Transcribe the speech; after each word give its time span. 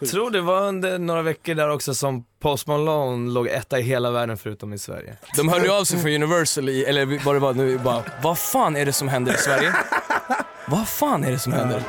Jag 0.00 0.08
tror 0.10 0.30
det 0.30 0.40
var 0.40 0.62
under 0.62 0.98
några 0.98 1.22
veckor 1.22 1.54
där 1.54 1.70
också 1.70 1.94
som 1.94 2.24
Post 2.40 2.66
Malone 2.66 3.30
låg 3.30 3.46
etta 3.48 3.78
i 3.78 3.82
hela 3.82 4.10
världen 4.10 4.36
förutom 4.36 4.72
i 4.72 4.78
Sverige. 4.78 5.16
De 5.36 5.48
hörde 5.48 5.64
ju 5.64 5.72
av 5.72 5.84
sig 5.84 5.98
från 5.98 6.10
Universal, 6.10 6.68
i, 6.68 6.84
eller 6.84 7.24
vad 7.24 7.34
det 7.34 7.38
var 7.38 7.54
nu, 7.54 7.78
bara 7.78 8.02
vad 8.22 8.38
fan 8.38 8.76
är 8.76 8.86
det 8.86 8.92
som 8.92 9.08
händer 9.08 9.34
i 9.34 9.36
Sverige? 9.36 9.74
vad 10.68 10.88
fan 10.88 11.24
är 11.24 11.30
det 11.30 11.38
som 11.38 11.52
händer? 11.52 11.82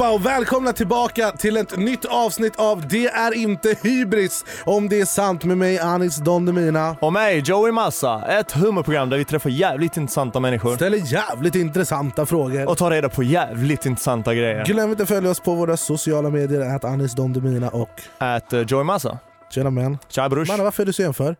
Allihopa 0.00 0.14
och 0.14 0.26
välkomna 0.26 0.72
tillbaka 0.72 1.30
till 1.30 1.56
ett 1.56 1.76
nytt 1.76 2.04
avsnitt 2.04 2.56
av 2.56 2.88
Det 2.88 3.06
är 3.06 3.34
inte 3.34 3.76
hybris 3.82 4.44
om 4.64 4.88
det 4.88 5.00
är 5.00 5.04
sant 5.04 5.44
med 5.44 5.58
mig 5.58 5.78
Anis 5.78 6.16
Don 6.16 6.46
Demina. 6.46 6.96
Och 7.00 7.12
mig, 7.12 7.42
Joey 7.44 7.72
Massa, 7.72 8.24
ett 8.28 8.52
humorprogram 8.52 9.10
där 9.10 9.18
vi 9.18 9.24
träffar 9.24 9.50
jävligt 9.50 9.96
intressanta 9.96 10.40
människor 10.40 10.76
Ställer 10.76 11.12
jävligt 11.12 11.54
intressanta 11.54 12.26
frågor. 12.26 12.68
och 12.68 12.78
tar 12.78 12.90
reda 12.90 13.08
på 13.08 13.22
jävligt 13.22 13.86
intressanta 13.86 14.34
grejer. 14.34 14.64
Glöm 14.64 14.90
inte 14.90 15.02
att 15.02 15.08
följa 15.08 15.30
oss 15.30 15.40
på 15.40 15.54
våra 15.54 15.76
sociala 15.76 16.30
medier, 16.30 16.76
att 16.76 16.84
Anis 16.84 17.12
Don 17.12 17.32
Demina 17.32 17.68
och 17.68 18.02
At 18.18 18.52
uh, 18.52 18.60
Joey 18.60 18.84
Massa. 18.84 19.18
tjena 19.50 19.70
män. 19.70 19.98
Tja 20.08 20.28
brors. 20.28 20.48
Mannen 20.48 20.64
varför 20.64 20.82
är 20.82 20.86
du 20.86 20.92
sen 20.92 21.14
för? 21.14 21.36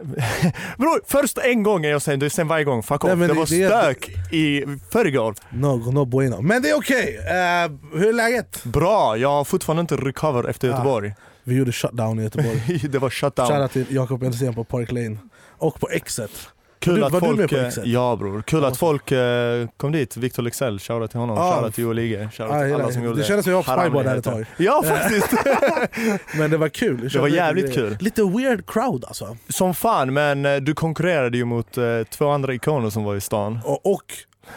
Bror, 0.78 1.00
först 1.06 1.38
en 1.38 1.62
gång 1.62 1.84
är 1.84 1.90
jag 1.90 2.02
sen, 2.02 2.30
sen 2.30 2.48
varje 2.48 2.64
gång. 2.64 2.82
Fuck 2.82 3.02
Nej, 3.02 3.12
off. 3.12 3.18
men 3.18 3.28
Det 3.28 3.34
det- 3.34 3.38
var 3.38 3.46
det 3.46 3.94
stök 3.94 4.32
i 4.32 4.64
förrgår. 4.92 5.34
No, 5.50 5.90
no 5.92 6.04
bueno. 6.04 6.40
Men 6.42 6.62
det 6.62 6.70
är 6.70 6.74
okej. 6.78 7.16
Eh, 7.16 7.98
hur 7.98 8.08
är 8.08 8.12
läget? 8.12 8.64
Bra, 8.64 9.16
jag 9.16 9.28
har 9.28 9.44
fortfarande 9.44 9.80
inte 9.80 9.96
recover 9.96 10.48
efter 10.48 10.68
Göteborg. 10.68 11.14
Vi 11.44 11.54
gjorde 11.56 11.72
shutdown 11.72 12.18
i 12.20 12.22
Göteborg. 12.22 12.80
det 12.90 12.98
var 12.98 13.10
shutdown. 13.10 13.46
Shoutout 13.48 13.72
till 13.72 13.86
Jakob 13.94 14.22
Ensén 14.22 14.54
på 14.54 14.64
Park 14.64 14.92
Lane. 14.92 15.16
Och 15.58 15.80
på 15.80 15.88
Exet. 15.90 16.30
Kul 16.80 16.94
du- 16.94 17.04
att 17.04 17.12
var 17.12 17.20
du 17.20 17.26
folk, 17.26 17.38
med 17.38 17.48
på 17.50 17.56
eh, 17.56 17.66
Exet? 17.66 17.86
Ja 17.86 18.16
bror, 18.16 18.42
kul 18.42 18.62
Ja. 18.62 18.68
att 18.68 18.76
folk 18.76 19.12
eh, 19.12 19.66
kom 19.76 19.92
dit. 19.92 20.16
Victor 20.16 20.42
Lexell, 20.42 20.78
shoutout 20.78 21.10
till 21.10 21.20
honom. 21.20 21.36
Ja. 21.36 21.52
Shoutout 21.54 21.74
till 21.74 21.84
Joel 21.84 21.98
Ige. 21.98 22.28
Shoutout 22.32 22.56
Ah, 22.56 22.62
till 22.62 22.74
alla 22.74 22.92
som 22.92 23.02
gjorde 23.04 23.16
det 23.16 23.22
det. 23.22 23.26
kändes 23.28 23.44
som 23.44 23.52
jag 23.52 23.62
var 23.66 23.90
på 23.90 24.02
där 24.02 24.16
ett 24.16 24.24
tag. 24.24 24.44
Ja 24.56 24.82
faktiskt. 24.86 25.32
Men 26.38 26.50
det 26.50 26.56
var 26.56 26.68
kul. 26.68 27.08
Det 27.12 27.18
var 27.18 27.28
jävligt 27.28 27.74
kul. 27.74 27.96
Lite 28.00 28.22
weird 28.22 28.66
crowd 28.70 29.04
alltså. 29.04 29.36
Som 29.48 29.74
fan, 29.74 30.12
men 30.14 30.46
eh, 30.46 30.56
du 30.56 30.74
konkurrerade 30.74 31.38
ju 31.38 31.44
mot 31.44 31.78
eh, 31.78 31.84
två 32.10 32.28
andra 32.30 32.54
ikoner 32.54 32.90
som 32.90 33.04
var 33.04 33.16
i 33.16 33.20
stan. 33.20 33.58
Och, 33.64 33.86
och 33.92 34.02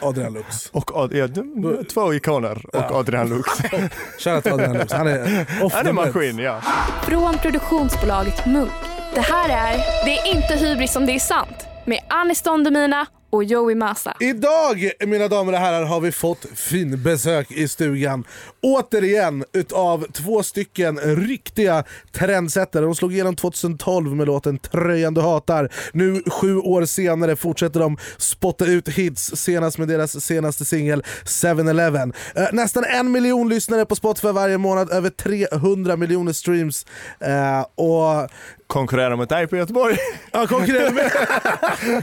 Adrian 0.02 0.34
Lux. 0.34 0.70
Och 0.72 0.98
Ad, 0.98 1.18
ja, 1.18 1.28
du- 1.28 1.84
två 1.84 2.14
ikoner 2.14 2.56
och 2.66 2.70
Ja. 2.74 2.90
Adrian 2.94 3.30
Lux. 3.30 3.50
Shoutout 4.20 4.44
till 4.44 4.54
Adrian 4.54 4.74
Lux. 4.74 4.94
Han 4.94 5.08
är 5.08 5.46
off 5.64 5.74
Han 5.74 5.88
är 5.88 5.94
maskin, 5.94 6.40
ja. 6.40 6.62
Från 7.04 7.38
produktionsbolaget 7.38 8.46
Munk. 8.46 8.72
Det 9.14 9.22
här 9.22 9.50
är 9.50 9.78
Det 10.06 10.18
är 10.18 10.36
inte 10.36 10.54
hybris 10.66 10.96
om 10.96 11.06
det 11.06 11.12
är 11.16 11.20
sant 11.20 11.68
med 11.86 12.00
Anis 12.10 12.42
Don 12.42 12.64
Demina 12.64 13.08
och 13.34 13.44
Joey 13.44 13.76
Massa. 13.76 14.14
Idag, 14.20 14.92
mina 15.06 15.28
damer 15.28 15.54
och 15.54 15.60
herrar, 15.60 15.84
har 15.84 16.00
vi 16.00 16.12
fått 16.12 16.46
fin 16.56 17.04
besök 17.04 17.52
i 17.52 17.68
stugan. 17.68 18.24
Återigen 18.62 19.44
utav 19.54 20.06
två 20.12 20.44
stycken 20.44 21.00
riktiga 21.00 21.84
trendsättare. 22.12 22.86
De 22.86 22.96
slog 22.96 23.14
igenom 23.14 23.36
2012 23.36 24.16
med 24.16 24.28
låten 24.28 24.58
Tröjan 24.58 25.14
du 25.14 25.22
hatar. 25.22 25.70
Nu 25.94 26.24
sju 26.28 26.58
år 26.58 26.86
senare 26.86 27.36
fortsätter 27.36 27.80
de 27.80 27.98
spotta 28.18 28.66
ut 28.66 28.90
hits, 28.90 29.32
senast 29.36 29.78
med 29.78 29.88
deras 29.88 30.26
senaste 30.26 30.66
singel 30.66 31.04
7-Eleven. 31.26 32.14
Eh, 32.36 32.48
nästan 32.52 32.84
en 32.84 33.12
miljon 33.12 33.50
lyssnare 33.50 33.86
på 33.86 33.96
Spotify 33.96 34.28
varje 34.28 34.58
månad, 34.58 34.92
över 34.92 35.10
300 35.10 35.98
miljoner 35.98 36.34
streams. 36.34 36.86
Eh, 37.20 37.62
och 37.76 38.30
Konkurrerar 38.74 39.16
mot 39.16 39.30
dig 39.30 39.48
på 39.48 39.58
Göteborg. 39.58 39.98
Ja, 40.32 40.48
konkurrerar 40.48 40.92
med. 40.92 41.12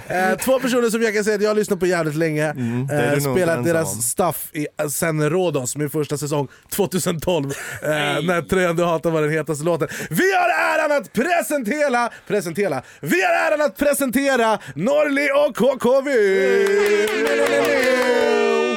Eh, 0.09 0.37
Två 0.39 0.61
personer 0.61 0.91
som 0.91 1.03
jag 1.03 1.15
kan 1.15 1.25
säga 1.25 1.37
att 1.37 1.43
jag 1.43 1.51
har 1.51 1.55
lyssnat 1.55 1.81
på 1.81 1.87
jävligt 1.87 2.15
länge. 2.17 2.45
Mm, 2.51 2.87
det 2.87 2.95
är 2.95 3.13
eh, 3.13 3.33
spelat 3.35 3.65
deras 3.65 3.95
ensam 3.95 3.97
om. 3.97 4.03
stuff 4.03 4.51
i, 4.53 4.67
sen 4.91 5.31
Rhodos, 5.31 5.77
min 5.77 5.91
första 5.91 6.17
säsong 6.19 6.49
2012. 6.73 7.45
Eh, 7.83 7.89
när 7.91 8.43
Tröjan 8.49 8.77
du 8.77 8.85
hatar 8.85 9.11
var 9.11 9.23
den 9.23 9.31
hetaste 9.31 9.65
låten. 9.65 9.89
Vi 10.11 10.33
har 10.35 10.49
äran 10.79 10.97
att 10.97 11.13
presentera, 11.13 12.11
presentera, 12.29 12.83
vi 13.01 13.23
har 13.23 13.33
äran 13.33 13.61
att 13.67 13.77
presentera 13.77 14.59
Norli 14.75 15.29
och 15.49 15.57
KKV! 15.57 16.11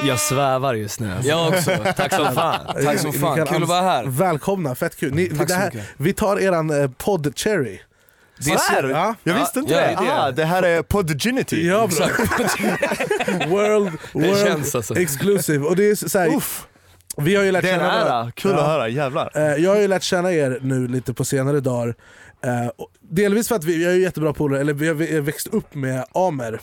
Jag 0.08 0.20
svävar 0.20 0.74
just 0.74 1.00
nu. 1.00 1.12
Jag 1.22 1.48
också, 1.48 1.70
tack 1.96 2.14
som 2.14 2.34
fan. 2.34 2.66
Tack 2.84 2.98
som 2.98 3.12
fan, 3.12 3.46
kul 3.46 3.62
att 3.62 3.68
vara 3.68 3.80
här. 3.82 4.04
Välkomna, 4.06 4.74
fett 4.74 4.96
kul. 4.96 5.14
Ni, 5.14 5.26
Tack 5.28 5.38
det 5.38 5.48
så 5.48 5.54
här, 5.54 5.64
mycket. 5.70 5.88
vi 5.96 6.12
tar 6.12 6.40
eran 6.40 6.70
eh, 6.82 6.90
podd 6.98 7.32
Cherry. 7.38 7.80
Det 8.38 8.50
är 8.50 8.56
så, 8.56 8.88
Ja. 8.88 9.14
Jag 9.22 9.36
Ja, 9.36 9.40
visste 9.40 9.58
inte 9.58 9.72
ja, 9.72 9.80
det. 9.80 9.86
det 10.04 10.10
är 10.10 10.26
Ah, 10.26 10.30
det 10.30 10.44
här 10.44 10.62
är 10.62 10.82
Podginity. 10.82 11.66
Ja, 11.68 11.86
bra. 11.98 12.06
world, 13.48 13.90
world 14.12 14.36
känns 14.46 14.74
alltså. 14.74 14.96
exclusive. 14.98 15.64
Och 15.66 15.76
det 15.76 15.90
är 15.90 16.08
så 16.08 16.18
här, 16.18 16.36
Uff, 16.36 16.66
vi 17.16 17.36
har 17.36 17.42
ju 17.44 17.52
lärt 17.52 17.62
det 17.62 17.70
är 17.70 17.74
en 17.74 17.80
känna 17.80 17.92
varandra- 17.92 18.14
ära. 18.24 18.32
Kul 18.32 18.50
Ja. 18.50 18.58
att 18.60 18.66
höra, 18.66 18.88
jävlar. 18.88 19.30
Eh, 19.34 19.42
jag 19.64 19.70
har 19.70 19.80
ju 19.80 19.88
lärt 19.88 20.02
känna 20.02 20.32
er 20.32 20.58
nu 20.62 20.88
lite 20.88 21.14
på 21.14 21.24
senare 21.24 21.60
dagar. 21.60 21.94
Eh, 22.44 22.66
och 22.76 22.88
delvis 23.00 23.48
för 23.48 23.54
att 23.56 23.64
vi, 23.64 23.76
vi 23.78 23.84
är 23.86 23.92
ju 23.92 24.02
jättebra 24.02 24.32
polare, 24.32 24.60
eller 24.60 24.72
vi 24.72 24.86
har 24.88 24.94
vi 24.94 25.14
har 25.14 25.20
växt 25.22 25.46
upp 25.46 25.74
med 25.74 26.04
Amer. 26.14 26.60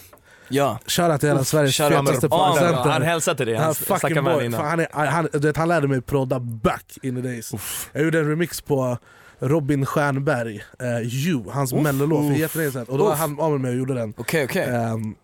Ja. 0.51 0.79
Shoutout 0.87 1.19
till 1.19 1.29
hela 1.29 1.43
Sveriges 1.43 1.77
fetaste 1.77 1.97
Amer. 1.97 2.29
fancenter. 2.29 2.89
Han 2.89 3.01
hälsade 3.01 3.37
till 3.37 3.45
dig, 3.47 3.55
Han 3.55 3.65
han 3.65 3.75
fucking 3.75 4.23
boy. 4.23 4.45
innan. 4.45 4.65
han, 4.65 4.79
är, 4.79 4.87
han, 5.05 5.27
vet, 5.33 5.57
han 5.57 5.67
lärde 5.67 5.87
mig 5.87 6.01
prodda 6.01 6.39
back 6.39 6.97
in 7.01 7.15
the 7.15 7.21
days. 7.21 7.51
Jag 7.93 8.03
gjorde 8.03 8.19
en 8.19 8.29
remix 8.29 8.61
på 8.61 8.97
Robin 9.39 9.85
Stjernberg, 9.85 10.63
uh, 10.81 11.01
You, 11.27 11.43
hans 11.51 11.73
mellolåt 11.73 12.25
för 12.25 12.31
uff. 12.33 12.39
jättelänge 12.39 12.71
sedan. 12.71 12.85
Och 12.89 12.97
då 12.97 13.03
var 13.03 13.13
Uff. 13.13 13.19
han 13.19 13.39
Amer 13.39 13.57
med 13.57 13.71
och 13.71 13.77
gjorde 13.77 13.93
den. 13.93 14.13
Okej, 14.17 14.43
okej. 14.45 14.63
Ehm, 14.69 15.15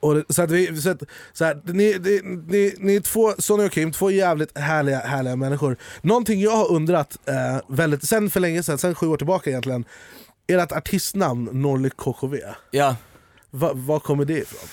och 0.00 0.22
så 0.28 0.42
att 0.42 0.50
vi, 0.50 0.80
så 0.80 0.90
att, 0.90 1.02
så 1.32 1.44
här, 1.44 1.60
ni, 1.64 1.98
ni, 2.00 2.20
ni, 2.48 2.74
ni 2.78 2.96
är 2.96 3.00
två, 3.00 3.32
Sonny 3.38 3.66
och 3.66 3.72
Kim, 3.72 3.92
två 3.92 4.10
jävligt 4.10 4.58
härliga, 4.58 4.98
härliga 4.98 5.36
människor. 5.36 5.76
Någonting 6.02 6.40
jag 6.40 6.56
har 6.56 6.72
undrat 6.72 7.18
eh, 7.26 7.34
väldigt, 7.68 8.04
sen 8.08 8.30
för 8.30 8.40
länge 8.40 8.62
sedan, 8.62 8.78
sen 8.78 8.94
sju 8.94 9.06
år 9.06 9.16
tillbaka 9.16 9.50
egentligen, 9.50 9.84
ert 10.46 10.72
artistnamn 10.72 11.48
Norli 11.52 11.90
KKV, 11.90 12.36
Ja. 12.70 12.96
Va, 13.54 13.70
var 13.74 13.98
kommer 14.00 14.24
det 14.24 14.38
ifrån? 14.38 14.68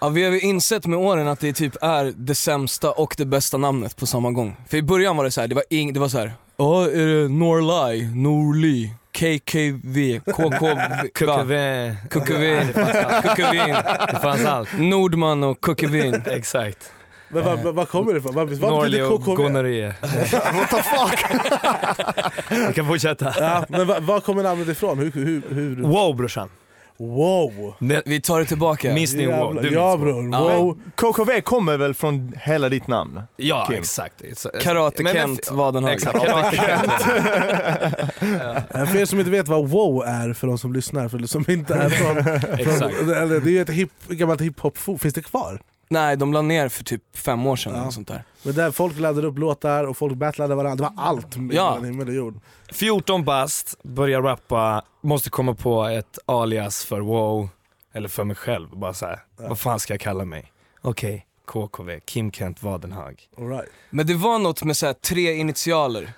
ja, 0.00 0.08
vi 0.08 0.24
har 0.24 0.30
ju 0.32 0.40
insett 0.40 0.86
med 0.86 0.98
åren 0.98 1.28
att 1.28 1.40
det 1.40 1.52
typ 1.52 1.76
är 1.82 2.12
det 2.16 2.34
sämsta 2.34 2.90
och 2.90 3.14
det 3.18 3.24
bästa 3.24 3.56
namnet 3.56 3.96
på 3.96 4.06
samma 4.06 4.30
gång. 4.30 4.56
För 4.68 4.76
i 4.76 4.82
början 4.82 5.16
var 5.16 5.24
det 5.24 5.30
så 5.30 5.40
här, 5.40 5.48
det 5.48 5.54
var, 5.54 5.64
ing, 5.70 5.92
det 5.92 6.00
var 6.00 6.08
så 6.08 6.18
här. 6.18 6.32
ja 6.56 6.84
är 6.84 7.06
det 7.06 7.28
Norli, 7.28 8.06
Norli, 8.14 8.90
KKV, 9.12 10.20
KKV, 10.20 11.06
KKV. 11.14 11.94
KKV, 12.10 12.72
KKV, 13.22 13.56
Det 14.12 14.18
fanns 14.22 14.44
allt. 14.44 14.68
Nordman 14.78 15.44
och 15.44 15.60
KKV. 15.60 16.14
Exakt. 16.26 16.92
Men 17.28 17.44
vad 17.44 17.58
va, 17.62 17.72
va 17.72 17.86
kommer 17.86 18.12
det 18.12 18.18
ifrån? 18.18 18.34
Vad, 18.34 18.48
betyder 18.48 19.12
och 19.12 19.20
KKV? 19.20 19.34
gonorré. 19.36 19.86
What 20.32 20.70
the 20.70 20.82
fuck? 20.82 21.40
Vi 22.68 22.74
kan 22.74 22.86
fortsätta. 22.86 23.34
Ja, 23.38 23.64
men 23.68 23.86
vad 23.86 24.02
va 24.02 24.20
kommer 24.20 24.42
namnet 24.42 24.68
ifrån? 24.68 24.98
Hur, 24.98 25.12
hur, 25.12 25.42
hur? 25.50 25.82
Wow 25.82 26.16
brorsan. 26.16 26.48
Wow! 26.98 27.74
Vi 28.04 28.20
tar 28.20 28.38
det 28.40 28.46
tillbaka. 28.46 28.94
Minns 28.94 29.14
ni 29.14 29.26
wow? 29.26 29.34
Jävlar. 29.34 29.62
Du 29.62 29.72
Ja 29.74 29.96
bror, 29.96 30.30
Ja. 30.32 30.40
wow! 30.58 30.78
KKV 30.96 31.40
kommer 31.40 31.76
väl 31.76 31.94
från 31.94 32.32
hela 32.42 32.68
ditt 32.68 32.86
namn? 32.86 33.20
Ja 33.36 33.66
Kim. 33.70 33.78
exakt. 33.78 34.22
Karate 34.62 35.02
Men- 35.02 35.14
men- 35.16 35.26
Kent 35.36 35.50
Wadenhag. 35.52 35.92
Exakt, 35.92 36.18
Karate 36.26 36.56
Kent. 36.56 36.92
För 38.90 38.96
er 38.96 39.04
som 39.04 39.18
inte 39.18 39.30
vet 39.30 39.48
vad 39.48 39.68
wow 39.68 40.04
är, 40.04 40.32
för 40.32 40.46
de 40.46 40.58
som 40.58 40.72
lyssnar, 40.72 41.08
för 41.08 41.18
som 41.18 41.44
inte 41.48 41.74
är 41.74 41.88
från... 41.88 42.16
Exakt. 42.58 42.96
från 42.96 43.10
eller, 43.10 43.40
det 43.40 43.58
är 43.58 43.62
ett 43.62 43.70
hip, 43.70 43.90
gammalt 44.08 44.40
hiphop 44.40 44.78
finns 45.00 45.14
det 45.14 45.22
kvar? 45.22 45.60
Nej, 45.88 46.16
de 46.16 46.32
la 46.32 46.42
ner 46.42 46.68
för 46.68 46.84
typ 46.84 47.02
fem 47.16 47.46
år 47.46 47.56
sedan 47.56 47.72
Ja. 47.74 47.80
eller 47.80 47.90
sånt 47.90 48.08
där. 48.08 48.24
Men 48.42 48.54
där 48.54 48.70
folk 48.70 48.98
laddade 48.98 49.26
upp 49.26 49.38
låtar 49.38 49.84
och 49.84 49.96
folk 49.96 50.14
battlade 50.16 50.54
varandra, 50.54 50.88
det 50.88 50.94
var 50.96 51.04
allt 51.04 51.36
Ja. 51.36 51.40
mellan 51.42 51.84
himmel 51.84 52.08
och 52.08 52.14
jord. 52.14 52.40
14 52.72 53.24
bast, 53.24 53.82
börjar 53.82 54.22
rappa, 54.22 54.82
måste 55.00 55.30
komma 55.30 55.54
på 55.54 55.84
ett 55.84 56.18
alias 56.26 56.84
för 56.84 57.00
wow, 57.00 57.48
eller 57.92 58.08
för 58.08 58.24
mig 58.24 58.36
själv. 58.36 58.68
Bara 58.78 58.94
så 58.94 59.06
här, 59.06 59.20
vad 59.36 59.58
fan 59.58 59.80
ska 59.80 59.92
jag 59.92 60.00
kalla 60.00 60.24
mig? 60.24 60.52
Okej, 60.82 61.26
KKV, 61.44 62.00
Kim 62.04 62.32
Kent 62.32 62.62
Wadenhag. 62.62 63.22
All 63.38 63.48
right. 63.48 63.70
Men 63.90 64.06
det 64.06 64.14
var 64.14 64.38
något 64.38 64.62
med 64.64 64.76
så 64.76 64.86
här, 64.86 64.92
tre 64.92 65.32
initialer. 65.34 66.12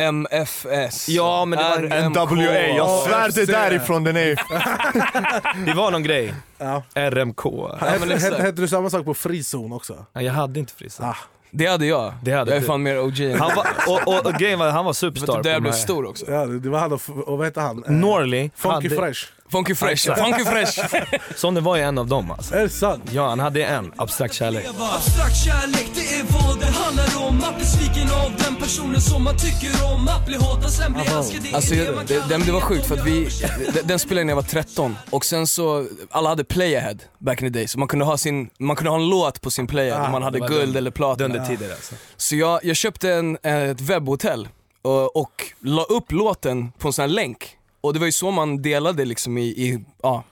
MFS. 0.00 1.08
Ja, 1.08 1.44
men 1.44 1.58
det 1.58 1.64
var. 1.64 2.34
NWA, 2.36 2.76
jag 2.76 3.02
svär 3.02 3.30
det 3.34 3.46
därifrån 3.52 4.04
den 4.04 4.16
är. 4.16 4.40
Det 5.66 5.72
var 5.72 5.90
någon 5.90 6.02
grej. 6.02 6.34
Ja. 6.58 6.82
RMK. 6.94 7.44
Hette, 7.80 8.14
hette, 8.16 8.42
hette 8.42 8.60
du 8.60 8.68
samma 8.68 8.90
sak 8.90 9.04
på 9.04 9.14
frizon 9.14 9.72
också? 9.72 10.06
Ja, 10.12 10.22
jag 10.22 10.32
hade 10.32 10.60
inte 10.60 10.72
frissa. 10.74 11.04
Ah. 11.04 11.16
Det 11.50 11.66
hade 11.66 11.86
jag. 11.86 12.14
Det 12.22 12.32
hade 12.32 12.50
jag 12.50 12.56
är 12.56 12.60
du. 12.60 12.66
fan 12.66 12.82
mer 12.82 13.00
OG 13.00 13.36
Han 13.38 13.50
var, 13.56 13.66
och, 13.86 14.08
och, 14.08 14.26
och 14.26 14.32
grejen 14.32 14.58
var 14.58 14.70
han 14.70 14.84
var 14.84 14.92
superstar 14.92 15.54
på 15.54 15.60
blev 15.60 15.72
stor 15.72 16.04
också. 16.08 16.30
Ja, 16.30 16.46
det, 16.46 16.60
det 16.60 16.68
var 16.68 16.78
han 16.78 16.92
och, 16.92 17.00
och 17.26 17.38
vad 17.38 17.46
heter 17.46 17.60
han? 17.60 17.84
Eh, 17.84 17.92
Norley, 17.92 18.50
Funky 18.56 18.88
hade, 18.88 18.88
Fresh. 18.88 19.26
Funky 19.50 19.74
Fresh, 19.74 19.92
Exakt. 19.92 20.20
Funky 20.20 20.44
Fresh. 20.44 20.80
Sonny 21.36 21.60
var 21.60 21.76
ju 21.76 21.82
en 21.82 21.98
av 21.98 22.06
dem 22.06 22.30
alltså. 22.30 22.54
Är 22.54 22.62
det 22.62 22.68
sant? 22.70 23.02
Ja, 23.12 23.28
han 23.28 23.38
hade 23.40 23.64
en, 23.64 23.92
abstrakt 23.96 24.34
kärlek. 24.34 24.66
Abstrakt 24.96 25.36
kärlek, 25.44 25.90
det 25.94 26.00
är 26.00 26.24
vad 26.24 26.60
det 26.60 26.66
handlar 26.66 27.28
om 27.28 27.44
Att 27.44 27.56
bli 27.56 27.64
sviken 27.66 28.10
av 28.24 28.32
den 28.44 28.56
personen 28.56 29.00
som 29.00 29.24
man 29.24 29.34
tycker 29.36 29.84
om 29.94 30.08
Att 30.08 30.26
bli 30.26 30.36
hatad, 30.36 30.70
sen 30.72 30.92
bli 30.92 31.02
älskad, 31.02 31.42
det 31.42 31.54
Alltså 31.54 31.74
det 31.74 31.84
jag- 31.84 32.06
det, 32.06 32.28
den, 32.28 32.40
det 32.40 32.52
var 32.52 32.60
sjukt 32.60 32.86
för 32.86 32.96
att 32.96 33.06
vi, 33.06 33.28
den- 33.74 33.86
den 33.86 33.98
spelade 33.98 34.20
jag 34.20 34.26
när 34.26 34.30
jag 34.30 34.36
var 34.36 34.42
13 34.42 34.96
och 35.10 35.24
sen 35.24 35.46
så, 35.46 35.86
alla 36.10 36.28
hade 36.28 36.44
playahead 36.44 36.96
back 37.18 37.42
in 37.42 37.52
the 37.52 37.58
day 37.58 37.68
så 37.68 37.78
man 37.78 37.88
kunde 37.88 38.04
ha, 38.04 38.16
sin, 38.16 38.50
man 38.58 38.76
kunde 38.76 38.90
ha 38.90 38.96
en 38.98 39.08
låt 39.08 39.40
på 39.40 39.50
sin 39.50 39.66
playahead 39.66 40.02
Ah, 40.02 40.06
om 40.06 40.12
man 40.12 40.22
hade 40.22 40.38
guld 40.40 40.76
eller 40.76 40.90
platina. 40.90 41.28
Dundertider 41.28 41.70
alltså. 41.70 41.94
Så 42.16 42.36
jag, 42.36 42.64
jag 42.64 42.76
köpte 42.76 43.12
en, 43.12 43.38
ett 43.42 43.80
webbhotell 43.80 44.48
och, 44.82 45.16
och 45.16 45.44
la 45.60 45.82
upp 45.82 46.12
låten 46.12 46.72
på 46.78 46.88
en 46.88 46.92
sån 46.92 47.02
här 47.02 47.08
länk. 47.08 47.56
Och 47.80 47.92
det 47.92 47.98
var 47.98 48.06
ju 48.06 48.12
så 48.12 48.30
man 48.30 48.62
delade 48.62 49.04
liksom 49.04 49.38
i, 49.38 49.42
i 49.42 49.84
ja, 50.02 50.24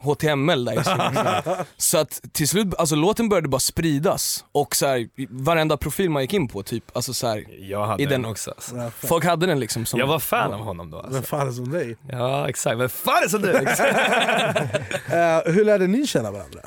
HTML 0.00 0.64
där 0.64 0.72
i 0.80 0.84
slutet. 0.84 1.66
Så 1.76 1.98
att 1.98 2.20
till 2.32 2.48
slut, 2.48 2.74
alltså 2.78 2.94
låten 2.94 3.28
började 3.28 3.48
bara 3.48 3.58
spridas 3.60 4.44
och 4.52 4.76
så 4.76 4.86
här, 4.86 5.08
varenda 5.30 5.76
profil 5.76 6.10
man 6.10 6.22
gick 6.22 6.32
in 6.34 6.48
på 6.48 6.62
typ, 6.62 6.84
alltså 6.96 7.14
så 7.14 7.26
här, 7.26 7.44
Jag 7.60 7.86
hade 7.86 8.02
I 8.02 8.06
den 8.06 8.22
den- 8.22 8.30
också 8.30 8.50
alltså. 8.50 8.90
Folk 9.06 9.24
hade 9.24 9.46
den 9.46 9.60
liksom 9.60 9.86
som 9.86 10.00
Jag 10.00 10.06
var 10.06 10.18
fan 10.18 10.52
av 10.52 10.60
honom 10.60 10.90
då 10.90 10.96
Vem 11.02 11.06
alltså. 11.06 11.22
fan 11.22 11.48
är 11.48 11.52
som 11.52 11.70
dig? 11.70 11.96
Ja 12.08 12.48
exakt, 12.48 12.78
vem 12.78 12.88
fan 12.88 13.22
är 13.24 13.28
som 13.28 13.42
du? 13.42 13.52
Eh, 15.16 15.52
hur 15.52 15.64
lärde 15.64 15.86
ni 15.86 16.06
känna 16.06 16.30
varandra? 16.30 16.60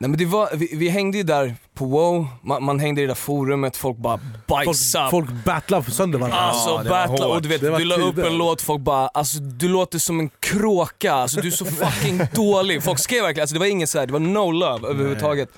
Nej 0.00 0.10
men 0.10 0.18
det 0.18 0.24
var, 0.24 0.48
vi, 0.54 0.70
vi 0.72 0.88
hängde 0.88 1.18
ju 1.18 1.24
där 1.24 1.56
på 1.74 1.84
wow, 1.84 2.26
man, 2.42 2.64
man 2.64 2.80
hängde 2.80 3.00
i 3.00 3.04
det 3.04 3.10
där 3.10 3.14
forumet, 3.14 3.76
folk 3.76 3.96
bara 3.96 4.20
bajsade. 4.46 5.10
Folk, 5.10 5.28
folk 5.28 5.44
battlar 5.44 5.82
för 5.82 5.90
sönder 5.90 6.18
varandra. 6.18 6.38
Alltså 6.38 6.70
Ja, 6.70 6.82
det 6.82 6.90
var 6.90 7.08
battla 7.08 7.26
hårt. 7.26 7.36
och 7.36 7.42
du 7.42 7.48
vet, 7.48 7.60
du 7.60 7.84
la 7.84 7.96
upp 7.96 8.18
en 8.18 8.38
låt, 8.38 8.62
folk 8.62 8.80
bara 8.80 9.08
alltså 9.08 9.38
du 9.38 9.68
låter 9.68 9.98
som 9.98 10.20
en 10.20 10.30
kråka, 10.40 11.12
alltså 11.12 11.40
du 11.40 11.48
är 11.48 11.52
så 11.52 11.64
fucking 11.64 12.20
dålig. 12.34 12.82
Folk 12.82 12.98
skrev 12.98 13.22
verkligen, 13.22 13.42
alltså 13.42 13.54
det 13.54 13.58
var 13.58 13.66
inget 13.66 13.90
så 13.90 13.98
här, 13.98 14.06
det 14.06 14.12
var 14.12 14.20
no 14.20 14.50
love 14.50 14.88
överhuvudtaget. 14.88 15.48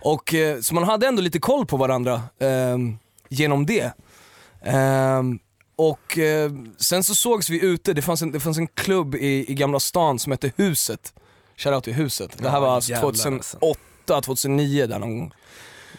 Och 0.00 0.34
eh, 0.34 0.60
så 0.60 0.74
man 0.74 0.84
hade 0.84 1.06
ändå 1.06 1.22
lite 1.22 1.38
koll 1.38 1.66
på 1.66 1.76
varandra 1.76 2.22
ehm, 2.40 2.98
genom 3.28 3.66
det. 3.66 3.92
Ehm, 4.64 5.38
och 5.76 6.18
eh, 6.18 6.50
sen 6.76 7.04
så 7.04 7.14
sågs 7.14 7.50
vi 7.50 7.64
ute, 7.64 7.92
det 7.92 8.02
fanns 8.02 8.22
en, 8.22 8.32
det 8.32 8.40
fanns 8.40 8.58
en 8.58 8.66
klubb 8.66 9.14
i, 9.14 9.44
i 9.48 9.54
Gamla 9.54 9.80
stan 9.80 10.18
som 10.18 10.32
hette 10.32 10.52
Huset. 10.56 11.12
Shoutout 11.56 11.84
till 11.84 11.94
Huset. 11.94 12.38
Det 12.38 12.48
här 12.48 12.56
Ja, 12.56 12.60
var 12.60 12.74
alltså 12.74 12.90
jävlar, 12.90 13.10
2008, 13.12 14.20
2009 14.20 14.86
där 14.86 14.98
någon 14.98 15.18
gång. 15.18 15.32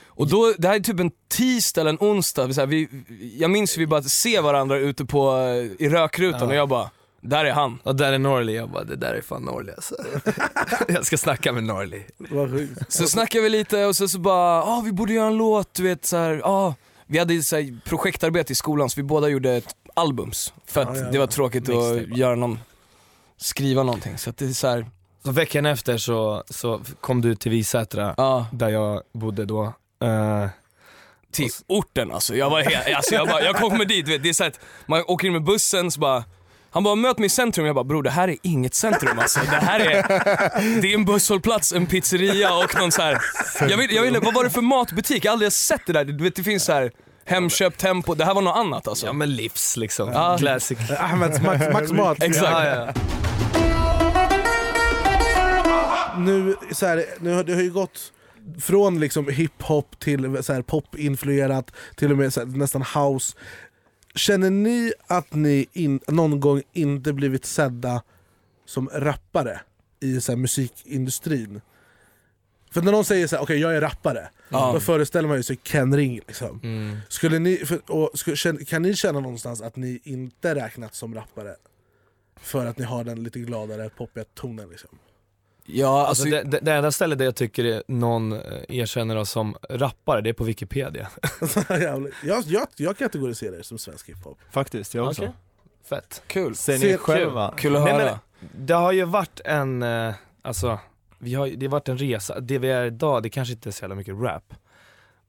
Och 0.07 0.27
då, 0.27 0.53
det 0.57 0.67
här 0.67 0.75
är 0.75 0.79
typ 0.79 0.99
en 0.99 1.11
tisdag 1.27 1.81
eller 1.81 1.89
en 1.89 1.97
onsdag, 1.99 2.53
så 2.53 2.61
här, 2.61 2.67
vi, 2.67 2.89
jag 3.39 3.51
minns 3.51 3.77
hur 3.77 3.79
vi 3.79 3.87
bara 3.87 4.01
ser 4.03 4.41
varandra 4.41 4.77
ute 4.77 5.05
på, 5.05 5.39
i 5.79 5.89
rökrutan 5.89 6.39
Ja. 6.41 6.47
och 6.47 6.55
jag 6.55 6.69
bara, 6.69 6.89
där 7.21 7.45
är 7.45 7.51
han. 7.51 7.79
Och 7.83 7.95
där 7.95 8.13
är 8.13 8.17
Norley, 8.19 8.55
jag 8.55 8.69
bara 8.69 8.83
det 8.83 8.95
där 8.95 9.13
är 9.13 9.21
fan 9.21 9.41
Norley 9.43 9.75
alltså. 9.75 9.95
jag 10.87 11.05
ska 11.05 11.17
snacka 11.17 11.51
med 11.51 11.63
sjukt. 12.49 12.91
Så 12.93 13.07
snackade 13.07 13.43
vi 13.43 13.49
lite 13.49 13.85
och 13.85 13.95
så, 13.95 14.07
så 14.07 14.19
bara, 14.19 14.63
ah, 14.63 14.81
vi 14.85 14.91
borde 14.91 15.13
göra 15.13 15.27
en 15.27 15.37
låt, 15.37 15.73
du 15.73 15.83
vet 15.83 16.05
så 16.05 16.17
här, 16.17 16.41
ah. 16.43 16.73
Vi 17.07 17.19
hade 17.19 17.43
så 17.43 17.55
här, 17.55 17.79
projektarbete 17.85 18.51
i 18.53 18.55
skolan 18.55 18.89
så 18.89 18.95
vi 18.95 19.03
båda 19.03 19.27
gjorde 19.29 19.51
ett 19.53 19.75
albums. 19.93 20.53
För 20.65 20.81
att 20.81 20.95
Ja, 20.97 21.01
ja, 21.03 21.11
det 21.11 21.17
var 21.19 21.27
tråkigt 21.27 21.69
att 21.69 22.17
göra 22.17 22.35
någon, 22.35 22.59
skriva 23.37 23.83
någonting. 23.83 24.17
Så 24.17 24.29
att 24.29 24.37
det 24.37 24.45
är 24.45 24.49
så 24.49 24.67
här, 24.67 24.85
Så 25.25 25.31
veckan 25.31 25.65
efter 25.65 25.97
så, 25.97 26.43
så 26.49 26.81
kom 27.01 27.21
du 27.21 27.35
till 27.35 27.51
Visätra, 27.51 28.13
ja. 28.17 28.47
där 28.51 28.69
jag 28.69 29.01
bodde 29.13 29.45
då. 29.45 29.63
Eh, 30.03 30.47
till 31.31 31.49
orten 31.67 32.11
alltså. 32.11 32.35
Jag, 32.35 32.49
var 32.49 32.61
helt, 32.61 32.95
alltså 32.95 33.15
jag, 33.15 33.27
bara, 33.27 33.41
jag 33.41 33.55
kommer 33.55 33.85
dit, 33.85 34.07
vet, 34.07 34.23
det 34.23 34.29
är 34.29 34.33
så 34.33 34.43
att 34.43 34.59
man 34.85 35.03
åker 35.07 35.27
in 35.27 35.33
med 35.33 35.43
bussen 35.43 35.91
så 35.91 35.99
bara 35.99 36.23
han 36.71 36.83
bara 36.83 36.95
möt 36.95 37.17
mig 37.17 37.25
i 37.25 37.29
centrum, 37.29 37.65
jag 37.65 37.75
bara 37.75 37.83
bror 37.83 38.03
det 38.03 38.09
här 38.09 38.27
är 38.27 38.37
inget 38.41 38.73
centrum 38.73 39.19
alltså. 39.19 39.39
Det 39.39 39.45
här 39.55 39.79
är, 39.79 40.01
det 40.81 40.91
är 40.91 40.95
en 40.95 41.05
busshållplats, 41.05 41.73
en 41.73 41.85
pizzeria 41.85 42.53
och 42.53 42.75
någon 42.79 42.91
så 42.91 43.01
här. 43.01 43.21
Jag 43.69 43.77
vill, 43.77 43.95
jag 43.95 44.01
vill, 44.03 44.19
vad 44.19 44.33
var 44.33 44.43
det 44.43 44.49
för 44.49 44.61
matbutik? 44.61 45.25
Jag 45.25 45.31
har 45.31 45.33
aldrig 45.33 45.51
sett 45.51 45.81
det 45.85 45.93
där. 45.93 46.05
Du 46.05 46.23
vet 46.23 46.35
det 46.35 46.43
finns 46.43 46.65
så 46.65 46.73
här 46.73 46.91
Hemköp, 47.25 47.77
Tempo, 47.77 48.15
det 48.15 48.25
här 48.25 48.33
var 48.33 48.41
något 48.41 48.57
annat 48.57 48.87
alltså. 48.87 49.05
ja 49.05 49.13
men 49.13 49.35
livs 49.35 49.77
liksom, 49.77 50.11
Ja. 50.13 50.37
classic. 50.37 50.77
Ahmeds 50.99 51.41
Max, 51.41 51.65
Max 51.73 51.91
Mat. 51.91 52.23
Exakt. 52.23 52.51
Ja, 52.51 52.65
ja. 52.65 53.74
Nu, 56.17 56.55
så 56.71 56.85
här, 56.85 57.05
nu 57.19 57.33
har 57.33 57.43
det 57.43 57.53
har 57.53 57.61
ju 57.61 57.71
gått 57.71 58.13
från 58.59 58.99
liksom 58.99 59.27
hiphop 59.29 59.99
till 59.99 60.43
så 60.43 60.53
här 60.53 60.61
pop-influerat, 60.61 61.71
till 61.95 62.11
och 62.11 62.17
med 62.17 62.35
här, 62.35 62.45
nästan 62.45 62.81
house. 62.81 63.37
Känner 64.15 64.49
ni 64.49 64.93
att 65.07 65.33
ni 65.33 65.65
in, 65.73 65.99
någon 66.07 66.39
gång 66.39 66.61
inte 66.73 67.13
blivit 67.13 67.45
sedda 67.45 68.01
som 68.65 68.89
rappare 68.93 69.61
i 69.99 70.21
så 70.21 70.31
här, 70.31 70.37
musikindustrin? 70.37 71.61
För 72.71 72.81
när 72.81 72.91
någon 72.91 73.05
säger 73.05 73.27
så 73.27 73.35
här, 73.35 73.43
okej 73.43 73.59
jag 73.59 73.75
är 73.75 73.81
rappare, 73.81 74.29
Ja. 74.49 74.71
då 74.73 74.79
föreställer 74.79 75.27
man 75.27 75.43
sig 75.43 75.55
Ken 75.55 75.95
Ring. 75.97 76.15
Liksom. 76.27 76.59
Mm. 76.63 76.97
Skulle 77.09 77.39
ni, 77.39 77.57
för, 77.57 77.91
och, 77.91 78.19
skulle, 78.19 78.65
kan 78.65 78.81
ni 78.81 78.95
känna 78.95 79.19
någonstans 79.19 79.61
att 79.61 79.75
ni 79.75 79.99
inte 80.03 80.55
räknats 80.55 80.97
som 80.97 81.15
rappare? 81.15 81.55
För 82.41 82.65
att 82.65 82.77
ni 82.77 82.85
har 82.85 83.03
den 83.03 83.23
lite 83.23 83.39
gladare, 83.39 83.89
poppiga 83.89 84.23
tonen 84.23 84.69
liksom? 84.69 84.89
Ja, 85.67 86.07
Alltså, 86.07 86.23
alltså, 86.27 86.43
det, 86.43 86.43
det, 86.51 86.59
det 86.65 86.73
enda 86.73 86.91
stället 86.91 87.17
där 87.17 87.25
jag 87.25 87.35
tycker 87.35 87.65
är 87.65 87.83
någon 87.87 88.33
eh, 88.33 88.39
erkänner 88.69 89.15
oss 89.15 89.29
som 89.29 89.55
rappare, 89.69 90.21
det 90.21 90.29
är 90.29 90.33
på 90.33 90.43
Wikipedia. 90.43 91.07
Jag, 92.23 92.43
jag, 92.45 92.67
jag 92.75 92.97
kategoriserar 92.97 93.57
er 93.57 93.61
som 93.61 93.77
svensk 93.77 94.09
hiphop. 94.09 94.37
Faktiskt, 94.51 94.93
jag 94.93 95.07
också. 95.07 95.21
Okej. 95.21 95.33
Fett. 95.89 96.21
kul. 96.27 96.55
Ser 96.55 96.77
ni 96.77 96.97
själva? 96.97 97.53
Kul 97.57 97.75
att 97.75 97.83
Nej, 97.83 97.93
höra. 97.93 98.19
men- 98.39 98.49
Det 98.65 98.73
har 98.73 98.91
ju 98.91 99.03
varit 99.05 99.39
en, 99.45 99.83
eh, 99.83 100.13
alltså, 100.41 100.79
vi 101.19 101.33
har, 101.33 101.47
det 101.47 101.65
har 101.65 101.71
varit 101.71 101.89
en 101.89 101.97
resa. 101.97 102.39
Det 102.39 102.57
vi 102.57 102.71
är 102.71 102.85
idag, 102.85 103.23
det 103.23 103.29
kanske 103.29 103.53
inte 103.53 103.69
är 103.69 103.71
så 103.71 103.83
jävla 103.83 103.95
mycket 103.95 104.15
rap. 104.15 104.53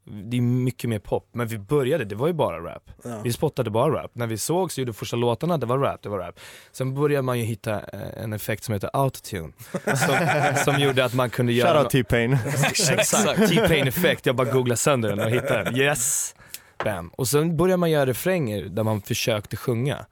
Det 0.09 0.37
är 0.37 0.41
mycket 0.41 0.91
mer 0.91 0.99
pop, 0.99 1.29
men 1.33 1.47
vi 1.47 1.59
började, 1.59 2.05
det 2.05 2.15
var 2.15 2.27
ju 2.27 2.33
bara 2.33 2.61
rap. 2.61 2.91
Ja. 3.05 3.21
Vi 3.25 3.33
spottade 3.33 3.71
bara 3.71 4.03
rap. 4.03 4.11
När 4.15 4.27
vi 4.27 4.39
sågs 4.39 4.75
och 4.75 4.79
gjorde 4.79 4.93
första 4.93 5.17
låtarna, 5.17 5.59
det 5.59 5.67
var 5.67 5.79
rap, 5.79 6.03
det 6.03 6.09
var 6.09 6.19
rap. 6.19 6.41
Sen 6.73 6.95
började 6.95 7.23
man 7.23 7.39
ju 7.39 7.45
hitta 7.45 7.73
eh, 7.73 8.23
en 8.23 8.33
effekt 8.33 8.65
som 8.65 8.75
heter 8.75 8.91
autotune. 8.93 9.53
Som, 9.85 10.17
som 10.65 10.83
gjorde 10.83 11.05
att 11.05 11.15
man 11.15 11.31
kunde 11.31 11.53
göra... 11.53 11.73
Shoutout 11.73 11.91
T-Pain. 11.91 12.33
Exakt, 12.91 13.49
T-Pain 13.49 13.89
effekt. 13.89 14.27
Jag 14.27 14.37
bara 14.37 14.53
googlade 14.53 14.77
sönder 14.77 15.09
den 15.09 15.21
och 15.21 15.31
hittade 15.31 15.65
den. 15.65 15.77
Yes! 15.77 16.35
Bam. 16.85 17.09
Och 17.09 17.29
sen 17.29 17.57
började 17.57 17.77
man 17.77 17.91
göra 17.91 18.07
refränger 18.07 18.63
där 18.63 18.83
man 18.83 19.03
försökte 19.03 19.57
sjunga. 19.57 20.07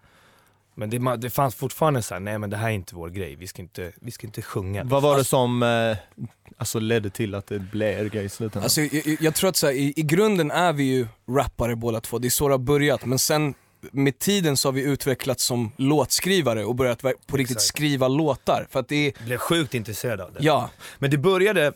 Men 0.74 0.90
det, 0.90 1.16
det 1.16 1.30
fanns 1.30 1.54
fortfarande 1.54 2.02
så 2.02 2.14
här: 2.14 2.20
nej 2.20 2.38
men 2.38 2.50
det 2.50 2.56
här 2.56 2.68
är 2.68 2.72
inte 2.72 2.94
vår 2.94 3.08
grej, 3.08 3.36
vi 3.36 3.46
ska 3.46 3.62
inte, 3.62 3.92
vi 4.00 4.10
ska 4.10 4.26
inte 4.26 4.42
sjunga. 4.42 4.84
Vad 4.84 5.02
var 5.02 5.16
det 5.16 5.24
som 5.24 5.62
eh, 5.62 5.96
alltså 6.56 6.78
ledde 6.78 7.10
till 7.10 7.34
att 7.34 7.46
det 7.46 7.58
blev 7.58 7.98
er 7.98 8.04
grej 8.08 8.24
i 8.24 8.28
slutändan? 8.28 8.62
Alltså, 8.62 8.80
jag, 8.80 9.16
jag- 9.20 9.34
tror 9.34 9.50
att 9.50 9.56
så 9.56 9.66
här, 9.66 9.74
i, 9.74 9.92
i 9.96 10.02
grunden 10.02 10.50
är 10.50 10.72
vi 10.72 10.84
ju 10.84 11.06
rappare 11.30 11.76
båda 11.76 12.00
två, 12.00 12.18
det 12.18 12.28
är 12.28 12.30
så 12.30 12.48
det 12.48 12.54
har 12.54 12.58
börjat. 12.58 13.04
Men 13.06 13.18
sen 13.18 13.54
med 13.92 14.18
tiden 14.18 14.56
så 14.56 14.68
har 14.68 14.72
vi 14.72 14.82
utvecklats 14.82 15.44
som 15.44 15.72
låtskrivare 15.76 16.64
och 16.64 16.74
börjat 16.74 17.02
på 17.02 17.08
riktigt 17.36 17.56
Exakt. 17.56 17.62
skriva 17.68 18.08
låtar. 18.08 18.66
För 18.70 18.80
att 18.80 18.88
det 18.88 19.06
är, 19.06 19.24
blev 19.24 19.38
sjukt 19.38 19.74
intresserad 19.74 20.20
av 20.20 20.32
det. 20.32 20.38
ja, 20.42 20.70
Men 20.98 21.10
det 21.10 21.18
började, 21.18 21.72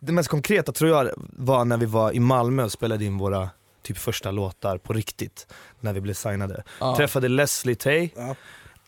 det 0.00 0.12
mest 0.12 0.28
konkreta 0.28 0.72
tror 0.72 0.90
jag 0.90 1.10
var 1.32 1.64
när 1.64 1.76
vi 1.76 1.86
var 1.86 2.12
i 2.12 2.20
Malmö 2.20 2.64
och 2.64 2.72
spelade 2.72 3.04
in 3.04 3.18
våra 3.18 3.48
typ 3.82 3.98
första 3.98 4.30
låtar 4.30 4.78
på 4.78 4.92
riktigt. 4.92 5.46
När 5.80 5.92
vi 5.92 6.00
blev 6.00 6.14
signade. 6.14 6.62
ja. 6.80 6.96
Träffade 6.96 7.28
Leslie 7.28 7.74
Tay, 7.74 8.08
Ja. 8.16 8.34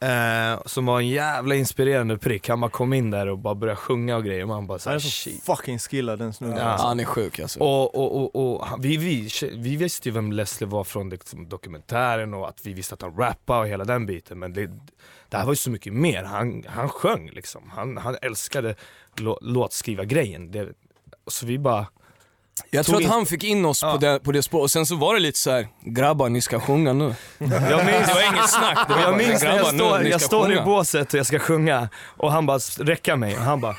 Eh, 0.01 0.61
som 0.67 0.87
var 0.87 1.01
en 1.01 1.09
jävla 1.09 1.55
inspirerande 1.55 2.19
prick. 2.19 2.49
Han 2.49 2.61
bara 2.61 2.71
kom 2.71 2.93
in 2.93 3.11
där 3.11 3.27
och 3.27 3.39
bara 3.39 3.55
började 3.55 3.77
sjunga 3.77 4.17
och 4.17 4.25
grejer 4.25 4.43
och 4.43 4.49
man 4.49 4.67
bara 4.67 4.73
Han 4.75 4.79
såhär 4.81 4.97
är 4.97 5.01
så 5.01 5.09
shit. 5.11 5.45
fucking 5.45 5.79
skillad 5.79 6.19
den 6.19 6.33
snubben. 6.33 6.59
Ja. 6.59 6.65
alltså. 6.65 6.87
han 6.87 7.01
är 7.01 7.05
sjuk 7.05 7.39
alltså. 7.41 7.61
Och, 7.61 7.95
och, 7.95 8.17
och, 8.37 8.55
och 8.55 8.67
han- 8.67 8.81
vi, 8.81 8.97
vi, 8.97 9.29
vi 9.57 9.77
visste 9.77 10.09
ju 10.09 10.13
vem 10.15 10.33
Leslie 10.33 10.69
var 10.69 10.85
från 10.85 11.11
liksom, 11.11 11.49
dokumentären 11.49 12.35
och 12.35 12.49
att 12.49 12.61
vi 12.67 12.73
visste 12.73 12.95
att 12.95 13.03
han 13.03 13.17
rappade 13.17 13.61
och 13.61 13.69
hela 13.69 13.85
den 13.85 14.07
biten. 14.07 14.39
Men 14.39 14.53
det, 14.53 14.67
det 15.29 15.37
här 15.37 15.45
var 15.45 15.53
ju 15.53 15.57
så 15.57 15.71
mycket 15.71 15.93
mer. 15.93 16.25
Han, 16.25 16.65
han 16.69 16.89
sjöng 16.89 17.31
liksom. 17.31 17.71
Han, 17.77 17.97
han 17.97 18.17
älskade 18.23 18.75
lå, 19.17 19.39
låtskriva-grejen. 19.43 20.51
Det, 20.51 20.69
så 21.27 21.47
vi 21.47 21.59
bara, 21.59 21.87
Jag 22.71 22.87
tror 22.87 22.97
att 22.97 23.09
han 23.11 23.27
fick 23.27 23.45
in 23.45 23.65
oss 23.65 23.83
Ja. 23.83 23.93
på, 23.93 23.99
det, 23.99 24.21
på 24.21 24.33
det 24.33 24.43
spåret, 24.43 24.63
och 24.63 24.71
sen 24.71 24.87
så 24.87 24.97
var 24.97 25.15
det 25.15 25.21
lite 25.21 25.39
så 25.39 25.51
här: 25.51 25.69
grabbar 25.81 26.29
ni 26.29 26.41
ska 26.41 26.61
sjunga 26.61 26.93
nu. 26.93 27.15
jag 27.39 27.49
minns, 27.87 28.07
Det 28.07 28.15
var 28.15 28.33
inget 28.35 28.51
snack, 28.51 28.89
det 28.89 28.95
var 28.95 29.01
jag 29.01 29.11
bara, 29.11 29.17
minns 29.17 29.43
när 29.43 29.49
jag 29.51 29.57
grabbar, 29.59 29.73
nu, 29.73 29.79
står, 29.79 29.99
ni 29.99 30.11
jag 30.11 30.21
står 30.21 30.53
i 30.53 30.61
båset 30.61 31.13
och 31.15 31.19
jag 31.19 31.27
ska 31.27 31.39
sjunga 31.39 31.89
och 32.17 32.33
han 32.33 32.47
bara 32.47 32.59
räcker 32.79 33.17
mig 33.17 33.35
och 33.37 33.43
han 33.43 33.61
bara 33.61 33.77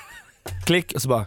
klick 0.66 0.92
och 0.96 1.02
så 1.02 1.10
bara 1.10 1.26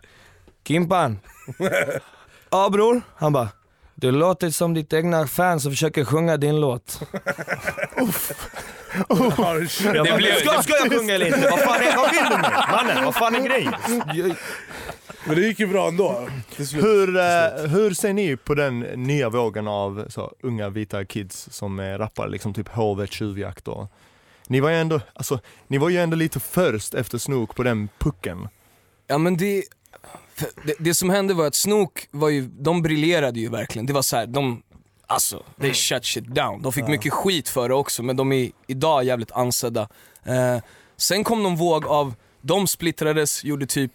Kimpan. 0.68 1.18
Ja 2.50 2.68
bror. 2.70 3.02
Han 3.16 3.32
bara 3.32 3.48
Du 3.94 4.10
låter 4.10 4.50
som 4.50 4.74
ditt 4.74 4.92
egna 4.92 5.26
fan 5.26 5.60
som 5.60 5.72
försöker 5.72 6.04
sjunga 6.04 6.36
din 6.36 6.60
låt. 6.60 7.00
Jag 9.08 9.36
bara, 9.36 10.16
blev- 10.16 10.34
ska, 10.40 10.62
ska 10.62 10.72
jag 10.76 10.92
sjunga 10.92 11.14
eller 11.14 11.26
inte? 11.26 11.48
Vad 11.50 11.60
fan 11.60 11.82
är, 11.82 11.96
vad 11.96 12.10
vill 12.10 12.24
du 12.30 12.36
nu? 12.36 12.48
Mannen, 12.72 13.04
vad 13.04 13.14
fan 13.14 13.34
är 13.34 13.40
grejen? 13.40 13.74
Men 15.26 15.36
det 15.36 15.42
gick 15.46 15.60
ju 15.60 15.66
bra 15.66 15.88
ändå. 15.88 16.28
Hur, 16.72 17.16
eh, 17.16 17.68
hur 17.68 17.94
ser 17.94 18.12
ni 18.12 18.36
på 18.36 18.54
den 18.54 18.80
nya 18.80 19.28
vågen 19.28 19.68
av 19.68 20.06
så, 20.08 20.32
unga 20.42 20.68
vita 20.68 21.04
kids 21.04 21.48
som 21.50 21.80
eh, 21.80 21.98
rappar 21.98 22.28
liksom 22.28 22.54
typ 22.54 22.68
HV 22.68 23.06
tjuvjakt 23.06 23.68
och 23.68 23.92
ni 24.48 24.60
var 24.60 24.70
ju 24.70 24.76
ändå, 24.76 25.00
alltså, 25.14 25.40
ni 25.66 25.78
var 25.78 25.88
ju 25.88 25.98
ändå 25.98 26.16
lite 26.16 26.40
först 26.40 26.94
efter 26.94 27.18
Snook 27.18 27.54
på 27.54 27.62
den 27.62 27.88
pucken. 27.98 28.48
Ja 29.06 29.18
men 29.18 29.36
det, 29.36 29.64
det, 30.64 30.74
det 30.78 30.94
som 30.94 31.10
hände 31.10 31.34
var 31.34 31.46
att 31.46 31.54
Snook 31.54 32.08
var 32.10 32.28
ju, 32.28 32.48
de 32.58 32.82
briljerade 32.82 33.40
ju 33.40 33.48
verkligen. 33.48 33.86
Det 33.86 33.92
var 33.92 34.02
så 34.02 34.16
här, 34.16 34.26
de, 34.26 34.62
alltså, 35.06 35.42
they 35.60 35.74
shut 35.74 36.04
shit 36.04 36.26
down. 36.26 36.62
De 36.62 36.72
fick 36.72 36.88
mycket 36.88 37.12
skit 37.12 37.48
för 37.48 37.68
det 37.68 37.74
också 37.74 38.02
men 38.02 38.16
de 38.16 38.32
är 38.32 38.50
idag 38.66 39.04
jävligt 39.04 39.32
ansedda. 39.32 39.88
Eh, 40.24 40.58
sen 40.96 41.24
kom 41.24 41.42
någon 41.42 41.56
våg 41.56 41.86
av, 41.86 42.14
de 42.40 42.66
splittrades, 42.66 43.44
gjorde 43.44 43.66
typ 43.66 43.92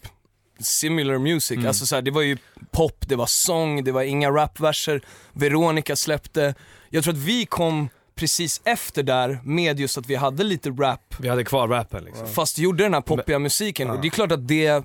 similar 0.58 1.18
music. 1.18 1.64
Alltså 1.66 1.86
så 1.86 1.94
här, 1.94 2.02
det 2.02 2.10
var 2.10 2.22
ju 2.22 2.36
pop, 2.70 3.04
det 3.08 3.16
var 3.16 3.26
sång, 3.26 3.84
det 3.84 3.92
var 3.92 4.02
inga 4.02 4.30
rapverser. 4.30 5.00
Veronica 5.32 5.96
släppte. 5.96 6.54
Jag 6.90 7.04
tror 7.04 7.14
att 7.14 7.20
vi 7.20 7.46
kom 7.46 7.88
precis 8.14 8.60
efter 8.64 9.02
där 9.02 9.40
med 9.44 9.80
just 9.80 9.98
att 9.98 10.06
vi 10.06 10.14
hade 10.14 10.44
lite 10.44 10.70
rap 10.70 11.14
Vi 11.18 11.28
hade 11.28 11.44
kvar 11.44 11.68
rappen 11.68 12.04
liksom. 12.04 12.26
fast 12.26 12.58
gjorde 12.58 12.82
den 12.82 12.94
här 12.94 13.00
poppiga 13.00 13.38
musiken 13.38 13.90
och 13.90 14.00
det 14.00 14.08
är 14.08 14.10
klart 14.10 14.32
att 14.32 14.48
det 14.48 14.84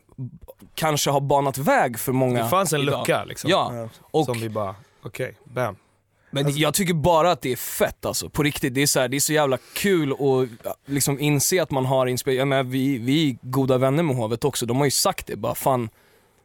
kanske 0.75 1.09
har 1.09 1.21
banat 1.21 1.57
väg 1.57 1.99
för 1.99 2.11
många 2.11 2.43
Det 2.43 2.49
fanns 2.49 2.73
en 2.73 2.81
idag. 2.81 2.99
lucka 2.99 3.23
liksom. 3.23 3.49
Ja, 3.49 3.89
och, 4.01 4.25
Som 4.25 4.39
vi 4.39 4.49
bara, 4.49 4.75
okej, 5.03 5.35
bam. 5.45 5.75
Men 6.33 6.57
jag 6.57 6.73
tycker 6.73 6.93
bara 6.93 7.31
att 7.31 7.41
det 7.41 7.51
är 7.51 7.55
fett 7.55 8.05
alltså, 8.05 8.29
på 8.29 8.43
riktigt. 8.43 8.73
Det 8.73 8.81
är 8.81 8.87
så, 8.87 8.99
här, 8.99 9.07
det 9.07 9.17
är 9.17 9.19
så 9.19 9.33
jävla 9.33 9.57
kul 9.73 10.11
att 10.11 10.49
ja, 10.63 10.75
liksom 10.85 11.19
inse 11.19 11.61
att 11.63 11.71
man 11.71 11.85
har 11.85 12.07
inspiration, 12.07 12.39
ja, 12.39 12.45
men 12.45 12.69
vi, 12.69 12.97
vi 12.97 13.29
är 13.29 13.37
goda 13.41 13.77
vänner 13.77 14.03
med 14.03 14.15
Hovet 14.15 14.43
också, 14.45 14.65
de 14.65 14.77
har 14.77 14.85
ju 14.85 14.91
sagt 14.91 15.27
det 15.27 15.35
bara 15.35 15.55
fan, 15.55 15.89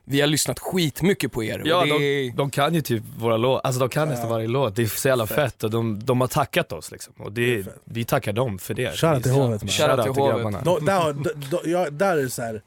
vi 0.05 0.21
har 0.21 0.29
lyssnat 0.29 0.59
skitmycket 0.59 1.33
på 1.33 1.45
er. 1.45 1.63
Ja, 1.65 1.85
det 1.85 1.91
de, 1.99 2.31
de 2.37 2.51
kan 2.51 2.75
ju 2.75 2.81
typ 2.81 3.03
våra 3.19 3.37
låtar, 3.37 3.67
alltså 3.67 3.81
de 3.81 3.89
kan 3.89 4.09
nästan 4.09 4.31
varje 4.31 4.47
låt. 4.49 4.77
Det 4.77 4.83
är 4.83 4.87
så 4.87 5.09
jävla 5.09 5.27
fett, 5.27 5.65
och 5.65 5.71
de, 5.71 6.05
de 6.05 6.21
har 6.21 6.29
tackat 6.29 6.73
oss 6.73 6.91
liksom. 6.91 7.15
Och 7.19 7.33
det, 7.33 7.67
vi 7.85 8.05
tackar 8.05 8.33
dem 8.33 8.59
för 8.59 8.75
det. 8.75 8.97
Shoutout 8.97 9.23
till 9.23 9.33
Hovet, 9.33 9.63
man. 9.63 9.69
Shoutout 9.69 10.03
till 10.03 10.23
Hovet. 10.23 10.35
grabbarna. 10.37 10.61
Då, 10.65 10.79
där, 10.79 11.13
då, 11.13 11.31
då, 11.51 11.61
ja, 11.65 11.91
där 11.91 12.17
är 12.17 12.23
det 12.23 12.31
så 12.31 12.43
här. 12.43 12.63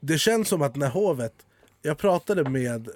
Det 0.00 0.18
känns 0.18 0.48
som 0.48 0.62
att 0.62 0.76
när 0.76 0.88
hovet, 0.88 1.32
jag 1.82 1.98
pratade 1.98 2.50
med, 2.50 2.88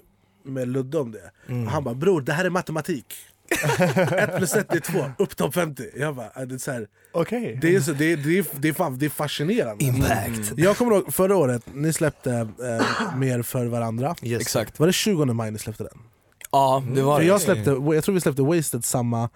med 0.45 0.69
Ludde 0.69 0.99
om 0.99 1.13
det, 1.13 1.31
Mm. 1.49 1.67
och 1.67 1.73
han 1.73 1.85
bara 1.85 1.95
bror 1.95 2.21
det 2.21 2.33
här 2.33 2.45
är 2.45 2.51
matematik. 2.51 3.15
1 4.19 4.37
plus 4.37 4.55
1 4.55 4.75
är 4.75 4.81
2, 4.81 5.05
upp 5.19 5.37
topp 5.37 5.55
50. 5.55 5.85
Jag 5.97 6.17
bara, 6.17 6.27
äh, 6.37 6.43
det 6.43 6.55
är, 6.55 6.59
så 6.59 6.71
här, 6.73 6.87
Okej. 7.13 7.59
det 7.63 7.75
är, 7.77 7.81
så, 7.81 7.93
det 7.93 8.13
är, 8.13 8.17
det 8.17 8.39
är, 8.39 8.45
det 8.53 8.69
är, 8.69 8.73
fan, 8.73 8.99
det 8.99 9.07
är 9.07 9.11
fascinerande. 9.11 9.85
Impact. 9.85 10.53
Jag 10.57 10.77
kommer 10.77 10.93
ihåg 10.97 11.15
förra 11.15 11.37
året, 11.37 11.63
ni 11.75 11.93
släppte 11.93 12.33
eh, 12.33 13.17
Mer 13.17 13.43
för 13.43 13.67
varandra. 13.67 14.17
Yes. 14.23 14.41
Exakt. 14.41 14.79
Var 14.79 14.87
det 14.87 14.93
20 14.93 15.25
maj 15.25 15.51
ni 15.51 15.59
släppte 15.59 15.83
den? 15.83 15.99
Ja, 16.51 16.83
det 16.95 17.03
var 17.03 17.17
För 17.17 17.23
det. 17.23 17.29
jag, 17.29 17.41
släppte, 17.41 17.71
jag 17.71 18.05
tror 18.05 18.15
vi 18.15 18.21
släppte 18.21 18.43
Wasted 18.43 18.85
samma, 18.85 19.29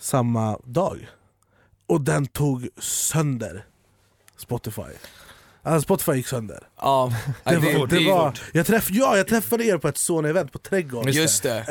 samma 0.00 0.58
dag. 0.64 1.08
Och 1.86 2.00
den 2.00 2.26
tog 2.26 2.68
sönder 2.78 3.64
Spotify. 4.36 4.82
Alltså 5.62 5.82
Spotify 5.82 6.12
gick 6.12 6.26
sönder. 6.26 6.58
Ja, 6.80 7.12
Det 7.44 7.56
var, 7.56 7.86
det 7.86 8.06
var, 8.10 8.34
jag, 8.52 8.66
träff, 8.66 8.88
ja, 8.90 9.16
jag 9.16 9.28
träffade 9.28 9.64
er 9.64 9.78
på 9.78 9.88
ett 9.88 9.96
Sony-event 9.96 10.52
på 10.52 10.58
Trädgården. 10.58 11.12
Just 11.12 11.42
det. 11.42 11.64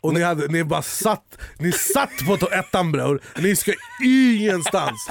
Och 0.00 0.14
ni, 0.14 0.22
hade, 0.22 0.46
ni 0.48 0.64
bara 0.64 0.82
satt, 0.82 1.38
ni 1.58 1.72
satt 1.72 2.10
på 2.26 2.48
ettan 2.52 2.92
bror, 2.92 3.20
ni 3.38 3.56
ska 3.56 3.72
ingenstans. 4.04 5.08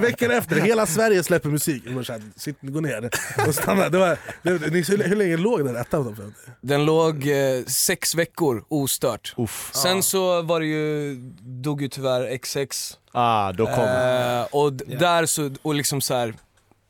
Veckan 0.00 0.30
efter, 0.30 0.56
hela 0.60 0.86
Sverige 0.86 1.22
släpper 1.22 1.48
musik. 1.48 1.84
Bara, 1.94 2.04
här, 2.08 2.22
Sitt, 2.36 2.56
gå 2.60 2.80
ner 2.80 3.10
och 3.48 3.54
stanna. 3.54 3.88
Det 3.88 3.98
var, 3.98 4.18
det, 4.42 4.50
ni, 4.72 4.82
hur, 4.82 5.02
hur 5.08 5.16
länge 5.16 5.36
låg 5.36 5.64
den 5.64 5.76
ettan? 5.76 6.04
på 6.04 6.10
topp 6.10 6.18
50? 6.18 6.38
Den 6.60 6.84
låg 6.84 7.26
eh, 7.28 7.64
sex 7.66 8.14
veckor 8.14 8.64
ostört. 8.68 9.34
Sen 9.72 10.02
så 10.02 10.42
var 10.42 10.60
det 10.60 10.66
ju, 10.66 11.14
dog 11.40 11.82
ju 11.82 11.88
tyvärr 11.88 12.38
XX. 12.38 12.98
Ah, 13.12 13.52
då 13.52 13.66
kom. 13.66 13.84
Eh, 13.84 14.42
och 14.50 14.72
d- 14.72 14.84
där 14.98 15.26
så, 15.26 15.50
och 15.62 15.74
liksom 15.74 16.00
så 16.00 16.14
här. 16.14 16.34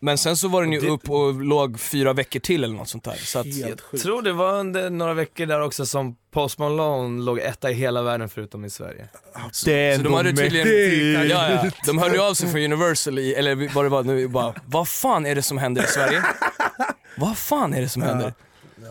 Men 0.04 0.18
sen 0.18 0.36
så 0.36 0.48
var 0.48 0.62
den 0.62 0.72
ju 0.72 0.88
upp 0.88 1.10
och 1.10 1.34
låg 1.44 1.80
fyra 1.80 2.12
veckor 2.12 2.40
till 2.40 2.64
eller 2.64 2.76
något 2.76 2.88
sånt 2.88 3.04
där. 3.04 3.14
Så 3.14 3.38
att, 3.38 3.46
Jag 3.46 4.00
tror 4.02 4.22
det 4.22 4.32
var 4.32 4.58
under 4.60 4.90
några 4.90 5.14
veckor 5.14 5.46
där 5.46 5.60
också 5.60 5.86
som 5.86 6.16
Post 6.30 6.58
Malone 6.58 7.22
låg 7.22 7.38
etta 7.38 7.70
i 7.70 7.74
hela 7.74 8.02
världen 8.02 8.28
förutom 8.28 8.64
i 8.64 8.70
Sverige. 8.70 9.08
så, 9.52 9.66
Det 9.66 9.72
är 9.72 9.96
så 9.96 10.02
de 10.02 10.12
hade 10.14 10.32
tydligen, 10.32 10.68
mäktigt. 10.68 11.30
ja, 11.30 11.50
ja, 11.64 11.70
de 11.86 11.98
hörde 11.98 12.14
ju 12.14 12.20
av 12.22 12.34
sig 12.34 12.50
från 12.50 12.60
Universal, 12.60 13.18
i, 13.18 13.34
eller 13.34 13.74
vad 13.74 13.84
det 13.84 13.88
var 13.88 14.02
nu, 14.02 14.28
bara 14.28 14.54
vad 14.66 14.88
fan 14.88 15.26
är 15.26 15.34
det 15.34 15.42
som 15.42 15.58
händer 15.58 15.82
i 15.82 15.86
Sverige? 15.86 16.22
vad 17.18 17.38
fan 17.38 17.74
är 17.74 17.80
det 17.80 17.88
som 17.88 18.02
händer? 18.02 18.26
Eh, 18.26 18.32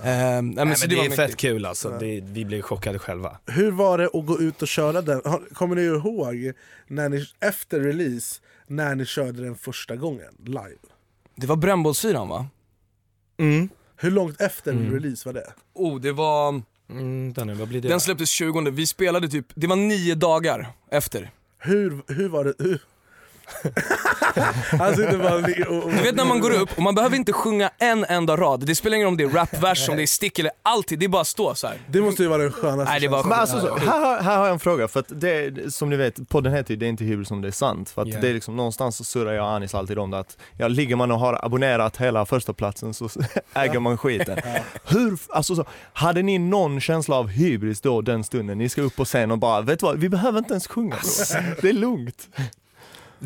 nej, 0.03 0.41
men 0.41 0.55
Nej, 0.67 0.75
så 0.75 0.87
men 0.87 0.89
det 0.89 0.95
var 0.95 1.05
är 1.05 1.09
fett 1.09 1.17
mäktigt. 1.17 1.39
kul 1.41 1.65
alltså, 1.65 1.89
det, 1.99 2.21
vi 2.23 2.45
blev 2.45 2.61
chockade 2.61 2.99
själva. 2.99 3.37
Hur 3.45 3.71
var 3.71 3.97
det 3.97 4.05
att 4.05 4.25
gå 4.25 4.39
ut 4.39 4.61
och 4.61 4.67
köra 4.67 5.01
den? 5.01 5.21
Kommer 5.53 5.75
ni 5.75 5.81
ihåg 5.81 6.53
när 6.87 7.09
ni, 7.09 7.25
efter 7.39 7.79
release, 7.79 8.41
när 8.67 8.95
ni 8.95 9.05
körde 9.05 9.41
den 9.43 9.55
första 9.55 9.95
gången 9.95 10.33
live? 10.45 10.77
Det 11.35 11.47
var 11.47 11.55
brännbollsyran 11.55 12.29
va? 12.29 12.47
Hur 13.97 14.11
långt 14.11 14.41
efter 14.41 14.73
release 14.73 15.29
var 15.29 15.33
det? 15.33 15.53
Oh, 15.73 15.99
det 16.01 16.11
var, 16.11 16.61
Mm, 16.89 17.33
Danne, 17.33 17.53
vad 17.53 17.67
blir 17.67 17.81
det? 17.81 17.87
den 17.87 17.99
släpptes 17.99 18.29
20, 18.29 18.69
vi 18.71 18.87
spelade 18.87 19.27
typ, 19.29 19.45
det 19.55 19.67
var 19.67 19.75
nio 19.75 20.15
dagar 20.15 20.67
efter. 20.91 21.31
Hur, 21.59 22.03
hur 22.13 22.29
var 22.29 22.43
det? 22.45 22.53
Hur? 22.59 22.81
Alltså, 24.79 25.01
det 25.01 25.17
var, 25.17 25.33
och, 25.69 25.83
och, 25.83 25.91
Du 25.91 25.97
vet 26.03 26.15
när 26.15 26.25
man 26.25 26.39
går 26.39 26.51
upp 26.51 26.69
och 26.77 26.81
man 26.83 26.95
behöver 26.95 27.15
inte 27.15 27.33
sjunga 27.33 27.69
en 27.77 28.05
enda 28.05 28.37
rad, 28.37 28.65
det 28.65 28.75
spelar 28.75 28.95
ingen 28.95 29.05
roll 29.05 29.11
om 29.13 29.17
det 29.17 29.23
är 29.23 29.29
rapvers, 29.29 29.89
om 29.89 29.95
det 29.95 30.03
är 30.03 30.07
stick 30.07 30.39
eller 30.39 30.51
alltid, 30.63 30.99
det 30.99 31.05
är 31.05 31.09
bara 31.09 31.21
att 31.21 31.27
stå 31.27 31.55
så 31.55 31.67
här. 31.67 31.77
Det 31.87 32.01
måste 32.01 32.23
ju 32.23 32.29
vara 32.29 32.41
den 32.41 32.51
skönaste 32.51 32.91
Nej, 32.91 32.99
det 33.01 33.07
var- 33.07 33.23
Men 33.23 33.33
alltså, 33.33 33.59
så, 33.59 33.75
här, 33.77 33.99
har- 33.99 34.21
här 34.21 34.37
har 34.37 34.45
jag 34.45 34.53
en 34.53 34.59
fråga, 34.59 34.87
för 34.87 34.99
att 34.99 35.05
det, 35.09 35.73
som 35.73 35.89
ni 35.89 35.95
vet, 35.95 36.29
podden 36.29 36.53
heter 36.53 36.71
ju 36.71 36.77
Det 36.77 36.85
är 36.85 36.89
inte 36.89 37.03
hybris 37.03 37.31
om 37.31 37.41
det 37.41 37.47
är 37.47 37.51
sant. 37.51 37.89
För 37.89 38.01
att 38.01 38.07
Yeah. 38.07 38.21
det 38.21 38.29
är 38.29 38.33
liksom, 38.33 38.55
någonstans 38.55 38.97
så 38.97 39.03
surrar 39.03 39.33
jag 39.33 39.45
och 39.45 39.51
Anis 39.51 39.75
alltid 39.75 39.99
om 39.99 40.11
det 40.11 40.19
att, 40.19 40.37
ja, 40.57 40.67
ligger 40.67 40.95
man 40.95 41.11
och 41.11 41.19
har 41.19 41.39
abonnerat 41.45 41.97
hela 41.97 42.25
första 42.25 42.53
platsen 42.53 42.93
så 42.93 43.09
äger 43.53 43.79
man 43.79 43.97
skiten. 43.97 44.37
Hur, 44.87 45.17
alltså 45.29 45.55
så, 45.55 45.65
hade 45.93 46.21
ni 46.21 46.37
någon 46.37 46.79
känsla 46.81 47.15
av 47.15 47.27
hybris 47.27 47.81
då 47.81 48.01
den 48.01 48.23
stunden? 48.23 48.57
Ni 48.57 48.69
ska 48.69 48.81
upp 48.81 48.95
på 48.95 49.05
scen 49.05 49.31
och 49.31 49.37
bara, 49.37 49.61
vet 49.61 49.79
du 49.79 49.85
vad, 49.85 49.97
vi 49.99 50.09
behöver 50.09 50.39
inte 50.39 50.53
ens 50.53 50.67
sjunga. 50.67 50.95
Det 51.61 51.69
är 51.69 51.73
lugnt. 51.73 52.27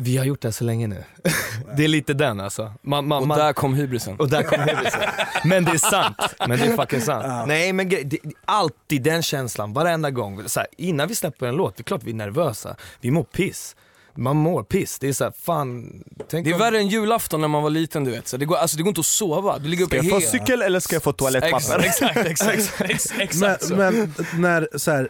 Vi 0.00 0.16
har 0.16 0.24
gjort 0.24 0.40
det 0.42 0.52
så 0.52 0.64
länge 0.64 0.86
nu. 0.86 1.04
det 1.76 1.84
är 1.84 1.88
lite 1.88 2.14
den 2.14 2.40
alltså. 2.40 2.72
Man, 2.82 3.08
man, 3.08 3.22
Och 3.22 3.28
man, 3.28 3.38
där 3.38 3.52
kom 3.52 3.74
hybrisen. 3.74 4.16
och 4.16 4.28
där 4.28 4.42
kom 4.42 4.60
hybrisen. 4.60 5.00
Men 5.44 5.64
det 5.64 5.70
är 5.70 5.78
sant. 5.90 6.16
Men 6.48 6.58
det 6.58 6.66
är 6.66 6.76
fucking 6.76 7.00
sant. 7.00 7.48
Nej 7.48 7.72
men 7.72 7.90
gre- 7.90 8.04
det, 8.04 8.18
alltid 8.44 9.02
den 9.02 9.22
känslan, 9.22 9.72
varenda 9.72 10.10
gång. 10.10 10.48
Så 10.48 10.60
här, 10.60 10.68
innan 10.76 11.08
vi 11.08 11.14
släpper 11.14 11.46
en 11.46 11.54
låt, 11.56 11.76
det 11.76 11.80
är 11.80 11.84
klart 11.84 12.02
vi 12.04 12.10
är 12.10 12.14
nervösa. 12.14 12.76
Vi 13.00 13.10
mår 13.10 13.22
piss. 13.22 13.76
Man 14.14 14.36
mår 14.36 14.62
piss. 14.62 14.98
Det 14.98 15.08
är 15.08 15.12
så 15.12 15.24
här, 15.24 15.32
fan. 15.42 16.02
Tänk 16.30 16.44
Det 16.44 16.50
är 16.50 16.54
om- 16.54 16.60
värre 16.60 16.78
än 16.78 16.88
julafton 16.88 17.40
när 17.40 17.48
man 17.48 17.62
var 17.62 17.70
liten 17.70 18.04
du 18.04 18.10
vet, 18.10 18.28
så 18.28 18.36
det, 18.36 18.44
går, 18.44 18.56
alltså, 18.56 18.76
det 18.76 18.82
går 18.82 18.88
inte 18.88 19.00
att 19.00 19.06
sova, 19.06 19.58
du 19.58 19.68
ligger 19.68 19.84
uppe 19.84 19.98
Ska 19.98 20.06
jag 20.06 20.22
få 20.22 20.28
cykel 20.30 20.62
eller 20.62 20.80
ska 20.80 20.94
jag 20.96 21.02
få 21.02 21.12
toalettpapper? 21.12 21.78
Exakt, 21.84 22.16
exakt, 22.16 22.58
exakt. 22.58 22.80
men, 22.80 23.20
exakt 23.20 23.64
så. 23.64 23.76
men 23.76 24.14
när, 24.36 24.68
så 24.78 24.90
här, 24.90 25.08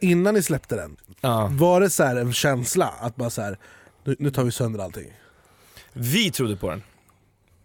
innan 0.00 0.34
ni 0.34 0.42
släppte 0.42 0.76
den, 0.76 0.96
Ja. 1.20 1.48
var 1.52 1.80
det 1.80 1.90
så 1.90 2.02
här 2.04 2.16
en 2.16 2.32
känsla 2.32 2.86
att 3.00 3.16
bara 3.16 3.30
så 3.30 3.42
här, 3.42 3.58
nu, 4.04 4.16
nu 4.18 4.30
tar 4.30 4.44
vi 4.44 4.52
sönder 4.52 4.80
allting? 4.84 5.12
Vi 5.92 6.30
trodde 6.30 6.56
på 6.56 6.70
den. 6.70 6.82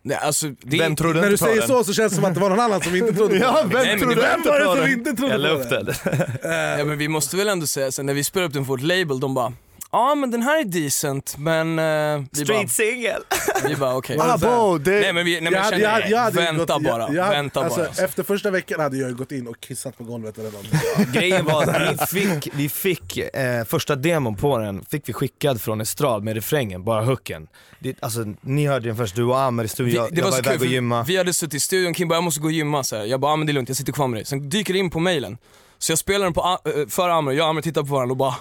Nej, 0.06 0.18
alltså, 0.18 0.48
det 0.62 0.78
Vem 0.78 0.96
trodde 0.96 1.14
När 1.22 1.28
du 1.28 1.32
inte 1.32 1.42
på 1.44 1.46
säger 1.48 1.60
den? 1.60 1.68
så 1.68 1.84
så 1.84 1.94
känns 1.94 2.12
det 2.12 2.16
som 2.16 2.26
att 2.26 2.34
det 2.34 2.40
var 2.40 2.50
någon 2.50 2.60
annan 2.60 2.82
som 2.82 2.96
inte 2.96 3.14
trodde 3.18 3.40
på 3.40 3.46
Ja, 3.46 3.62
den. 3.62 3.70
vem 3.70 3.84
Nej, 3.86 4.00
trodde 4.00 4.16
Vem 4.22 4.38
inte 4.38 4.50
var 4.50 4.60
det 4.60 4.66
på 4.66 4.72
som 4.72 4.82
den? 4.82 4.92
inte 4.92 5.14
trodde 5.14 5.34
Jag 5.34 5.42
la 5.42 5.50
på 5.50 5.56
upp 5.56 5.70
den? 5.70 5.86
den. 5.86 6.80
ja, 6.80 6.86
men 6.86 6.98
vi 6.98 7.08
måste 7.08 7.38
väl 7.38 7.48
ändå 7.48 7.68
säga, 7.68 7.92
så 7.92 8.04
när 8.04 8.14
vi 8.14 8.24
spelade 8.24 8.48
upp 8.48 8.54
den 8.54 8.66
på 8.66 8.70
vårt 8.72 8.82
label, 8.82 9.20
de 9.20 9.34
bara 9.34 9.54
Ja 9.96 10.16
men 10.16 10.32
den 10.32 10.42
här 10.42 10.60
är 10.60 10.66
decent, 10.66 11.36
men 11.38 11.80
eh, 11.80 12.24
vi 12.32 12.46
bara, 12.46 12.68
singel. 12.68 13.22
vi 13.68 13.76
bara 13.76 13.96
okej. 13.98 14.18
Ah, 14.20 14.38
bo, 14.38 14.78
det, 14.78 14.92
Nej 15.00 15.14
men 15.14 15.26
vi, 15.26 15.32
nej, 15.32 15.42
men 15.42 15.54
jag 15.54 15.62
hade- 15.62 15.78
känner, 15.80 16.18
hade 16.18 16.36
vänta 16.42 16.74
gått- 16.74 16.84
bara, 16.84 17.02
jag- 17.02 17.16
jag 17.16 17.30
vänta 17.30 17.60
alltså, 17.64 17.80
bara. 17.80 17.88
alltså. 17.88 18.04
Efter 18.04 18.24
första 18.24 18.52
veckan 18.52 18.80
hade 18.80 18.98
jag 18.98 19.16
gått 19.18 19.32
in 19.32 19.48
och 19.48 19.60
kissat 19.60 19.98
på 19.98 20.04
golvet 20.04 20.38
eller 20.38 20.52
någonting. 20.52 20.80
Grejen 21.14 21.46
var 21.46 21.64
att 21.68 22.14
vi 22.14 22.22
fick, 22.22 22.50
vi 22.56 22.70
fick 22.70 23.18
eh, 23.18 23.64
första 23.66 23.96
demon 23.96 24.36
på 24.36 24.58
den, 24.58 24.86
fick 24.92 25.10
vi 25.10 25.14
skickad 25.14 25.62
från 25.62 25.82
Estrad 25.82 26.24
med 26.24 26.36
refrängen, 26.36 26.84
bara 26.84 27.02
hooken. 27.06 27.48
Det, 27.80 27.96
alltså, 28.00 28.26
ni 28.42 28.68
hörde 28.68 28.88
den 28.88 28.98
först, 28.98 29.16
du 29.16 29.24
och 29.24 29.40
Amer 29.40 29.64
i 29.64 29.68
studion, 29.68 29.96
jag, 29.96 30.04
Vi, 30.04 30.10
det 30.10 30.18
jag 30.18 30.24
var 30.24 30.32
var 30.32 30.38
så 30.38 30.44
kul, 30.44 30.54
iväg 30.54 30.62
och 30.68 30.74
gymma. 30.74 31.04
vi 31.08 31.18
hade 31.18 31.34
suttit 31.34 31.54
i 31.54 31.60
studion, 31.60 31.94
Kim 31.94 32.08
bara 32.08 32.16
jag 32.16 32.24
måste 32.24 32.42
gå 32.42 32.48
och 32.48 32.52
gymma 32.52 32.84
så 32.84 32.96
här. 32.96 33.04
Jag 33.06 33.20
bara 33.20 33.32
ah, 33.32 33.36
men 33.36 33.48
det 33.48 33.52
är 33.52 33.54
lugnt, 33.54 33.70
jag 33.70 33.78
sitter 33.78 33.94
kvar 33.94 34.08
med 34.08 34.18
dig. 34.18 34.26
Sen 34.26 34.50
dyker 34.50 34.74
det 34.74 34.80
in 34.80 34.90
på 34.90 35.00
mailen. 35.00 35.38
Så 35.78 35.92
jag 35.92 36.00
spelar 36.00 36.24
den 36.26 36.34
på, 36.34 36.42
eh, 36.66 36.88
för 36.90 37.10
Amr, 37.10 37.32
jag 37.32 37.44
och 37.44 37.50
Amr 37.50 37.62
tittar 37.62 37.82
på 37.82 37.88
varandra 37.94 38.12
och 38.14 38.18
bara 38.18 38.36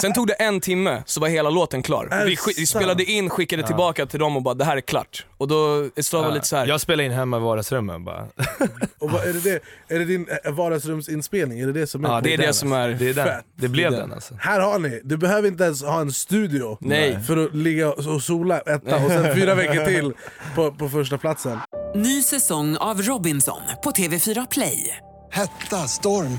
Sen 0.00 0.12
tog 0.12 0.26
det 0.26 0.32
en 0.34 0.60
timme 0.60 1.02
så 1.06 1.20
var 1.20 1.28
hela 1.28 1.50
låten 1.50 1.82
klar. 1.82 2.24
Vi, 2.26 2.34
sk- 2.34 2.54
vi 2.56 2.66
spelade 2.66 3.04
in, 3.04 3.30
skickade 3.30 3.62
tillbaka 3.62 4.06
till 4.06 4.20
dem 4.20 4.36
och 4.36 4.42
bara 4.42 4.54
det 4.54 4.64
här 4.64 4.76
är 4.76 4.80
klart. 4.80 5.26
Och 5.38 5.48
då 5.48 5.88
Estrada 5.96 6.26
var 6.28 6.34
lite 6.34 6.46
så 6.46 6.56
här. 6.56 6.66
Jag 6.66 6.80
spelar 6.80 7.04
in 7.04 7.12
hemma 7.12 7.36
i 7.36 7.40
vardagsrummen 7.40 8.04
bara. 8.04 8.26
Och 8.98 9.10
vad, 9.10 9.24
är, 9.24 9.32
det 9.32 9.40
det, 9.40 9.60
är 9.94 9.98
det 9.98 10.04
din 10.04 10.26
eh, 10.44 10.52
vardagsrumsinspelning? 10.52 11.60
Är 11.60 11.66
det 11.66 11.72
det 11.72 11.86
som 11.86 12.04
är 12.04 12.08
Ja, 12.08 12.20
det 12.20 12.34
är 12.34 12.38
det 12.38 12.52
som 12.52 12.72
är... 12.72 12.88
Det 12.88 13.08
är 13.08 13.14
den. 13.14 13.26
Fett. 13.26 13.44
Det 13.56 13.68
blev 13.68 13.90
Det 13.90 13.96
är 13.96 14.00
den 14.00 14.12
alltså. 14.12 14.34
Här 14.40 14.60
har 14.60 14.78
ni, 14.78 15.00
du 15.04 15.16
behöver 15.16 15.48
inte 15.48 15.64
ens 15.64 15.82
ha 15.82 16.00
en 16.00 16.12
studio 16.12 16.78
Nej. 16.80 17.18
för 17.26 17.44
att 17.44 17.54
ligga 17.54 17.92
och 17.92 18.22
sola 18.22 18.58
etta 18.60 18.96
och 18.96 19.10
sen 19.10 19.34
fyra 19.34 19.54
veckor 19.54 19.84
till 19.84 20.12
på, 20.54 20.72
på 20.72 20.88
första 20.88 21.18
platsen. 21.18 21.58
Ny 21.94 22.22
säsong 22.22 22.76
av 22.76 23.02
Robinson 23.02 23.60
på 23.84 23.90
TV4 23.90 24.46
Play. 24.50 24.96
Hetta, 25.30 25.76
storm, 25.76 26.38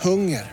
hunger. 0.00 0.52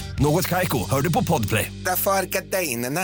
Något 0.21 0.47
Kaiko, 0.47 0.89
hör 0.89 1.01
du 1.01 1.13
på 1.13 1.23
Podplay. 1.23 1.71
Därför 1.85 2.11
är 2.11 2.23
gardinerna. 2.23 3.01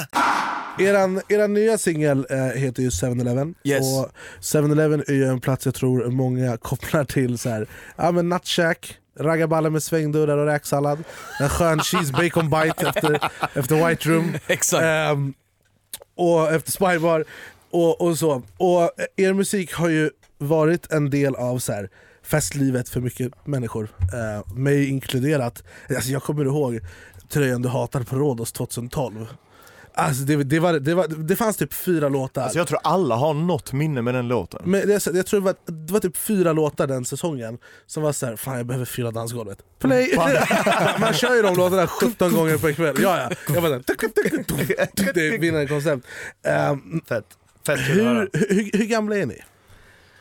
Eran, 0.80 1.22
eran 1.30 1.54
nya 1.54 1.78
singel 1.78 2.28
eh, 2.30 2.38
heter 2.38 2.84
ju 2.84 2.90
7-Eleven 2.90 3.56
Yes. 3.64 3.82
och 3.82 4.12
7-Eleven 4.42 5.04
är 5.08 5.14
ju 5.14 5.26
en 5.26 5.40
plats 5.42 5.66
jag 5.66 5.76
tror 5.76 6.12
många 6.12 6.58
kopplar 6.62 7.04
till 7.04 7.38
så 7.38 7.50
här, 7.50 7.68
ja 7.96 8.12
men 8.12 8.30
nattkäk, 8.30 8.98
raggarballe 9.20 9.70
med 9.70 9.84
svängdörrar 9.84 10.38
och 10.38 10.46
räksallad, 10.46 11.04
en 11.40 11.50
skön 11.50 11.80
cheese 11.80 12.14
bacon 12.14 12.50
bite 12.50 12.88
efter, 12.90 13.30
efter 13.54 13.88
White 13.88 14.10
Room 14.10 14.34
Exakt. 14.48 14.84
Ehm, 14.84 15.34
och 16.16 16.52
efter 16.54 16.72
Spybar 16.72 17.26
och, 17.72 18.02
och 18.02 18.18
så. 18.18 18.42
Och 18.58 18.92
er 19.16 19.34
musik 19.34 19.74
har 19.74 19.90
ju 19.90 20.10
varit 20.38 20.92
en 20.92 21.10
del 21.10 21.36
av 21.36 21.60
så 21.60 21.74
här, 21.74 21.90
festlivet 22.28 22.90
för 22.90 23.02
mycket 23.02 23.48
människor, 23.48 23.90
eh, 24.00 24.54
mig 24.56 24.90
inkluderat. 24.90 25.64
Alltså, 25.90 26.12
jag 26.12 26.24
kommer 26.24 26.46
ihåg 26.46 26.80
tröjan 27.30 27.62
du 27.62 27.70
hatade 27.70 28.06
på 28.06 28.16
Rhodos 28.16 28.52
2012. 28.52 29.28
Alltså, 29.94 30.24
det, 30.24 30.44
det, 30.44 30.60
var, 30.60 30.74
det, 30.74 30.96
var, 30.96 31.08
det 31.08 31.36
fanns 31.36 31.58
typ 31.58 31.74
fyra 31.74 32.10
låtar. 32.10 32.42
Alltså 32.42 32.58
jag 32.58 32.68
tror 32.68 32.80
alla 32.84 33.16
har 33.16 33.34
något 33.34 33.74
minne 33.74 34.02
med 34.02 34.14
den 34.14 34.28
låten. 34.28 34.62
Men 34.66 34.88
det, 34.88 35.06
jag 35.06 35.26
tror 35.26 35.40
det 35.40 35.46
var, 35.46 35.56
det 35.66 35.94
var 35.94 36.00
typ 36.00 36.18
fyra 36.18 36.54
låtar 36.54 36.88
den 36.88 37.06
säsongen 37.06 37.58
som 37.86 38.04
var 38.04 38.12
såhär, 38.12 38.36
fan 38.36 38.58
jag 38.58 38.66
behöver 38.66 38.86
fylla 38.86 39.12
dansgolvet. 39.12 39.58
Play! 39.80 40.14
Man 41.00 41.14
kör 41.14 41.36
ju 41.36 41.42
de 41.42 41.56
låtarna 41.56 41.88
17 41.88 42.34
gånger 42.34 42.58
per 42.58 42.72
kväll. 42.72 42.96
Ja, 43.02 43.18
ja. 43.18 43.54
Jag 43.54 43.64
bara, 43.64 43.80
det 45.14 45.28
är 45.28 45.40
vinnande 45.40 45.68
koncept. 45.68 46.08
Um, 46.72 47.02
Fett. 47.08 47.26
Fett 47.66 47.80
höra. 47.80 48.20
hur, 48.20 48.30
hur, 48.34 48.78
hur 48.78 48.86
gamla 48.86 49.18
är 49.18 49.26
ni? 49.26 49.42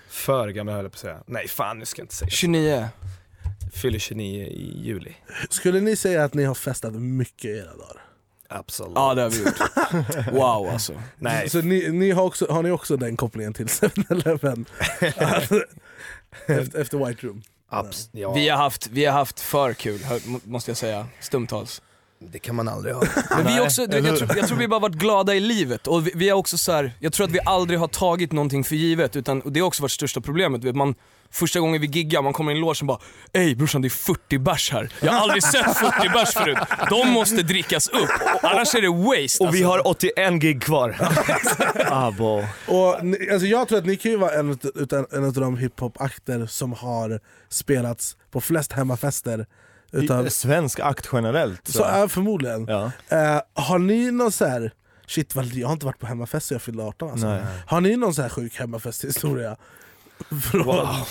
För 0.08 0.48
gamla 0.48 0.72
höll 0.72 0.84
jag 0.84 0.92
på 0.92 0.96
att 0.96 1.00
säga. 1.00 1.18
Nej 1.26 1.48
fan, 1.48 1.78
nu 1.78 1.84
ska 1.84 2.00
jag 2.00 2.04
inte 2.04 2.14
säga. 2.14 2.28
29. 2.30 2.88
Fyller 3.74 3.98
29 3.98 4.44
i 4.46 4.80
juli. 4.84 5.16
Skulle 5.50 5.80
ni 5.80 5.96
säga 5.96 6.24
att 6.24 6.34
ni 6.34 6.44
har 6.44 6.54
festat 6.54 6.92
mycket 6.94 7.44
i 7.44 7.48
era 7.58 7.76
dagar? 7.76 8.02
Absolut. 8.48 8.92
Ja 8.94 9.14
det 9.14 9.22
har 9.22 9.30
vi 9.30 9.38
gjort. 9.38 10.32
Wow 10.32 10.68
alltså. 10.72 11.02
Nej, 11.18 11.48
Så 11.50 11.62
ni, 11.62 11.88
ni 11.90 12.10
har, 12.10 12.22
också, 12.22 12.46
har 12.52 12.62
ni 12.62 12.70
också 12.70 12.96
den 12.96 13.16
kopplingen 13.16 13.54
till 13.54 13.66
7-Eleven? 13.66 14.64
efter, 16.46 16.80
efter 16.80 17.06
White 17.06 17.26
Room? 17.26 17.42
abs- 17.70 18.08
ja, 18.12 18.32
Vi 18.32 18.48
har 18.48 18.56
haft, 18.58 18.86
vi 18.86 19.04
har 19.04 19.12
haft 19.12 19.40
för 19.40 19.72
kul, 19.72 20.00
måste 20.44 20.70
jag 20.70 20.78
säga, 20.78 21.06
stundtals. 21.20 21.82
Det 22.18 22.38
kan 22.38 22.54
man 22.54 22.68
aldrig 22.68 22.94
ha. 22.94 23.02
Men 23.30 23.46
vi 23.46 23.60
också, 23.60 23.86
du, 23.86 23.98
jag, 23.98 24.18
tror, 24.18 24.36
jag 24.36 24.48
tror 24.48 24.58
vi 24.58 24.68
bara 24.68 24.80
varit 24.80 24.94
glada 24.94 25.34
i 25.34 25.40
livet 25.40 25.86
och 25.86 26.06
vi, 26.06 26.12
vi 26.14 26.28
har 26.28 26.36
också 26.38 26.58
så 26.58 26.72
här, 26.72 26.92
jag 26.98 27.12
tror 27.12 27.26
att 27.26 27.32
vi 27.32 27.38
aldrig 27.44 27.78
har 27.78 27.88
tagit 27.88 28.32
någonting 28.32 28.64
för 28.64 28.76
givet 28.76 29.16
utan 29.16 29.40
och 29.40 29.52
det 29.52 29.60
har 29.60 29.66
också 29.66 29.82
varit 29.82 29.92
största 29.92 30.20
problemet. 30.20 30.64
Vet, 30.64 30.76
Man, 30.76 30.94
första 31.30 31.60
gången 31.60 31.80
vi 31.80 31.86
giggar, 31.86 32.22
man 32.22 32.32
kommer 32.32 32.52
in 32.52 32.56
i 32.56 32.60
en 32.60 32.66
loge 32.66 32.80
och 32.80 32.86
bara 32.86 32.98
Ey 33.32 33.54
brorsan 33.54 33.82
det 33.82 33.88
är 33.88 33.90
40 33.90 34.38
bärs 34.38 34.70
här. 34.72 34.92
Jag 35.00 35.12
har 35.12 35.20
aldrig 35.20 35.42
sett 35.42 35.76
40 35.76 36.08
bärs 36.08 36.34
förut. 36.34 36.58
De 36.90 37.10
måste 37.10 37.42
drickas 37.42 37.88
upp, 37.88 38.10
annars 38.42 38.74
är 38.74 38.82
det 38.82 38.88
waste 38.88 39.44
Och 39.44 39.54
vi 39.54 39.64
alltså. 39.64 39.66
har 39.66 39.88
81 39.88 40.42
gig 40.42 40.62
kvar. 40.62 40.96
Abo. 41.90 42.44
Och, 42.66 42.94
alltså 43.32 43.46
jag 43.46 43.68
tror 43.68 43.78
att 43.78 43.86
ni 43.86 43.96
kan 43.96 44.10
ju 44.10 44.16
vara 44.16 44.32
en, 44.34 44.58
utan, 44.74 45.06
en 45.12 45.24
av 45.24 45.32
de 45.32 45.56
hiphop-akter 45.56 46.46
som 46.46 46.72
har 46.72 47.20
spelats 47.48 48.16
på 48.30 48.40
flest 48.40 48.72
hemmafester. 48.72 49.46
Utav, 49.92 50.28
Svensk 50.28 50.80
akt 50.80 51.08
generellt. 51.12 51.68
så 51.68 51.84
är 51.84 52.08
förmodligen. 52.08 52.66
Ja. 52.68 52.90
Eh, 53.08 53.40
har 53.54 53.78
ni 53.78 54.10
någon 54.10 54.32
så 54.32 54.44
här 54.44 54.72
Shit 55.06 55.34
vad, 55.34 55.44
jag 55.44 55.66
har 55.68 55.72
inte 55.72 55.86
varit 55.86 55.98
på 55.98 56.06
hemmafest 56.06 56.46
sedan 56.46 56.54
jag 56.54 56.62
fyllde 56.62 56.82
18 56.82 57.10
alltså. 57.10 57.26
Nej. 57.26 57.42
Har 57.66 57.80
ni 57.80 57.96
någon 57.96 58.14
så 58.14 58.22
här 58.22 58.28
sjuk 58.28 58.58
hemmafesthistoria? 58.58 59.56
Från, 60.50 60.64
Wow. 60.66 60.88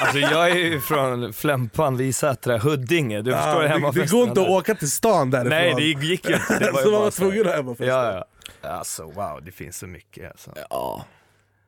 Alltså 0.00 0.18
jag 0.18 0.50
är 0.50 0.54
ju 0.56 0.80
från 0.80 1.32
Flämpan, 1.32 1.96
Visätra, 1.96 2.58
Huddinge. 2.58 3.22
Du 3.22 3.32
förstår 3.32 3.62
det, 3.62 3.68
hemmafesterna 3.68 4.04
det 4.06 4.12
går 4.12 4.28
inte 4.28 4.40
att 4.40 4.48
åka 4.48 4.74
till 4.74 4.90
stan 4.90 5.30
därifrån. 5.30 5.50
Nej 5.50 5.74
det 5.74 5.82
gick 5.82 6.28
ju 6.28 6.34
inte. 6.34 6.58
Det 6.58 6.70
var 6.70 6.82
så 6.82 6.90
man 6.90 7.00
var 7.00 7.10
så 7.10 7.16
tvungen 7.16 7.40
att 7.40 7.46
ha 7.46 7.54
hemmafest. 7.56 7.88
Ja, 7.88 8.24
ja. 8.62 8.68
Alltså 8.70 9.02
wow, 9.02 9.40
det 9.44 9.52
finns 9.52 9.78
så 9.78 9.86
mycket 9.86 10.30
alltså. 10.30 10.50
Ja. 10.70 11.04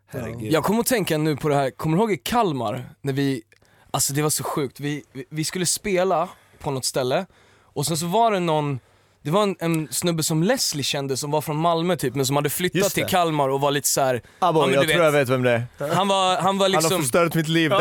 Herregud. 0.07 0.53
Jag 0.53 0.65
kommer 0.65 0.81
att 0.81 0.87
tänka 0.87 1.19
nu 1.19 1.37
på 1.37 1.49
det 1.49 1.55
här, 1.55 1.71
kommer 1.71 1.97
du 1.97 2.03
ihåg 2.03 2.13
i 2.13 2.17
Kalmar 2.17 2.85
när 3.03 3.13
vi, 3.13 3.43
alltså 3.91 4.13
det 4.13 4.23
var 4.23 4.31
så 4.31 4.45
sjukt, 4.45 4.81
vi, 4.81 5.05
vi, 5.31 5.45
skulle 5.45 5.67
spela 5.67 6.29
på 6.59 6.71
något 6.71 6.85
ställe 6.85 7.27
och 7.63 7.87
sen 7.87 7.97
så 7.97 8.07
var 8.07 8.33
det 8.33 8.41
någon 8.41 8.81
det 9.23 9.31
var 9.31 9.43
en, 9.43 9.57
en 9.59 9.89
snubbe 9.91 10.23
som 10.23 10.43
Leslie 10.43 10.83
kände 10.85 11.17
som 11.17 11.31
var 11.31 11.41
från 11.41 11.57
Malmö 11.57 11.97
typ 11.97 12.15
men 12.15 12.27
som 12.27 12.37
hade 12.37 12.51
flyttat 12.51 12.95
till 12.95 13.07
Kalmar 13.07 13.49
och 13.49 13.61
var 13.61 13.71
lite 13.71 13.89
så 13.89 14.01
här. 14.01 14.23
Abo, 14.39 14.61
Ja, 14.61 14.67
men 14.67 14.75
jag 14.75 14.87
du 14.87 14.93
tror 14.93 15.05
jag 15.05 15.13
vet. 15.13 15.21
vet 15.21 15.29
vem 15.29 15.43
det 15.43 15.51
är. 15.53 15.95
han 15.95 16.09
var, 16.09 16.37
han 16.37 16.43
var 16.43 16.43
Han 16.43 16.61
har 16.61 16.69
liksom 16.69 17.03
förstört 17.03 17.35
mitt 17.35 17.49
liv 17.49 17.73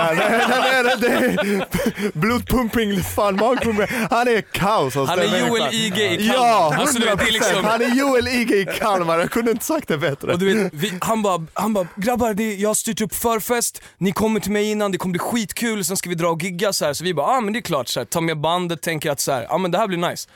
blodpumping, 2.13 3.01
fan 3.03 3.35
magpumping. 3.35 3.87
Han 4.09 4.27
är 4.27 4.41
kaos. 4.41 4.97
alltså, 4.97 5.05
Han 5.05 5.19
är 5.19 5.47
Joel. 5.47 5.73
IG 5.73 5.97
i 5.99 6.27
Kalmar. 6.27 6.45
Ja, 6.45 6.71
100%. 6.77 6.79
Alltså, 6.81 6.99
vet, 6.99 7.33
liksom- 7.33 7.65
Han 7.65 7.81
är 7.81 7.95
Joel 7.95 8.27
IG 8.27 8.51
i 8.51 8.65
Kalmar, 8.79 9.19
jag 9.19 9.31
kunde 9.31 9.51
inte 9.51 9.65
sagt 9.65 9.87
det 9.87 9.97
bättre. 9.97 10.33
Och 10.33 10.39
du 10.39 10.53
vet, 10.63 10.73
vi, 10.73 10.93
han 11.01 11.21
bara, 11.21 11.45
han 11.53 11.73
bara 11.73 11.87
grabbar 11.95 12.33
det, 12.33 12.55
jag 12.55 12.69
har 12.69 12.73
styrt 12.75 13.01
upp 13.01 13.15
förfest, 13.15 13.81
ni 13.97 14.11
kommer 14.11 14.39
till 14.39 14.51
mig 14.51 14.71
innan, 14.71 14.91
det 14.91 14.97
kommer 14.97 15.11
bli 15.11 15.19
skitkul, 15.19 15.85
sen 15.85 15.97
ska 15.97 16.09
vi 16.09 16.15
dra 16.15 16.27
och 16.29 16.43
gigga 16.43 16.73
så 16.73 16.85
här. 16.85 16.93
Så 16.93 17.03
vi 17.03 17.13
bara, 17.13 17.27
ah, 17.27 17.41
men 17.41 17.53
det 17.53 17.59
är 17.59 17.61
klart, 17.61 17.87
så 17.87 17.99
här, 17.99 18.05
ta 18.05 18.21
med 18.21 18.39
bandet, 18.41 18.81
tänker 18.81 19.11
att 19.11 19.19
så 19.19 19.31
här, 19.31 19.47
ah, 19.49 19.57
men 19.57 19.71
det 19.71 19.77
här 19.77 19.87
blir 19.87 20.09
nice. 20.09 20.29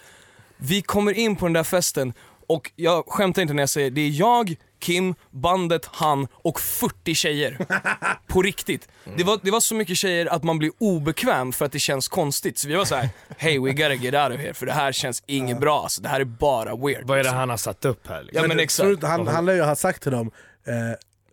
Vi 0.64 0.82
kommer 0.82 1.14
in 1.14 1.36
på 1.36 1.46
den 1.46 1.54
där 1.54 1.64
festen 1.64 2.14
och 2.48 2.72
jag 2.76 3.06
skämtar 3.08 3.42
inte 3.42 3.54
när 3.54 3.62
jag 3.62 3.70
säger 3.70 3.92
det 3.92 4.02
är 4.02 4.10
jag, 4.10 4.56
Kim, 4.80 5.16
bandet, 5.30 5.86
han 5.86 6.28
och 6.32 6.60
40 6.60 7.16
tjejer. 7.16 7.58
På 8.28 8.42
riktigt. 8.42 8.88
Det 9.18 9.24
var, 9.24 9.40
det 9.44 9.52
var 9.52 9.60
så 9.60 9.76
mycket 9.76 9.98
tjejer 9.98 10.26
att 10.26 10.44
man 10.44 10.58
blir 10.58 10.72
obekväm 10.80 11.52
för 11.52 11.66
att 11.66 11.72
det 11.72 11.80
känns 11.80 12.08
konstigt. 12.08 12.58
Så 12.58 12.68
vi 12.68 12.76
var 12.76 12.86
så 12.86 12.96
här: 12.96 13.10
hey 13.38 13.60
we 13.60 13.72
gotta 13.72 13.94
get 13.94 14.14
out 14.14 14.40
of 14.40 14.42
here 14.46 14.54
för 14.54 14.66
det 14.66 14.72
här 14.74 14.92
känns 14.92 15.24
inget 15.26 15.60
bra 15.60 15.84
alltså, 15.84 16.02
det 16.02 16.10
här 16.10 16.20
är 16.20 16.26
bara 16.26 16.76
weird. 16.76 17.08
Vad 17.08 17.20
är 17.20 17.24
det 17.24 17.30
han 17.30 17.50
har 17.50 17.58
satt 17.58 17.86
upp 17.86 18.08
här 18.08 18.24
liksom? 18.24 18.42
Ja 18.42 18.48
men 18.48 18.60
exakt. 18.60 19.04
han, 19.04 19.28
han 19.28 19.46
lär 19.46 19.54
ju 19.54 19.62
ha 19.62 19.76
sagt 19.76 20.04
till 20.04 20.12
dem, 20.12 20.32
eh, 20.68 20.74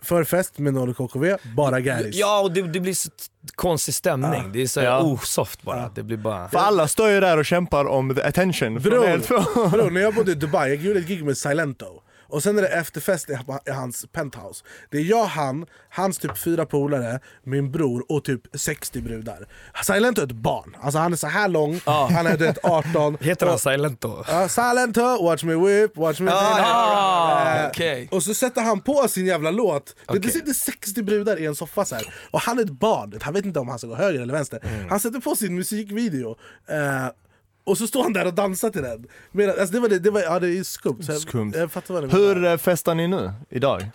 förfest 0.09 0.59
med 0.59 0.75
noll 0.75 0.95
KKV, 0.95 1.37
bara 1.57 1.81
Garris. 1.81 2.17
Ja 2.17 2.41
och 2.41 2.53
det, 2.53 2.63
det 2.63 2.81
blir 2.81 2.95
så 2.95 3.11
konstig 3.55 3.95
stämning. 3.95 4.53
Det 4.53 4.63
är 4.63 4.67
så 4.67 4.81
Ja. 4.81 5.01
osoft 5.03 5.63
bara. 5.63 5.91
Det 5.95 6.03
blir 6.03 6.17
bara... 6.17 6.49
För 6.49 6.59
alla 6.59 6.89
står 6.89 7.11
ju 7.11 7.21
där 7.21 7.37
och 7.39 7.47
kämpar 7.47 7.85
om 7.85 8.15
the 8.15 8.23
attention. 8.23 8.75
Bror, 8.75 9.71
bror, 9.71 9.91
när 9.91 10.01
jag 10.01 10.15
bodde 10.15 10.33
i 10.33 10.35
Dubai, 10.35 10.69
jag 10.69 10.77
gjorde 10.83 10.99
ett 11.01 11.09
gig 11.09 11.25
med 11.25 11.39
Silento 11.39 11.87
och 12.29 12.43
sen 12.43 12.59
är 12.59 12.63
det 12.63 12.69
efterfest 12.69 13.31
i 13.67 13.71
hans 13.71 14.07
penthouse. 14.13 14.65
Det 14.91 14.99
är 14.99 15.03
jag, 15.03 15.25
han, 15.25 15.67
hans 15.91 16.19
typ 16.19 16.39
fyra 16.39 16.67
polare, 16.67 17.21
min 17.45 17.73
bror 17.73 18.05
och 18.09 18.25
typ 18.25 18.41
60 18.55 19.01
brudar. 19.01 19.47
Silento 19.85 20.21
är 20.21 20.27
ett 20.27 20.33
barn, 20.33 20.77
alltså 20.81 20.99
han 20.99 21.13
är 21.13 21.17
så 21.17 21.27
här 21.27 21.49
lång, 21.49 21.81
han 21.85 22.27
är 22.27 22.37
du 22.37 22.45
vet, 22.47 22.65
18. 22.65 23.17
Heter 23.21 23.47
han 23.47 23.55
och, 23.55 23.61
Silent 23.61 24.01
då? 24.01 24.25
Ja, 24.29 24.49
Silento, 24.49 25.25
watch 25.25 25.45
me 25.45 25.55
whip, 25.55 25.97
watch 25.97 26.21
me 26.21 26.31
Ah, 26.35 27.59
Eh, 27.59 27.67
okej. 27.69 28.09
Och 28.11 28.23
så 28.23 28.35
sätter 28.35 28.63
han 28.63 28.81
på 28.81 29.09
sin 29.09 29.27
jävla 29.27 29.51
låt. 29.51 29.87
Det, 29.87 30.13
det 30.13 30.19
Okej. 30.19 30.31
sitter 30.31 30.53
60 30.53 31.03
brudar 31.03 31.41
i 31.41 31.47
en 31.47 31.55
soffa 31.55 31.85
så 31.85 31.95
här. 31.95 32.15
och 32.31 32.41
han 32.41 32.59
är 32.59 32.63
ett 32.63 32.71
barn, 32.71 33.19
han 33.23 33.35
vet 33.35 33.45
inte 33.45 33.61
om 33.61 33.69
han 33.69 33.79
ska 33.79 33.89
gå 33.89 33.95
höger 33.95 34.21
eller 34.21 34.33
vänster. 34.33 34.87
Han 34.91 35.01
sätter 35.01 35.21
på 35.21 35.37
sin 35.37 35.55
musikvideo. 35.55 36.37
Eh, 36.69 37.07
och 37.69 37.79
så 37.79 37.87
står 37.87 38.03
han 38.03 38.13
där 38.13 38.27
och 38.27 38.35
dansar 38.35 38.71
till 38.71 38.83
den. 38.83 39.07
Men, 39.31 39.51
alltså, 39.51 39.67
det, 39.67 39.81
var 39.81 39.89
det, 39.89 39.99
det, 39.99 40.11
var, 40.11 40.21
ja, 40.21 40.39
det 40.39 40.59
är 40.59 40.63
skumt. 40.63 41.03
Så 41.03 41.13
jag, 41.13 41.21
Skumt. 41.21 41.53
Jag 41.57 41.73
fattar 41.73 41.95
vad 41.95 42.03
menar. 42.03 42.19
Hur 42.19 42.45
eh, 42.45 42.57
festar 42.57 42.95
ni 42.95 43.09
nu, 43.09 43.33
idag? 43.49 43.91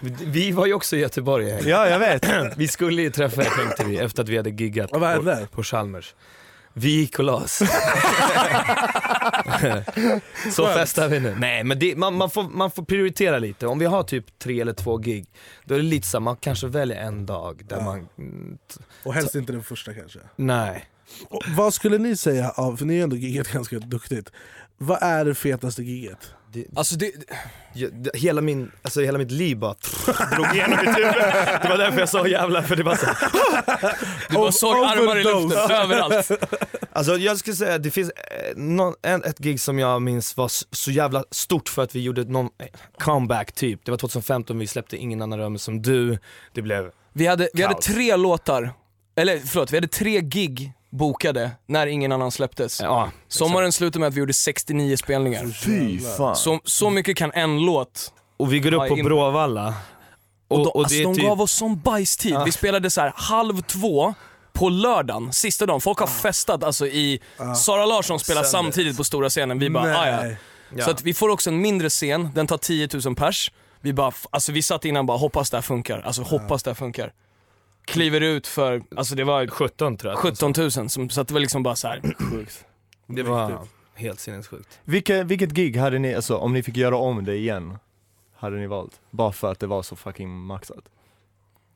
Vi- 0.00 0.52
var 0.52 0.66
ju 0.66 0.74
också 0.74 0.96
i 0.96 1.00
Göteborg. 1.00 1.68
Ja, 1.68 1.88
jag 1.88 1.98
vet. 1.98 2.26
Vi 2.56 2.68
skulle 2.68 3.02
ju 3.02 3.10
träffa 3.10 3.42
er 3.42 3.50
tänkte 3.50 3.84
vi, 3.84 3.98
efter 3.98 4.22
att 4.22 4.28
vi 4.28 4.36
hade 4.36 4.50
giggat 4.50 4.90
på, 4.90 5.46
på 5.50 5.62
Chalmers. 5.62 6.14
Vi 6.72 6.90
gick 6.90 7.18
och 7.18 7.24
la 7.24 7.34
oss. 7.34 7.58
Så 10.52 10.66
festar 10.66 11.08
vi 11.08 11.20
nu. 11.20 11.34
Nej 11.38 11.64
men 11.64 11.78
det, 11.78 11.96
man, 11.96 12.14
man, 12.14 12.30
får, 12.30 12.42
man 12.42 12.70
får 12.70 12.82
prioritera 12.82 13.38
lite. 13.38 13.66
Om 13.66 13.78
vi 13.78 13.86
har 13.86 14.02
typ 14.02 14.38
tre 14.38 14.60
eller 14.60 14.72
två 14.72 14.96
gig, 14.96 15.26
då 15.64 15.74
är 15.74 15.78
det 15.78 15.84
lite 15.84 16.06
så 16.06 16.16
här, 16.18 16.22
man 16.22 16.36
kanske 16.36 16.66
väljer 16.66 16.96
en 17.02 17.26
dag 17.26 17.62
där 17.68 17.76
Ja. 17.76 17.82
man, 17.84 18.08
Och 19.04 19.14
helst 19.14 19.34
inte 19.34 19.52
den 19.52 19.62
första 19.62 19.94
kanske. 19.94 20.18
nej. 20.36 20.84
Och 21.28 21.42
vad 21.56 21.74
skulle 21.74 21.98
ni 21.98 22.16
säga, 22.16 22.50
av, 22.50 22.76
för 22.76 22.84
ni 22.84 22.96
har 22.96 23.02
ändå 23.04 23.16
giggat 23.16 23.48
ganska 23.52 23.78
duktigt, 23.78 24.32
vad 24.78 25.02
är 25.02 25.24
det 25.24 25.34
fetaste 25.34 25.82
giget? 25.82 26.34
Det, 26.52 26.64
Alltså 26.76 26.96
det, 26.96 27.12
det- 27.92 28.10
hela, 28.18 28.40
min, 28.40 28.70
alltså 28.82 29.00
hela 29.00 29.18
mitt 29.18 29.30
liv 29.30 29.56
bara 29.58 29.74
drog 30.36 30.54
igenom 30.54 30.78
mitt 30.86 30.96
huvud. 30.98 31.14
Det 31.62 31.68
var 31.68 31.78
därför 31.78 31.98
jag 31.98 32.08
sa 32.08 32.26
jävlar, 32.26 32.62
för 32.62 32.76
det 32.76 32.82
var 32.82 32.96
så 32.96 33.06
du 34.28 34.34
bara 34.34 34.52
såg 34.52 34.76
armar 34.76 35.16
i 35.18 35.24
luften 35.24 35.70
överallt. 35.76 36.30
Alltså 36.92 37.16
jag 37.16 37.38
skulle 37.38 37.56
säga 37.56 37.78
det 37.78 37.90
finns 37.90 38.10
eh, 38.10 38.56
någon, 38.56 38.94
en, 39.02 39.24
ett 39.24 39.38
gig 39.38 39.60
som 39.60 39.78
jag 39.78 40.02
minns 40.02 40.36
var 40.36 40.48
så, 40.76 40.90
jävla 40.90 41.24
stort 41.30 41.68
för 41.68 41.82
att 41.82 41.94
vi 41.94 42.00
gjorde 42.02 42.24
någon 42.24 42.46
eh, 42.58 42.66
comeback 42.98 43.52
typ. 43.52 43.84
Det 43.84 43.90
var 43.90 43.98
2015, 43.98 44.58
vi 44.58 44.66
släppte 44.66 44.96
Ingen 44.96 45.22
annan 45.22 45.38
römer 45.38 45.58
som 45.58 45.82
du. 45.82 46.18
Det 46.52 46.62
blev, 46.62 46.90
Vi 47.12 47.26
hade, 47.26 47.48
vi 47.54 47.62
hade 47.62 47.74
Kaos. 47.74 47.84
tre 47.86 48.16
låtar, 48.16 48.72
eller 49.16 49.38
förlåt, 49.38 49.72
vi 49.72 49.76
hade 49.76 49.88
tre 49.88 50.20
gig 50.20 50.72
bokade 50.90 51.50
när 51.66 51.86
ingen 51.86 52.12
annan 52.12 52.30
släpptes. 52.30 52.80
ja. 52.80 53.10
Sommaren 53.28 53.72
slutade 53.72 54.00
med 54.00 54.08
att 54.08 54.14
vi 54.14 54.20
gjorde 54.20 54.32
69 54.32 54.96
spelningar. 54.96 55.46
Fy 55.64 56.00
fan. 56.00 56.36
Så, 56.36 56.60
så 56.64 56.90
mycket 56.90 57.16
kan 57.16 57.32
en 57.34 57.60
låt. 57.64 58.12
Och 58.36 58.52
vi 58.52 58.60
går 58.60 58.74
upp 58.74 58.82
Ja, 58.88 58.96
på 58.96 59.02
Bråvalla. 59.02 59.74
Och, 60.48 60.58
Och, 60.58 60.64
de, 60.64 60.70
och 60.70 60.80
alltså, 60.80 61.02
de 61.02 61.14
typ, 61.14 61.24
gav 61.24 61.40
oss 61.40 61.52
sån 61.52 61.80
bajstid. 61.80 62.32
Ja. 62.32 62.44
Vi 62.44 62.52
spelade 62.52 62.90
så 62.90 63.00
här 63.00 63.12
halv 63.16 63.62
två 63.62 64.14
på 64.52 64.68
lördagen, 64.68 65.32
sista 65.32 65.66
dagen. 65.66 65.80
Folk 65.80 65.98
har 65.98 66.06
festat 66.06 66.64
alltså 66.64 66.86
i... 66.86 67.20
Sara 67.56 67.86
Larsson 67.86 68.20
spelar 68.20 68.42
Sönder. 68.42 68.62
samtidigt 68.70 68.96
på 68.96 69.04
stora 69.04 69.28
scenen. 69.28 69.58
Vi 69.58 69.70
bara, 69.70 69.98
ah, 69.98 70.08
ja. 70.08 70.34
Ja. 70.76 70.84
Så 70.84 70.90
att 70.90 71.02
vi 71.02 71.14
får 71.14 71.28
också 71.28 71.50
en 71.50 71.60
mindre 71.60 71.88
scen, 71.90 72.28
den 72.34 72.46
tar 72.46 72.58
10 72.58 72.88
000 73.04 73.14
pers. 73.14 73.52
Vi 73.80 73.92
bara, 73.92 74.12
alltså 74.30 74.52
vi 74.52 74.62
satt 74.62 74.84
innan 74.84 75.06
bara 75.06 75.18
hoppas 75.18 75.50
det 75.50 75.56
här 75.56 75.62
funkar, 75.62 76.00
alltså 76.00 76.22
hoppas 76.22 76.62
det 76.62 76.70
här 76.70 76.74
funkar. 76.74 77.12
Kliver 77.90 78.20
ut 78.20 78.46
för, 78.46 78.82
alltså 78.96 79.14
det 79.14 79.24
var 79.24 79.46
17 79.46 79.96
tror 79.96 80.12
jag. 80.12 80.18
17 80.18 80.52
000, 80.56 80.70
som, 80.70 81.10
så 81.10 81.20
att 81.20 81.28
det 81.28 81.34
var 81.34 81.40
liksom 81.40 81.62
bara 81.62 81.76
så 81.76 81.88
här. 81.88 82.02
Det 83.06 83.22
var 83.22 83.66
helt 83.94 84.20
sinnessjukt. 84.20 84.80
Vilket, 84.84 85.26
vilket 85.26 85.50
gig 85.50 85.76
hade 85.76 85.98
ni, 85.98 86.14
alltså 86.14 86.36
om 86.36 86.52
ni 86.52 86.62
fick 86.62 86.76
göra 86.76 86.96
om 86.96 87.24
det 87.24 87.34
igen, 87.36 87.78
hade 88.36 88.56
ni 88.56 88.66
valt? 88.66 89.00
Bara 89.10 89.32
för 89.32 89.52
att 89.52 89.60
det 89.60 89.66
var 89.66 89.82
så 89.82 89.96
fucking 89.96 90.30
maxat? 90.30 90.84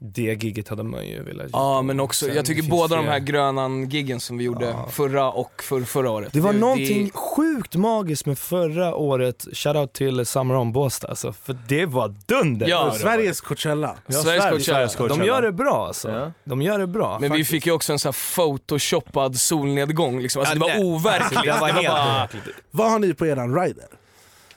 Det 0.06 0.42
giget 0.42 0.68
hade 0.68 0.82
man 0.82 1.06
ju 1.06 1.22
velat 1.22 1.46
Ja 1.52 1.82
men 1.82 2.00
också, 2.00 2.26
Sen 2.26 2.34
jag 2.36 2.46
tycker 2.46 2.62
båda 2.70 2.96
de 2.96 3.06
här 3.06 3.18
Grönan-giggen 3.18 4.20
som 4.20 4.38
vi 4.38 4.44
gjorde 4.44 4.66
Ja. 4.66 4.88
förra 4.90 5.30
och 5.32 5.62
för, 5.62 5.80
förra 5.80 6.10
året. 6.10 6.32
Det 6.32 6.40
var 6.40 6.52
någonting 6.52 7.10
sjukt 7.10 7.74
magiskt 7.76 8.26
med 8.26 8.38
förra 8.38 8.94
året, 8.94 9.46
shoutout 9.52 9.92
till 9.92 10.26
Summer 10.26 10.56
on 10.56 10.72
Båstad 10.72 11.08
alltså, 11.08 11.32
för 11.32 11.56
det 11.68 11.86
var 11.86 12.14
dunder 12.26 12.68
Ja. 12.68 12.94
Sveriges 13.00 13.40
Coachella. 13.40 13.96
Ja, 14.06 14.12
Sveriges 14.22 14.64
Sverige- 14.64 14.88
Coachella. 14.88 15.16
De 15.16 15.24
gör 15.24 15.42
det 15.42 15.52
bra 15.52 15.86
alltså. 15.86 16.10
Ja. 16.10 16.32
De 16.44 16.62
gör 16.62 16.78
det 16.78 16.86
bra. 16.86 17.12
Men 17.12 17.22
vi 17.22 17.28
faktiskt. 17.28 17.50
fick 17.50 17.66
ju 17.66 17.72
också 17.72 17.92
en 17.92 17.98
sån 17.98 18.08
här 18.08 18.34
photoshoppad 18.36 19.36
solnedgång 19.36 20.20
liksom. 20.20 20.40
Alltså 20.40 20.56
Ja, 20.56 20.66
det 20.66 20.78
var 20.78 20.84
overkligt. 20.84 21.42
Det 21.44 21.56
var 21.60 21.68
helt 21.68 21.86
bara... 21.88 22.28
Vad 22.70 22.90
har 22.90 22.98
ni 22.98 23.14
på 23.14 23.26
eran 23.26 23.60
rider? 23.60 23.84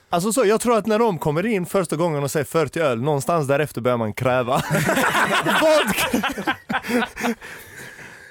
Alltså 0.09 0.33
så, 0.33 0.45
jag 0.45 0.61
tror 0.61 0.77
att 0.77 0.85
när 0.85 0.99
de 0.99 1.17
kommer 1.19 1.45
in 1.45 1.65
första 1.65 1.95
gången 1.95 2.23
och 2.23 2.31
säger 2.31 2.45
40 2.45 2.79
öl, 2.79 3.01
någonstans 3.01 3.47
därefter 3.47 3.81
börjar 3.81 3.97
man 3.97 4.13
kräva. 4.13 4.61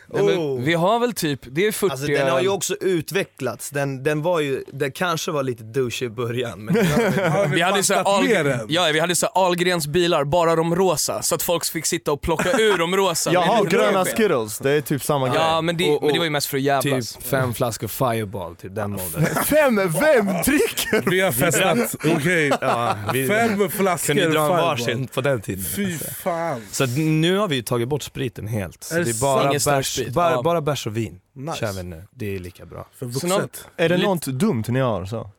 Nej, 0.09 0.25
men 0.25 0.65
vi 0.65 0.75
har 0.75 0.99
väl 0.99 1.13
typ, 1.13 1.41
det 1.43 1.67
är 1.67 1.73
40 1.73 1.91
Alltså 1.93 2.07
den 2.07 2.29
har 2.29 2.41
ju 2.41 2.49
också 2.49 2.75
utvecklats, 2.81 3.71
den, 3.71 4.03
den 4.03 4.23
var 4.23 4.41
ju, 4.41 4.65
den 4.73 4.93
kanske 4.93 5.31
var 5.31 5.43
lite 5.43 5.63
douche 5.65 6.03
i 6.05 6.09
början 6.09 6.65
men 6.65 6.75
Vi 7.51 7.61
hade 7.61 7.83
så 7.83 7.95
Ahl... 7.95 8.29
ja, 8.69 8.89
vi 8.93 9.01
hade 9.01 9.17
så 9.17 9.27
Ahlgrens 9.27 9.87
bilar, 9.87 10.25
bara 10.25 10.57
de 10.57 10.77
rosa, 10.77 11.23
så 11.23 11.35
att 11.35 11.43
folk 11.43 11.65
fick 11.65 11.87
sitta 11.87 12.13
och 12.13 12.21
plocka 12.21 12.51
ur 12.59 12.79
de 12.79 12.97
rosa. 12.97 13.33
Jaha, 13.33 13.65
gröna. 13.65 14.05
Skittles, 14.05 14.59
det 14.59 14.71
är 14.71 14.81
typ 14.81 15.05
samma 15.05 15.29
grej. 15.29 15.37
Ja 15.39 15.61
men 15.61 15.77
det, 15.77 15.91
Och- 15.91 16.03
men 16.03 16.13
det 16.13 16.19
var 16.19 16.25
ju 16.25 16.31
mest 16.31 16.47
för 16.47 16.57
att 16.57 16.63
jävlas. 16.63 17.13
typ 17.13 17.23
fem 17.27 17.55
flaskor 17.55 17.89
fireball, 17.89 18.57
typ 18.57 18.75
den 18.75 18.91
modellen. 18.91 19.29
Vem, 19.51 19.77
vem 19.77 20.27
dricker? 20.27 21.11
Vi 21.11 21.21
har 21.21 21.33
festat, 21.33 21.95
okej. 22.17 22.53
Ja, 22.61 22.97
vi 23.13 23.27
Fem 23.29 23.71
flaskor 23.71 24.15
kunde 24.15 24.29
dra 24.29 24.43
en 24.45 24.49
varsin 24.49 25.07
på 25.07 25.21
den 25.21 25.41
tiden. 25.41 25.65
Fy 25.77 25.99
fan. 25.99 26.63
Så 26.71 26.87
nu 26.87 27.37
har 27.39 27.49
vi 27.49 27.57
ju 27.57 27.63
tagit 27.63 27.89
bort 27.89 28.03
spriten 28.03 28.47
helt. 28.49 28.85
Så 28.85 28.95
Är 28.95 29.05
det 29.05 29.11
är 29.11 29.21
bara 29.21 29.43
sant? 29.61 29.96
Bärs, 30.05 30.15
bara, 30.15 30.43
bara 30.43 30.61
bärs 30.61 30.87
och 30.87 30.97
vin 30.97 31.21
Nice. 31.33 31.59
kör 31.59 31.73
vi 31.73 31.83
nu. 31.83 32.05
Det 32.11 32.35
är 32.35 32.39
lika 32.39 32.67
bra. 32.67 32.87
För 32.99 33.07
vuxet. 33.07 33.65
Är 33.77 33.89
det 33.89 33.97
Lite- 33.97 34.09
något 34.09 34.27
dumt 34.27 34.65
ni 34.69 34.81
har 34.81 35.05
så? 35.07 35.31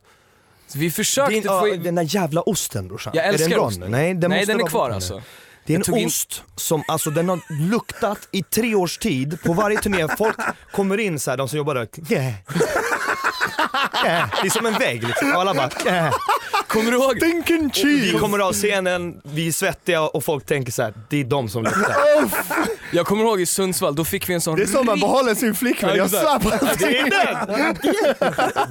Så 0.66 0.78
vi 0.78 0.90
försökte 0.90 1.34
Din, 1.34 1.42
få 1.42 1.68
in... 1.68 1.82
den 1.82 1.94
där 1.94 2.02
jävla 2.14 2.40
osten 2.42 2.88
brorsan. 2.88 3.12
Jag 3.16 3.24
är 3.24 3.28
älskar 3.28 3.48
den 3.48 3.58
bra 3.58 3.66
ost. 3.66 3.78
nu? 3.78 3.88
Nej 3.88 4.14
den, 4.14 4.30
Nej 4.30 4.46
den 4.46 4.60
är 4.60 4.64
kvar 4.66 4.88
nu. 4.88 4.94
alltså. 4.94 5.22
Det 5.66 5.72
är 5.74 5.76
en 5.78 5.82
tog 5.84 5.98
in- 5.98 6.06
ost 6.06 6.42
som, 6.56 6.82
alltså 6.88 7.10
den 7.10 7.28
har 7.28 7.40
luktat 7.70 8.28
i 8.32 8.42
tre 8.42 8.74
års 8.74 8.98
tid 8.98 9.38
på 9.42 9.52
varje 9.52 9.78
turné. 9.80 10.08
Folk 10.18 10.36
kommer 10.72 10.98
in 11.00 11.20
så 11.20 11.30
här, 11.30 11.36
de 11.38 11.48
som 11.48 11.56
jobbar 11.56 11.74
där, 11.74 11.88
yeah. 12.12 12.32
Yeah. 14.04 14.30
Det 14.42 14.46
är 14.46 14.50
som 14.50 14.66
en 14.66 14.78
vägg 14.78 15.02
liksom. 15.06 15.32
Och 15.32 15.40
alla 15.40 15.54
bara, 15.54 15.70
yeah. 15.86 16.14
Kommer 16.68 16.90
du 16.90 16.96
ihåg? 16.96 17.16
Stinking 17.16 17.70
cheese! 17.70 18.12
Vi 18.12 18.18
kommer 18.18 18.38
av 18.38 18.52
scenen, 18.52 19.20
vi 19.24 19.48
är 19.48 19.52
svettiga 19.52 20.02
och 20.02 20.24
folk 20.24 20.46
tänker 20.46 20.72
så 20.72 20.82
här, 20.82 20.94
det 21.08 21.20
är 21.20 21.24
de 21.24 21.48
som 21.48 21.64
luktar. 21.64 21.96
Jag 22.92 23.06
kommer 23.06 23.24
ihåg 23.24 23.40
i 23.40 23.46
Sundsvall, 23.46 23.94
då 23.94 24.04
fick 24.04 24.28
vi 24.28 24.34
en 24.34 24.40
sån 24.40 24.56
Det 24.56 24.62
är 24.62 24.66
som 24.66 24.86
man 24.86 25.00
behåller 25.00 25.34
sin 25.34 25.54
flickvän, 25.54 25.96
Ja, 25.96 26.08
jag 26.12 26.42
på 26.42 26.50
Det 26.78 26.98
är 26.98 27.10
den! 27.10 27.74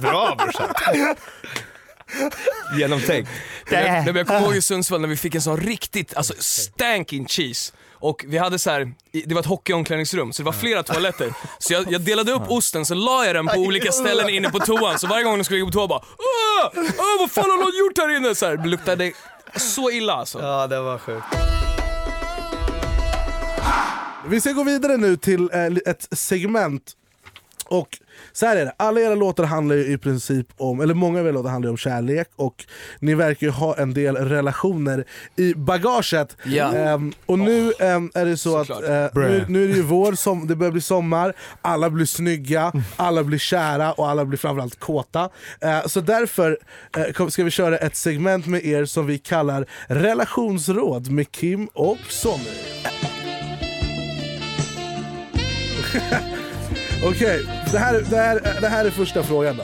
Bra 0.00 0.36
brorsan. 0.38 0.68
Genomtänkt. 2.78 3.30
Nej, 3.70 4.02
men 4.06 4.16
jag 4.16 4.26
kommer 4.26 4.40
ihåg 4.40 4.56
i 4.56 4.62
Sundsvall 4.62 5.00
när 5.00 5.08
vi 5.08 5.16
fick 5.16 5.34
en 5.34 5.42
sån 5.42 5.56
riktigt, 5.56 6.14
alltså 6.16 6.34
stanking 6.38 7.26
cheese. 7.28 7.72
Och 8.00 8.24
vi 8.28 8.38
hade 8.38 8.58
så 8.58 8.70
här, 8.70 8.92
det 9.26 9.34
var 9.34 9.40
ett 9.40 9.46
hockeyomklädningsrum 9.46 10.32
så 10.32 10.42
det 10.42 10.46
var 10.46 10.52
flera 10.52 10.82
toaletter. 10.82 11.32
Så 11.58 11.72
jag, 11.72 11.92
jag 11.92 12.00
delade 12.00 12.32
upp 12.32 12.50
osten, 12.50 12.86
så 12.86 12.94
la 12.94 13.26
jag 13.26 13.34
den 13.34 13.46
på 13.46 13.58
olika 13.60 13.92
ställen 13.92 14.28
inne 14.28 14.50
på 14.50 14.58
toan. 14.58 14.98
Så 14.98 15.06
varje 15.06 15.24
gång 15.24 15.38
de 15.38 15.44
skulle 15.44 15.60
gå 15.60 15.66
på 15.66 15.72
toa 15.72 15.88
bara 15.88 15.98
Åh! 16.18 16.70
Åh, 16.98 17.18
vad 17.20 17.30
fan 17.30 17.50
har 17.50 17.56
någon 17.56 17.78
gjort 17.78 17.98
här 17.98 18.16
inne? 18.16 18.34
Så 18.34 18.46
här, 18.46 18.56
det 18.56 18.68
luktade 18.68 19.12
så 19.56 19.90
illa 19.90 20.12
alltså. 20.12 20.38
Ja 20.42 20.66
det 20.66 20.80
var 20.80 20.98
sjukt. 20.98 21.26
Vi 24.28 24.40
ska 24.40 24.52
gå 24.52 24.62
vidare 24.62 24.96
nu 24.96 25.16
till 25.16 25.50
eh, 25.52 25.66
ett 25.86 26.08
segment. 26.12 26.92
Och 27.64 27.98
så 28.32 28.46
här 28.46 28.56
är 28.56 28.64
det, 28.64 28.72
alla 28.76 29.00
era 29.00 29.14
låtar 29.14 29.44
handlar 29.44 29.76
ju 29.76 29.92
i 29.92 29.98
princip 29.98 30.46
om, 30.56 30.80
eller 30.80 30.94
många 30.94 31.20
av 31.20 31.26
era 31.26 31.32
låtar 31.32 31.50
handlar 31.50 31.70
om 31.70 31.76
kärlek 31.76 32.28
och 32.36 32.64
ni 33.00 33.14
verkar 33.14 33.46
ju 33.46 33.50
ha 33.52 33.76
en 33.76 33.94
del 33.94 34.16
relationer 34.16 35.04
i 35.36 35.54
bagaget. 35.54 36.36
Ja. 36.44 36.74
Ehm, 36.74 37.12
och 37.26 37.38
nu 37.38 37.72
ehm, 37.80 38.10
är 38.14 38.24
det 38.26 38.36
så 38.36 38.64
Såklart. 38.64 38.82
att 38.84 39.16
eh, 39.16 39.22
nu, 39.22 39.44
nu 39.48 39.64
är 39.64 39.68
det 39.68 39.74
ju 39.74 39.82
vår, 39.82 40.12
som, 40.12 40.46
det 40.46 40.56
börjar 40.56 40.72
bli 40.72 40.80
sommar, 40.80 41.32
alla 41.62 41.90
blir 41.90 42.06
snygga, 42.06 42.72
alla 42.96 43.24
blir 43.24 43.38
kära 43.38 43.92
och 43.92 44.08
alla 44.08 44.24
blir 44.24 44.38
framförallt 44.38 44.78
kåta. 44.80 45.28
Eh, 45.60 45.86
så 45.86 46.00
därför 46.00 46.58
kom- 47.12 47.30
ska 47.30 47.44
vi 47.44 47.50
köra 47.50 47.78
ett 47.78 47.96
segment 47.96 48.46
med 48.46 48.64
er 48.66 48.84
som 48.84 49.06
vi 49.06 49.18
kallar 49.18 49.66
relationsråd 49.86 51.10
med 51.10 51.32
Kim 51.32 51.68
och 51.74 51.98
Sonny. 52.08 52.44
Okej, 57.04 57.44
det, 57.72 57.78
här, 57.78 58.00
det, 58.10 58.16
här, 58.16 58.56
det 58.60 58.68
här 58.68 58.84
är 58.84 58.90
första 58.90 59.22
frågan 59.22 59.56
då. 59.56 59.62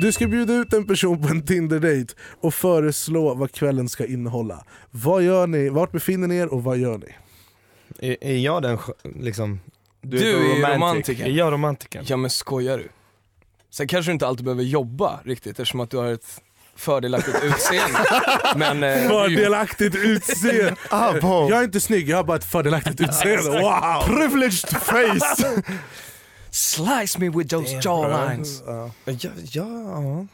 Du 0.00 0.12
ska 0.12 0.26
bjuda 0.26 0.52
ut 0.54 0.72
en 0.72 0.86
person 0.86 1.22
på 1.22 1.28
en 1.28 1.42
Tinder-date 1.42 2.14
och 2.40 2.54
föreslå 2.54 3.34
vad 3.34 3.52
kvällen 3.52 3.88
ska 3.88 4.06
innehålla. 4.06 4.64
Vad 4.90 5.22
gör 5.22 5.46
ni? 5.46 5.68
Vart 5.68 5.92
befinner 5.92 6.28
ni 6.28 6.36
er 6.36 6.46
och 6.54 6.64
vad 6.64 6.78
gör 6.78 6.98
ni? 6.98 7.14
Är, 8.08 8.16
är 8.24 8.36
jag 8.36 8.62
den 8.62 8.76
sk- 8.78 9.20
liksom, 9.22 9.60
Du 10.00 10.16
är 10.18 10.22
ju 10.24 10.30
är 11.26 11.30
jag 11.30 11.52
romantiker? 11.52 12.04
Ja 12.08 12.16
men 12.16 12.30
skojar 12.30 12.78
du? 12.78 12.88
Sen 13.70 13.88
kanske 13.88 14.08
du 14.10 14.12
inte 14.12 14.26
alltid 14.26 14.44
behöver 14.44 14.62
jobba 14.62 15.20
riktigt 15.24 15.50
eftersom 15.52 15.80
att 15.80 15.90
du 15.90 15.96
har 15.96 16.06
ett 16.12 16.40
fördelaktigt 16.76 17.36
utseende. 17.42 17.98
Men... 18.56 18.82
eh, 18.82 19.08
Fördelaktigt 19.08 19.96
utseende! 19.96 20.76
Ah. 20.90 21.12
Jag 21.48 21.52
är 21.52 21.64
inte 21.64 21.80
snygg, 21.80 22.08
jag 22.08 22.16
har 22.16 22.24
bara 22.24 22.36
ett 22.36 22.44
fördelaktigt 22.50 23.00
utseende. 23.08 23.50
Wow! 23.50 24.02
Privileged 24.16 24.70
face! 24.70 25.62
Slice 26.50 27.18
me 27.18 27.28
with 27.28 27.50
those 27.50 27.80
jawlines. 27.82 28.62
Ja, 28.66 28.90
ja, 29.04 29.30
ja. 29.52 30.26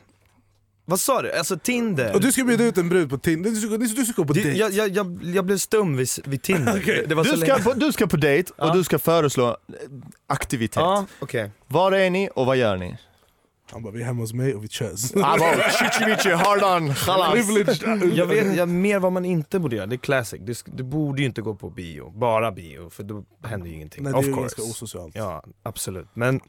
Vad 0.87 1.00
sa 1.00 1.22
du? 1.22 1.33
Alltså 1.33 1.59
Tinder? 1.59 2.14
Och 2.14 2.20
du 2.20 2.33
ska 2.33 2.44
bjuda 2.44 2.64
ut 2.64 2.79
en 2.79 2.88
brud 2.88 3.11
på 3.11 3.18
Tinder, 3.18 3.50
du 3.50 3.57
ska, 3.57 3.77
du 3.77 4.05
ska 4.07 4.22
gå 4.22 4.24
på 4.24 4.33
dejt. 4.33 4.59
jag, 4.59 4.72
jag, 4.72 4.88
jag, 4.88 5.20
jag 5.35 5.44
blev 5.44 5.59
stum 5.59 5.96
vid, 5.96 6.09
vid 6.24 6.42
Tinder. 6.42 6.72
Okej. 6.83 6.96
Det, 6.96 7.07
det 7.07 7.14
var 7.14 7.24
så 7.24 7.37
Du 7.37 7.40
ska, 7.40 7.59
på, 7.59 7.72
du 7.72 7.92
ska 7.92 8.07
på 8.07 8.16
dejt 8.16 8.53
och 8.57 8.68
Ja. 8.68 8.72
du 8.74 8.85
ska 8.85 8.98
föreslå 8.98 9.57
aktivitet. 10.27 10.77
Ja, 10.77 11.07
okej. 11.18 11.50
Var 11.68 11.92
är 11.92 12.11
ni 12.11 12.29
och 12.35 12.46
vad 12.46 12.57
gör 12.57 12.77
ni? 12.77 12.96
Han 13.74 13.82
bara, 13.82 13.92
vi 13.92 14.00
är 14.02 14.06
hemma 14.06 14.20
hos 14.20 14.32
mig 14.32 14.54
och 14.54 14.64
vi 14.64 14.68
körs. 14.68 15.12
Abo, 15.16 15.44
chichi 15.78 16.30
hard 16.30 16.62
on, 16.82 16.94
chalas. 16.94 17.80
Jag 18.14 18.26
vet 18.26 18.56
jag, 18.56 18.68
mer 18.68 18.98
vad 18.98 19.12
man 19.12 19.24
inte 19.24 19.58
borde 19.58 19.76
göra, 19.76 19.87
det 19.87 19.94
är 19.94 19.98
classic. 19.98 20.40
Du, 20.42 20.54
du 20.66 20.82
borde 20.82 21.20
ju 21.22 21.26
inte 21.26 21.42
gå 21.42 21.54
på 21.54 21.70
bio, 21.70 22.10
bara 22.10 22.52
bio, 22.52 22.90
för 22.90 23.02
då 23.02 23.24
händer 23.44 23.68
ju 23.68 23.74
ingenting. 23.74 24.02
Nej, 24.04 24.12
det 24.12 24.18
of 24.18 24.24
är 24.24 24.28
ju 24.28 24.34
course. 24.34 24.42
ganska 24.56 24.62
osocialt. 24.62 25.14
Ja, 25.16 25.44
absolut. 25.62 26.08
Men... 26.14 26.40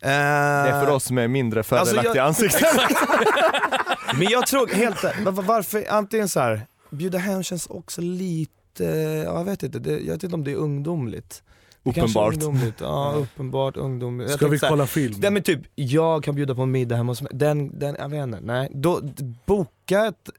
Det 0.00 0.08
är 0.08 0.84
för 0.84 0.92
oss 0.92 1.10
med 1.10 1.30
mindre 1.30 1.62
fördelaktiga 1.62 2.14
jag- 2.16 2.26
ansikten. 2.26 2.68
Men 4.14 4.28
jag 4.30 4.46
tror 4.46 4.66
helt 4.68 5.04
var- 5.04 5.32
varför, 5.42 5.84
antingen 5.90 6.28
så 6.28 6.40
här, 6.40 6.66
bjuda 6.90 7.18
hem 7.18 7.42
känns 7.42 7.66
också 7.66 8.00
lite, 8.00 8.84
ja, 9.24 9.38
jag 9.38 9.44
vet 9.44 9.62
inte, 9.62 9.78
det, 9.78 9.90
jag 9.98 10.12
vet 10.14 10.22
inte 10.22 10.34
om 10.34 10.44
det 10.44 10.50
är 10.52 10.56
ungdomligt. 10.56 11.42
Uppenbart. 11.82 12.34
Ungdomligt. 12.34 12.80
Ja, 12.80 13.14
uppenbart 13.16 13.76
ungdomligt. 13.76 14.30
Ska 14.30 14.48
vi 14.48 14.58
kolla 14.58 14.86
film? 14.86 15.14
Nej 15.18 15.30
men 15.30 15.42
typ, 15.42 15.60
jag 15.74 16.24
kan 16.24 16.34
bjuda 16.34 16.54
på 16.54 16.62
en 16.62 16.70
middag 16.70 16.96
hemma 16.96 17.10
hos 17.10 17.22
mig, 17.22 17.30
den, 17.34 17.78
den, 17.78 17.96
jag 17.98 18.08
vet 18.08 18.22
inte, 18.22 18.40
nej. 18.40 18.68
Då, 18.74 19.00
boka 19.46 20.06
ett 20.06 20.30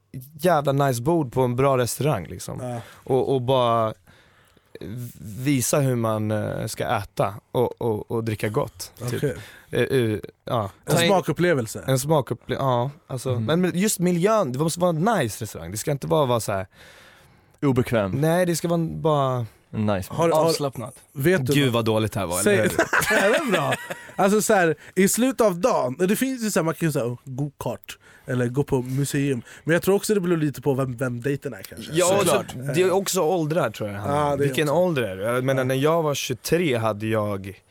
jävla 0.41 0.71
nice 0.71 1.01
bord 1.01 1.33
på 1.33 1.41
en 1.41 1.55
bra 1.55 1.77
restaurang 1.77 2.25
liksom. 2.27 2.59
Ja. 2.61 2.81
Och, 2.91 3.35
och 3.35 3.41
bara 3.41 3.93
visa 5.21 5.79
hur 5.79 5.95
man 5.95 6.31
eh, 6.31 6.65
ska 6.65 6.97
äta 6.97 7.33
och, 7.51 7.81
och, 7.81 8.11
och 8.11 8.23
dricka 8.23 8.49
gott. 8.49 8.93
Typ. 9.09 9.17
Okej. 9.17 9.35
Eh, 9.71 9.81
eh, 9.81 10.19
ja. 10.45 10.69
En 10.85 10.97
smakupplevelse. 10.97 11.83
En 11.87 11.99
smakupplevelse, 11.99 12.63
ja. 12.65 12.91
Alltså, 13.07 13.29
Mm. 13.29 13.61
Men 13.61 13.71
just 13.75 13.99
miljön, 13.99 14.51
det 14.51 14.59
måste 14.59 14.79
vara 14.79 14.89
en 14.89 15.19
nice 15.19 15.43
restaurang. 15.43 15.71
Det 15.71 15.77
ska 15.77 15.91
inte 15.91 16.07
bara 16.07 16.25
vara 16.25 16.39
så 16.39 16.51
här. 16.51 16.67
Obekväm. 17.61 18.11
nej 18.11 18.45
det 18.45 18.55
ska 18.55 18.67
vara 18.67 18.79
bara... 18.79 19.45
Nice. 19.71 20.13
Har, 20.13 20.29
har, 20.29 20.45
Avslappnat. 20.45 20.95
vet 21.13 21.45
du 21.45 21.53
Gud 21.53 21.73
vad 21.73 21.85
dåligt 21.85 22.11
det 22.11 22.19
här 22.19 22.27
var, 22.27 22.37
Säg, 22.37 22.53
eller 22.59 22.69
hur? 22.69 23.17
är 23.17 23.39
det 23.45 23.51
bra? 23.51 23.73
Alltså 24.15 24.41
så 24.41 24.53
här, 24.53 24.75
i 24.95 25.07
slutet 25.07 25.41
av 25.41 25.59
dagen, 25.59 25.95
det 25.99 26.15
finns 26.15 26.43
ju 26.43 26.51
så 26.51 26.59
här, 26.59 26.63
man 26.65 26.73
kan 26.73 26.87
ju 26.87 26.91
säga 26.91 27.17
go-kart 27.23 27.97
eller 28.25 28.47
gå 28.47 28.63
på 28.63 28.81
museum, 28.81 29.41
men 29.63 29.73
jag 29.73 29.81
tror 29.81 29.95
också 29.95 30.13
det 30.13 30.19
beror 30.19 30.37
lite 30.37 30.61
på 30.61 30.73
vem, 30.73 30.97
vem 30.97 31.21
dejten 31.21 31.53
är 31.53 31.61
kanske. 31.61 31.91
Ja, 31.93 32.21
så, 32.25 32.43
det 32.75 32.81
är 32.81 32.91
också 32.91 33.21
åldrar 33.21 33.69
tror 33.69 33.89
jag. 33.89 34.07
Är 34.07 34.37
Vilken 34.37 34.69
också. 34.69 34.81
ålder 34.81 35.01
är 35.03 35.15
det? 35.15 35.23
Jag 35.23 35.43
menar 35.43 35.63
när 35.63 35.75
jag 35.75 36.03
var 36.03 36.13
23 36.15 36.77
hade 36.77 37.07
jag 37.07 37.63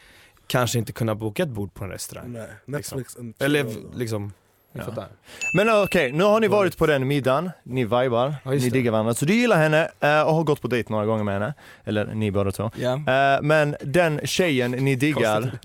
kanske 0.46 0.78
inte 0.78 0.92
kunnat 0.92 1.18
boka 1.18 1.42
ett 1.42 1.48
bord 1.48 1.74
på 1.74 1.84
en 1.84 1.90
restaurang. 1.90 2.32
Nej, 2.32 2.48
Netflix 2.64 3.16
and 3.16 3.34
Eller 3.38 3.66
liksom, 3.96 4.32
Ja. 4.78 4.84
fattar. 4.84 5.06
Men 5.54 5.82
okej, 5.82 6.12
nu 6.12 6.24
har 6.24 6.40
ni 6.40 6.48
varit 6.48 6.78
på 6.78 6.86
den 6.86 7.06
middagen, 7.08 7.50
ni 7.62 7.84
vibar, 7.84 8.34
Ja, 8.44 8.52
just 8.52 8.64
ni 8.64 8.70
det. 8.70 8.78
diggar 8.78 8.92
varandra. 8.92 9.14
Så 9.14 9.24
du 9.24 9.34
gillar 9.34 9.56
henne 9.56 9.90
eh, 10.00 10.22
och 10.22 10.34
har 10.34 10.44
gått 10.44 10.62
på 10.62 10.68
dejt 10.68 10.92
några 10.92 11.06
gånger 11.06 11.24
med 11.24 11.34
henne. 11.34 11.54
Eller 11.84 12.06
ni 12.06 12.30
båda 12.30 12.52
två. 12.52 12.70
Ja. 12.76 12.92
Eh, 12.92 13.42
Men 13.42 13.76
den 13.80 14.20
tjejen 14.26 14.70
ni 14.70 14.94
diggar 14.96 15.58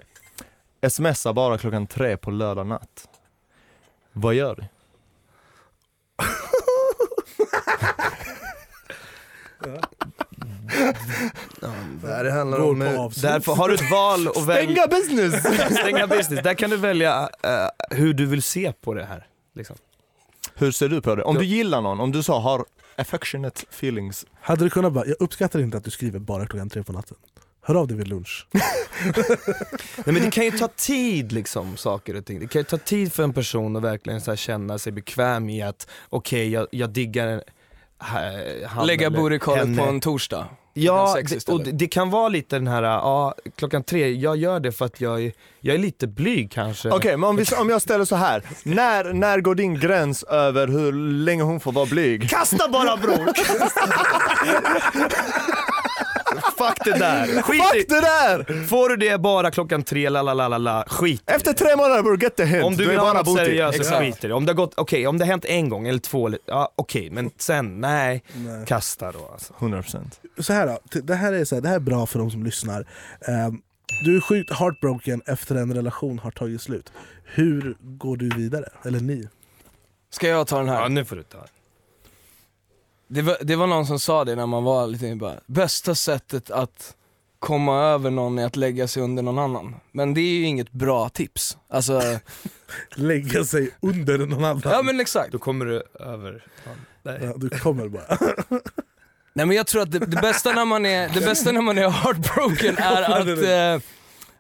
smsar 0.90 1.34
bara 1.34 1.58
klockan 1.58 1.88
tre 1.88 2.18
på 2.18 2.32
lördag 2.32 2.68
natt. 2.68 3.08
Vad 4.14 4.34
gör 4.34 4.56
du? 4.56 4.64
Där 12.02 12.24
det 12.24 12.32
handlar 12.32 12.60
om, 12.60 12.82
eh, 12.82 13.10
därför 13.22 13.56
har 13.56 13.70
du 13.70 13.76
ett 13.76 13.92
val 13.92 14.28
och 14.28 14.50
välja, 14.50 14.84
Stänga 14.84 14.88
business! 14.88 15.44
stänga 15.80 16.08
business. 16.08 16.44
Där 16.44 16.54
kan 16.54 16.70
du 16.70 16.78
välja 16.78 17.30
eh, 17.44 17.98
hur 17.98 18.14
du 18.14 18.26
vill 18.26 18.44
se 18.44 18.74
på 18.82 18.94
det 18.94 19.06
här. 19.06 19.28
Liksom. 19.56 19.76
Hur 20.56 20.72
ser 20.72 20.90
du 20.90 21.02
på 21.02 21.16
det? 21.16 21.24
Om 21.24 21.36
du 21.36 21.46
gillar 21.46 21.82
någon, 21.82 22.00
om 22.00 22.12
du 22.12 22.24
så 22.24 22.34
har 22.34 22.66
affectionate 22.96 23.62
feelings. 23.70 24.26
Hade 24.42 24.64
du 24.64 24.70
kunnat 24.70 24.94
bara, 24.94 25.06
jag 25.06 25.16
uppskattar 25.20 25.60
inte 25.60 25.78
att 25.78 25.84
du 25.84 25.92
skriver 25.92 26.20
bara 26.20 26.48
klockan 26.48 26.70
tre 26.70 26.84
på 26.84 26.94
natten. 26.94 27.18
Hör 27.66 27.76
av 27.76 27.88
dig 27.88 27.98
vid 27.98 28.08
lunch. 28.08 28.48
Nej 30.06 30.14
men 30.14 30.16
det 30.16 30.32
kan 30.32 30.46
ju 30.46 30.52
ta 30.52 30.68
tid 30.68 31.32
liksom, 31.32 31.78
saker 31.78 32.16
och 32.16 32.26
ting. 32.26 32.40
Det 32.40 32.48
kan 32.48 32.60
ju 32.60 32.64
ta 32.64 32.78
tid 32.78 33.14
för 33.14 33.24
en 33.24 33.34
person 33.34 33.76
att 33.76 33.84
verkligen 33.84 34.22
så 34.22 34.32
här, 34.32 34.36
känna 34.36 34.78
sig 34.78 34.92
bekväm 34.92 35.50
i 35.50 35.62
att, 35.62 35.88
okej 36.10 36.50
jag, 36.50 36.68
jag 36.72 36.90
diggar 36.90 37.44
han 38.68 38.88
Lägga 38.88 39.10
henne. 39.10 39.78
på 39.78 39.84
en 39.90 40.00
torsdag. 40.00 40.48
Ja, 40.76 41.18
det, 41.30 41.50
och 41.50 41.64
det, 41.64 41.72
det 41.72 41.88
kan 41.88 42.10
vara 42.10 42.30
lite 42.30 42.56
den 42.56 42.68
här, 42.68 42.84
ja 42.84 43.36
klockan 43.56 43.84
tre, 43.84 44.12
jag 44.12 44.38
gör 44.38 44.60
det 44.60 44.72
för 44.72 44.86
att 44.86 45.02
jag 45.02 45.24
är, 45.24 45.32
jag 45.60 45.76
är 45.76 45.80
lite 45.80 46.08
blyg 46.08 46.52
kanske. 46.52 46.90
Okej, 46.90 47.18
men 47.18 47.30
om, 47.30 47.36
vi, 47.36 47.46
om 47.60 47.70
jag 47.70 47.82
ställer 47.82 48.06
så 48.06 48.16
här. 48.16 48.44
När, 48.64 49.14
när 49.14 49.42
går 49.42 49.56
din 49.56 49.80
gräns 49.80 50.24
över 50.24 50.68
hur 50.68 50.92
länge 51.24 51.44
hon 51.44 51.60
får 51.60 51.72
vara 51.72 51.86
blyg? 51.86 52.30
Kasta 52.30 52.70
bara 52.70 52.98
bror! 52.98 53.30
Fuck 56.68 56.86
det 56.86 57.00
där, 57.00 57.42
skit 57.42 57.62
i, 57.76 57.78
Fuck 57.80 57.90
det 57.90 58.02
där! 58.02 58.66
Får 58.68 58.90
du 58.90 58.96
det 58.96 59.18
bara 59.22 59.52
klockan 59.52 59.84
tre, 59.84 60.10
la 60.10 60.22
la 60.22 60.34
la 60.34 60.48
la 60.48 60.58
la, 60.58 60.84
skit 60.88 61.22
i 61.22 61.32
Efter 61.32 61.54
tre 61.54 61.76
månader 61.76 62.04
bror, 62.04 62.24
get 62.24 62.36
the 62.36 62.46
hint. 62.46 62.64
Om 62.66 62.76
du 62.76 62.88
vill 62.88 62.98
ha 62.98 63.14
bara 63.14 63.22
något 63.24 63.38
seriöst 63.38 63.86
så 63.86 63.96
skiter 63.96 64.26
i 64.26 64.28
det. 64.28 64.34
Om 64.34 64.46
det 64.46 64.52
har 64.52 64.56
gått, 64.58 64.74
okej 64.78 65.08
om 65.08 65.18
det 65.18 65.26
har 65.26 65.32
hänt 65.32 65.46
en 65.46 65.70
gång 65.70 65.88
eller 65.88 66.00
två, 66.00 66.28
eller- 66.28 66.40
ja 66.46 66.72
okej 66.76 67.10
men 67.12 67.32
sen, 67.38 67.82
nej, 67.82 68.24
Nej. 68.36 68.66
kasta 68.66 69.12
då 69.12 69.30
alltså. 69.34 69.54
100%. 69.60 70.00
Så 70.40 70.54
här 70.54 70.68
då, 70.68 70.80
t- 70.94 71.00
det 71.04 71.16
här, 71.16 71.34
är 71.34 71.46
så 71.46 71.56
här, 71.56 71.62
det 71.62 71.68
här 71.70 71.76
är 71.76 71.80
bra 71.80 72.06
för 72.06 72.20
de 72.20 72.32
som 72.32 72.44
lyssnar. 72.44 72.86
Ehm, 73.28 73.62
du 74.06 74.18
är 74.18 74.22
sjukt 74.22 74.52
heartbroken 74.54 75.22
efter 75.26 75.56
en 75.56 75.74
relation 75.74 76.20
har 76.20 76.32
tagit 76.32 76.62
slut. 76.62 76.92
Hur 77.26 77.76
går 77.80 78.18
du 78.18 78.30
vidare? 78.30 78.66
Eller 78.86 79.00
ni? 79.00 79.28
Ska 80.10 80.28
jag 80.28 80.48
ta 80.48 80.58
den 80.58 80.70
här? 80.70 80.82
Ja 80.82 80.88
nu 80.88 81.06
får 81.06 81.16
du 81.16 81.24
ta. 81.24 81.38
Det 83.14 83.22
var, 83.22 83.38
det 83.42 83.56
var 83.56 83.68
någon 83.68 83.86
som 83.86 84.00
sa 84.00 84.26
det 84.26 84.36
när 84.36 84.46
man 84.46 84.64
var 84.64 84.88
lite 84.88 85.16
bara, 85.16 85.40
bästa 85.46 85.96
sättet 85.96 86.52
att 86.52 86.96
komma 87.40 87.80
över 87.80 88.10
någon 88.10 88.40
är 88.40 88.46
att 88.46 88.56
lägga 88.56 88.88
sig 88.88 89.04
under 89.04 89.24
någon 89.24 89.40
annan. 89.40 89.76
Men 89.92 90.14
det 90.14 90.22
är 90.22 90.34
ju 90.34 90.44
inget 90.44 90.72
bra 90.72 91.10
tips. 91.10 91.58
Alltså, 91.68 92.02
Lägga 92.96 93.44
sig 93.44 93.72
under 93.82 94.18
någon 94.18 94.46
annan? 94.46 94.62
ja 94.66 94.82
men 94.82 95.00
exakt. 95.00 95.32
Då 95.32 95.40
kommer 95.40 95.66
du 95.66 95.84
över, 96.00 96.46
nej. 97.04 97.20
Ja, 97.22 97.34
du 97.36 97.50
kommer 97.50 97.88
bara. 97.88 98.18
Nej 99.34 99.46
men 99.46 99.58
jag 99.58 99.68
tror 99.68 99.82
att 99.82 99.92
det, 99.92 100.00
det, 100.00 100.22
bästa, 100.22 100.52
när 100.52 100.66
man 100.66 100.86
är, 100.86 101.10
det 101.10 101.20
bästa 101.20 101.52
när 101.52 101.62
man 101.62 101.78
är 101.78 101.90
heartbroken 101.90 102.78
är 102.78 103.02
att, 103.02 103.28
eh, 103.28 103.90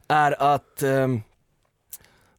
är 0.07 0.53
att 0.53 0.83
eh, 0.83 1.07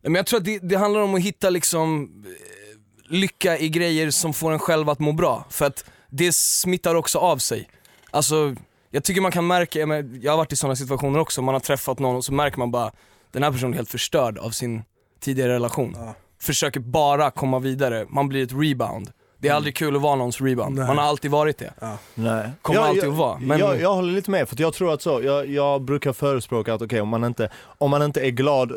men 0.03 0.15
jag 0.15 0.27
tror 0.27 0.39
att 0.39 0.45
det, 0.45 0.59
det 0.59 0.77
handlar 0.77 1.01
om 1.01 1.15
att 1.15 1.21
hitta 1.21 1.51
liksom 1.51 2.11
eh, 2.27 3.13
lycka 3.13 3.59
i 3.59 3.69
grejer 3.69 4.11
som 4.11 4.35
får 4.35 4.53
en 4.53 4.59
själv 4.59 4.91
att 4.91 4.99
må 4.99 5.13
bra. 5.13 5.47
För 5.51 5.67
att 5.67 5.85
det 6.17 6.35
smittar 6.35 6.95
också 6.95 7.19
av 7.19 7.39
sig. 7.39 7.69
Alltså, 8.11 8.55
jag 8.91 9.05
tycker 9.05 9.21
man 9.21 9.33
kan 9.33 9.47
märka, 9.47 9.79
jag, 10.21 10.33
har 10.33 10.37
varit 10.37 10.53
i 10.53 10.57
sådana 10.57 10.77
situationer 10.77 11.19
också, 11.19 11.43
man 11.43 11.55
har 11.55 11.61
träffat 11.61 11.99
någon 11.99 12.17
och 12.17 12.25
så 12.25 12.33
märker 12.33 12.59
man 12.59 12.71
bara, 12.71 12.93
den 13.33 13.43
här 13.43 13.51
personen 13.51 13.73
är 13.73 13.77
helt 13.77 13.91
förstörd 13.91 14.39
av 14.39 14.51
sin 14.51 14.83
tidigare 15.21 15.53
relation. 15.53 15.95
Ja. 15.99 16.15
Försöker 16.41 16.81
bara 16.81 17.31
komma 17.31 17.59
vidare, 17.59 18.07
man 18.09 18.29
blir 18.29 18.43
ett 18.43 18.53
rebound. 18.53 19.11
Det 19.39 19.49
är 19.49 19.55
aldrig 19.55 19.77
kul 19.77 19.97
att 19.97 20.03
vara 20.03 20.15
någons 20.15 20.41
rebound, 20.41 20.75
Nej. 20.75 20.87
man 20.87 20.99
har 20.99 21.05
alltid 21.05 21.31
varit 21.31 21.59
det. 21.59 21.73
Nej. 22.15 22.51
Kommer 22.63 22.81
jag, 22.81 22.89
alltid 22.89 23.05
jag, 23.05 23.11
att 23.11 23.19
vara, 23.19 23.39
men- 23.39 23.59
Jag, 23.59 23.81
jag 23.81 23.95
håller 23.95 24.13
lite 24.13 24.31
med, 24.31 24.49
för 24.49 24.61
jag 24.61 24.75
tror 24.75 24.93
att 24.95 25.03
så, 25.03 25.23
jag, 25.23 25.47
jag 25.51 25.83
brukar 25.83 26.13
förespråka 26.13 26.75
att 26.75 26.83
okej, 26.83 27.01
om, 27.01 27.09
man 27.09 27.25
inte, 27.25 27.49
om 27.79 27.91
man 27.91 28.03
inte 28.03 28.21
är 28.21 28.31
glad 28.31 28.73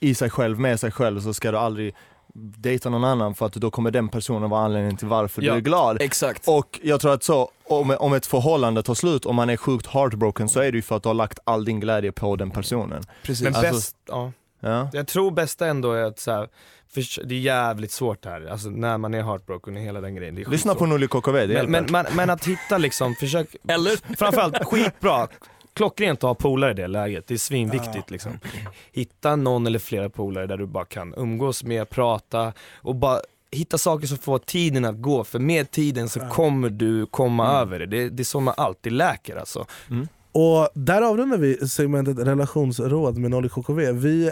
i 0.00 0.14
sig 0.14 0.30
själv, 0.30 0.60
med 0.60 0.80
sig 0.80 0.90
själv, 0.90 1.20
så 1.20 1.34
ska 1.34 1.50
du 1.50 1.58
aldrig 1.58 1.94
dejta 2.34 2.90
någon 2.90 3.04
annan 3.04 3.34
för 3.34 3.46
att 3.46 3.52
då 3.52 3.70
kommer 3.70 3.90
den 3.90 4.08
personen 4.08 4.50
vara 4.50 4.64
anledningen 4.64 4.96
till 4.96 5.08
varför 5.08 5.42
Ja. 5.42 5.52
du 5.52 5.58
är 5.58 5.62
glad. 5.62 6.02
Exakt. 6.02 6.48
Och 6.48 6.80
jag 6.82 7.00
tror 7.00 7.12
att 7.12 7.22
så, 7.22 7.50
om, 7.64 7.96
om 7.98 8.12
ett 8.12 8.26
förhållande 8.26 8.82
tar 8.82 8.94
slut, 8.94 9.26
om 9.26 9.36
man 9.36 9.50
är 9.50 9.56
sjukt 9.56 9.86
heartbroken, 9.86 10.48
så 10.48 10.60
är 10.60 10.72
det 10.72 10.76
ju 10.78 10.82
för 10.82 10.96
att 10.96 11.02
du 11.02 11.08
har 11.08 11.14
lagt 11.14 11.38
all 11.44 11.64
din 11.64 11.80
glädje 11.80 12.12
på 12.12 12.36
den 12.36 12.50
personen. 12.50 13.02
Precis. 13.22 13.44
Men 13.44 13.54
Alltså- 13.54 13.72
bäst, 13.72 13.96
ja. 14.08 14.32
Ja. 14.60 14.88
Jag 14.92 15.06
tror 15.08 15.30
bästa 15.30 15.66
ändå 15.66 15.92
är 15.92 16.02
att 16.04 16.18
så 16.18 16.30
här, 16.32 16.48
för 16.94 17.24
det 17.24 17.34
är 17.34 17.38
jävligt 17.38 17.92
svårt 17.92 18.24
här, 18.24 18.46
alltså 18.46 18.68
när 18.68 18.98
man 18.98 19.14
är 19.14 19.22
heartbroken 19.22 19.76
och 19.76 19.82
hela 19.82 20.00
den 20.00 20.14
grejen. 20.14 20.34
Lyssna 20.34 20.74
på. 20.74 20.86
Nolly 20.86 21.08
KKV, 21.08 21.46
det 21.46 21.54
men, 21.54 21.70
men, 21.70 21.86
men, 21.90 22.06
men 22.16 22.30
att 22.30 22.44
hitta 22.46 22.78
liksom, 22.78 23.14
försök, 23.14 23.56
Eller? 23.68 24.16
framförallt 24.16 24.64
skitbra, 24.64 25.28
klockrent 25.74 26.18
att 26.18 26.28
ha 26.28 26.34
polare 26.34 26.70
i 26.70 26.74
det 26.74 26.86
läget, 26.86 27.26
det 27.26 27.34
är 27.34 27.38
svinviktigt 27.38 28.10
liksom. 28.10 28.38
Hitta 28.92 29.36
någon 29.36 29.66
eller 29.66 29.78
flera 29.78 30.10
polare 30.10 30.46
där 30.46 30.56
du 30.56 30.66
bara 30.66 30.84
kan 30.84 31.14
umgås 31.16 31.64
med, 31.64 31.88
prata 31.90 32.52
och 32.76 32.94
bara 32.96 33.20
hitta 33.50 33.78
saker 33.78 34.06
som 34.06 34.18
får 34.18 34.38
tiden 34.38 34.84
att 34.84 35.02
gå, 35.02 35.24
för 35.24 35.38
med 35.38 35.70
tiden 35.70 36.08
så 36.08 36.20
kommer 36.20 36.70
du 36.70 37.06
komma 37.06 37.48
över 37.60 37.78
det. 37.78 37.86
det. 37.86 38.08
Det 38.08 38.22
är 38.22 38.24
så 38.24 38.40
man 38.40 38.54
alltid 38.56 38.92
läker 38.92 39.36
alltså. 39.36 39.66
Och 40.32 40.68
där 40.74 41.02
avrundar 41.02 41.38
vi 41.38 41.68
segmentet 41.68 42.18
relationsråd 42.18 43.18
med 43.18 43.30
Nolly 43.30 43.48
KKV. 43.48 43.92
Vi 43.92 44.26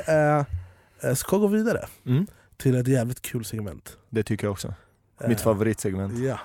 eh, 1.02 1.14
ska 1.14 1.36
gå 1.36 1.46
vidare 1.46 1.86
Mm. 2.06 2.26
till 2.56 2.76
ett 2.76 2.88
jävligt 2.88 3.22
kul 3.22 3.44
segment. 3.44 3.96
Det 4.10 4.22
tycker 4.22 4.46
jag 4.46 4.52
också. 4.52 4.74
Mitt 5.28 5.38
Eh, 5.38 5.44
favoritsegment. 5.44 6.18
Ja. 6.18 6.38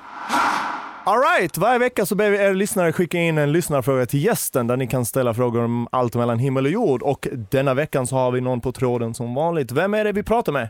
Alright, 1.08 1.58
varje 1.58 1.80
vecka 1.80 2.06
så 2.06 2.16
ber 2.16 2.30
vi 2.30 2.38
er 2.38 2.54
lyssnare 2.54 2.94
skicka 2.94 3.18
in 3.18 3.38
en 3.38 3.52
lyssnarfråga 3.52 4.06
till 4.06 4.24
gästen 4.24 4.68
där 4.68 4.78
ni 4.78 4.88
kan 4.88 5.06
ställa 5.06 5.34
frågor 5.34 5.64
om 5.64 5.88
allt 5.92 6.16
mellan 6.16 6.40
himmel 6.40 6.66
och 6.66 6.72
jord. 6.72 7.02
Och 7.02 7.28
denna 7.52 7.74
veckan 7.74 8.08
så 8.08 8.16
har 8.16 8.32
vi 8.32 8.42
någon 8.42 8.62
på 8.62 8.72
tråden 8.72 9.14
som 9.14 9.36
vanligt. 9.36 9.72
Vem 9.72 9.94
är 9.94 10.04
det 10.04 10.12
vi 10.12 10.24
pratar 10.24 10.52
med? 10.52 10.70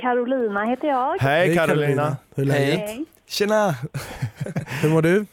Carolina 0.00 0.64
heter 0.64 0.88
jag. 0.88 1.18
Hej 1.20 1.54
Carolina. 1.56 2.16
Hur 2.34 2.42
är 2.42 2.46
läget? 2.46 2.78
Hej. 2.80 3.04
Tjena! 3.26 3.74
Hur 4.82 4.88
mår 4.90 5.02
du? 5.02 5.26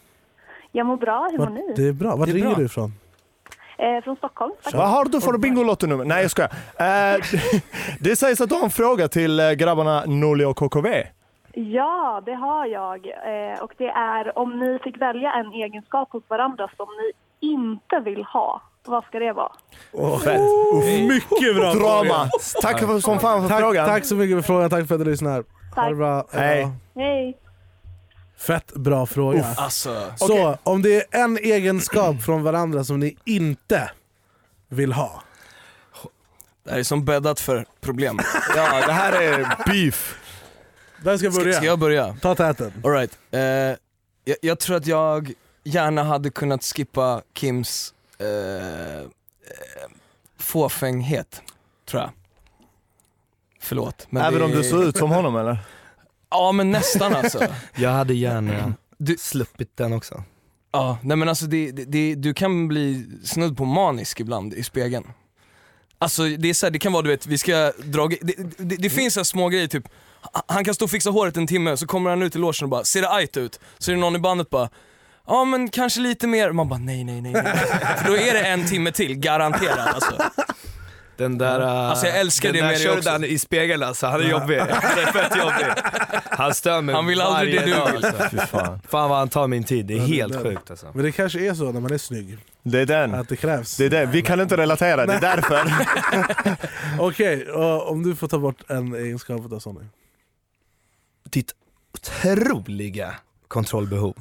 Jag 0.71 0.85
mår 0.85 0.97
bra, 0.97 1.27
hur 1.31 1.37
mår 1.37 1.49
ni? 1.49 1.73
Det 1.75 1.87
är 1.87 1.93
bra. 1.93 2.15
Var 2.15 2.25
Det 2.25 2.31
är 2.31 2.33
ringer 2.33 2.47
bra. 2.49 2.55
du 2.57 2.65
ifrån? 2.65 2.93
Eh, 3.77 4.03
från 4.03 4.15
Stockholm. 4.15 4.51
Vad 4.73 4.89
har 4.89 5.05
du 5.05 5.21
för 5.21 5.37
Bingolotto-nummer? 5.37 6.05
Nej 6.05 6.21
jag 6.21 6.31
skojar. 6.31 6.51
Eh, 6.77 7.21
det 7.99 8.15
sägs 8.15 8.41
att 8.41 8.49
du 8.49 8.55
har 8.55 8.63
en 8.63 8.69
fråga 8.69 9.07
till 9.07 9.39
eh, 9.39 9.51
grabbarna 9.51 10.03
Norli 10.05 10.45
och 10.45 10.57
KKV. 10.57 11.03
Ja, 11.57 12.21
det 12.25 12.33
har 12.33 12.65
jag. 12.65 13.07
Eh, 13.07 13.59
och 13.63 13.71
det 13.77 13.87
är 13.89 14.37
om 14.37 14.59
ni 14.59 14.79
fick 14.83 15.01
välja 15.01 15.31
en 15.33 15.51
egenskap 15.51 16.11
hos 16.11 16.23
varandra 16.27 16.69
som 16.77 16.87
ni 17.01 17.11
inte 17.49 17.99
vill 17.99 18.23
ha. 18.23 18.61
Vad 18.85 19.03
ska 19.05 19.19
det 19.19 19.33
vara? 19.33 19.51
Fett. 20.19 20.41
Mycket 21.07 21.55
bra 21.55 21.73
Drama. 21.73 22.29
Tack 22.61 22.79
för, 22.79 22.99
som 22.99 23.19
fan 23.19 23.41
för 23.41 23.49
Tack, 23.49 23.59
frågan. 23.59 23.87
tack 23.87 24.05
så 24.05 24.15
mycket 24.15 24.35
för 24.37 24.41
frågan, 24.43 24.69
tack 24.69 24.87
för 24.87 24.95
att 24.95 25.01
du 25.05 25.11
lyssnar. 25.11 25.43
Ha 25.75 25.89
det 25.89 25.95
bra. 25.95 26.25
Hej. 26.33 26.67
Hej. 26.95 27.37
Fett 28.37 28.73
bra 28.73 29.05
fråga. 29.05 29.45
Alltså, 29.57 30.11
Så, 30.15 30.57
om 30.63 30.81
det 30.81 30.95
är 31.15 31.23
en 31.23 31.37
egenskap 31.37 32.21
från 32.21 32.43
varandra 32.43 32.83
som 32.83 32.99
ni 32.99 33.17
inte 33.25 33.91
vill 34.69 34.93
ha. 34.93 35.21
det 36.63 36.71
här 36.71 36.79
är 36.79 36.83
som 36.83 37.05
bäddat 37.05 37.39
för 37.39 37.65
problem. 37.81 38.19
Ja, 38.55 38.85
det 38.87 38.91
här 38.93 39.21
är 39.21 39.47
beef. 39.65 40.19
Vem 41.05 41.17
ska 41.19 41.31
Ska, 41.31 41.39
börja? 41.43 41.53
ska 41.53 41.65
jag 41.65 41.79
börja? 41.79 42.17
Ta 42.21 42.35
täten. 42.35 42.71
Alright, 42.83 43.17
eh, 43.31 43.39
jag, 43.39 43.77
jag 44.41 44.59
tror 44.59 44.75
att 44.77 44.87
jag 44.87 45.31
gärna 45.63 46.03
hade 46.03 46.29
kunnat 46.29 46.63
skippa 46.63 47.21
Kims 47.33 47.93
eh, 48.19 48.27
eh, 48.99 49.05
fåfänghet, 50.39 51.41
tror 51.89 52.01
jag. 52.01 52.11
Förlåt. 53.61 54.07
Men 54.09 54.23
Även 54.25 54.39
det- 54.39 54.45
om 54.45 54.51
du 54.51 54.63
ser 54.63 54.83
ut 54.89 54.97
som 54.97 55.11
honom 55.11 55.35
eller? 55.35 55.57
Ja 56.29 56.51
men 56.51 56.71
nästan 56.71 57.15
alltså. 57.15 57.47
Jag 57.75 57.89
hade 57.89 58.13
gärna 58.13 58.73
Du- 58.97 59.17
sluppit 59.17 59.77
den 59.77 59.93
också. 59.93 60.23
Ja, 60.71 60.97
nej 61.03 61.17
men 61.17 61.29
alltså 61.29 61.45
det, 61.45 61.71
det, 61.71 61.85
det, 61.85 62.15
du 62.15 62.33
kan 62.33 62.67
bli 62.67 63.05
snudd 63.23 63.57
på 63.57 63.65
manisk 63.65 64.19
ibland 64.19 64.53
i 64.53 64.63
spegeln. 64.63 65.05
Alltså 65.99 66.23
det 66.23 66.49
är 66.49 66.53
så 66.53 66.65
här, 66.65 66.71
det 66.71 66.79
kan 66.79 66.93
vara 66.93 67.01
du 67.03 67.09
vet, 67.09 67.25
vi 67.27 67.37
ska 67.37 67.71
dra, 67.83 68.07
det, 68.07 68.35
det, 68.57 68.75
det 68.75 68.89
finns 68.89 69.13
så 69.13 69.25
små 69.25 69.49
grejer 69.49 69.67
typ, 69.67 69.87
han 70.47 70.63
kan 70.65 70.73
stå 70.73 70.85
och 70.85 70.91
fixa 70.91 71.09
håret 71.09 71.37
en 71.37 71.47
timme, 71.47 71.77
så 71.77 71.87
kommer 71.87 72.09
han 72.09 72.21
ut 72.21 72.35
i 72.35 72.39
logen 72.39 72.63
och 72.63 72.69
bara, 72.69 72.83
ser 72.83 73.01
det 73.01 73.09
ajt 73.11 73.37
ut? 73.37 73.59
Så 73.77 73.91
är 73.91 73.95
det 73.95 74.01
någon 74.01 74.15
i 74.15 74.19
bandet 74.19 74.49
bara, 74.49 74.69
ja 75.27 75.45
men 75.45 75.69
kanske 75.69 75.99
lite 75.99 76.27
mer, 76.27 76.51
man 76.51 76.69
bara 76.69 76.79
nej 76.79 77.03
nej 77.03 77.21
nej 77.21 77.31
nej. 77.33 77.43
För 77.97 78.05
då 78.09 78.17
är 78.17 78.33
det 78.33 78.41
en 78.41 78.65
timme 78.67 78.91
till, 78.91 79.15
garanterat 79.15 79.93
alltså. 79.95 80.13
Den 81.17 81.37
där... 81.37 81.59
äh, 81.61 81.67
Alltså, 81.89 82.07
jag 82.07 82.19
älskar 82.19 82.53
den 82.53 82.67
det 82.67 83.01
där 83.03 83.11
han 83.11 83.23
i 83.23 83.39
spegeln 83.39 83.83
alltså, 83.83 84.07
han 84.07 84.21
är 84.21 84.29
jobbig. 84.29 84.57
Han 84.59 84.67
är 84.69 85.11
fett 85.11 85.37
jobbig. 85.37 85.73
Han 86.29 86.53
stör 86.53 86.81
mig 86.81 86.95
Han 86.95 87.05
vill 87.07 87.21
aldrig 87.21 87.55
varje 87.61 87.65
det 87.65 87.71
du 87.71 87.79
dag, 87.79 87.91
vill. 87.91 88.05
Alltså. 88.05 88.37
Fan. 88.57 88.79
Fan 88.89 89.09
vad 89.09 89.19
han 89.19 89.29
tar 89.29 89.47
min 89.47 89.63
tid, 89.63 89.85
det 89.85 89.93
är 89.93 89.97
Ja, 89.97 90.05
helt 90.05 90.33
det- 90.33 90.39
sjukt 90.39 90.69
alltså. 90.71 90.87
Men 90.93 91.05
det 91.05 91.11
kanske 91.11 91.39
är 91.49 91.53
så 91.53 91.71
när 91.71 91.79
man 91.81 91.93
är 91.93 91.97
snygg, 91.97 92.37
Det 92.63 92.79
är 92.79 92.85
den. 92.85 93.15
att 93.15 93.29
det 93.29 93.35
krävs. 93.35 93.77
Det 93.77 93.85
är 93.85 93.89
det. 93.89 94.05
Vi 94.05 94.21
kan 94.21 94.41
inte 94.41 94.57
relatera, 94.57 95.05
det 95.05 95.13
är 95.13 95.21
därför. 95.21 95.61
Okej, 96.99 97.51
och 97.51 97.91
om 97.91 98.03
du 98.03 98.15
får 98.15 98.27
ta 98.27 98.37
bort 98.39 98.57
en 98.67 98.95
egenskap 98.95 99.51
av 99.53 99.59
Sonny. 99.59 99.79
Ditt 101.35 101.51
otroliga 101.93 103.15
kontrollbehov. 103.47 104.15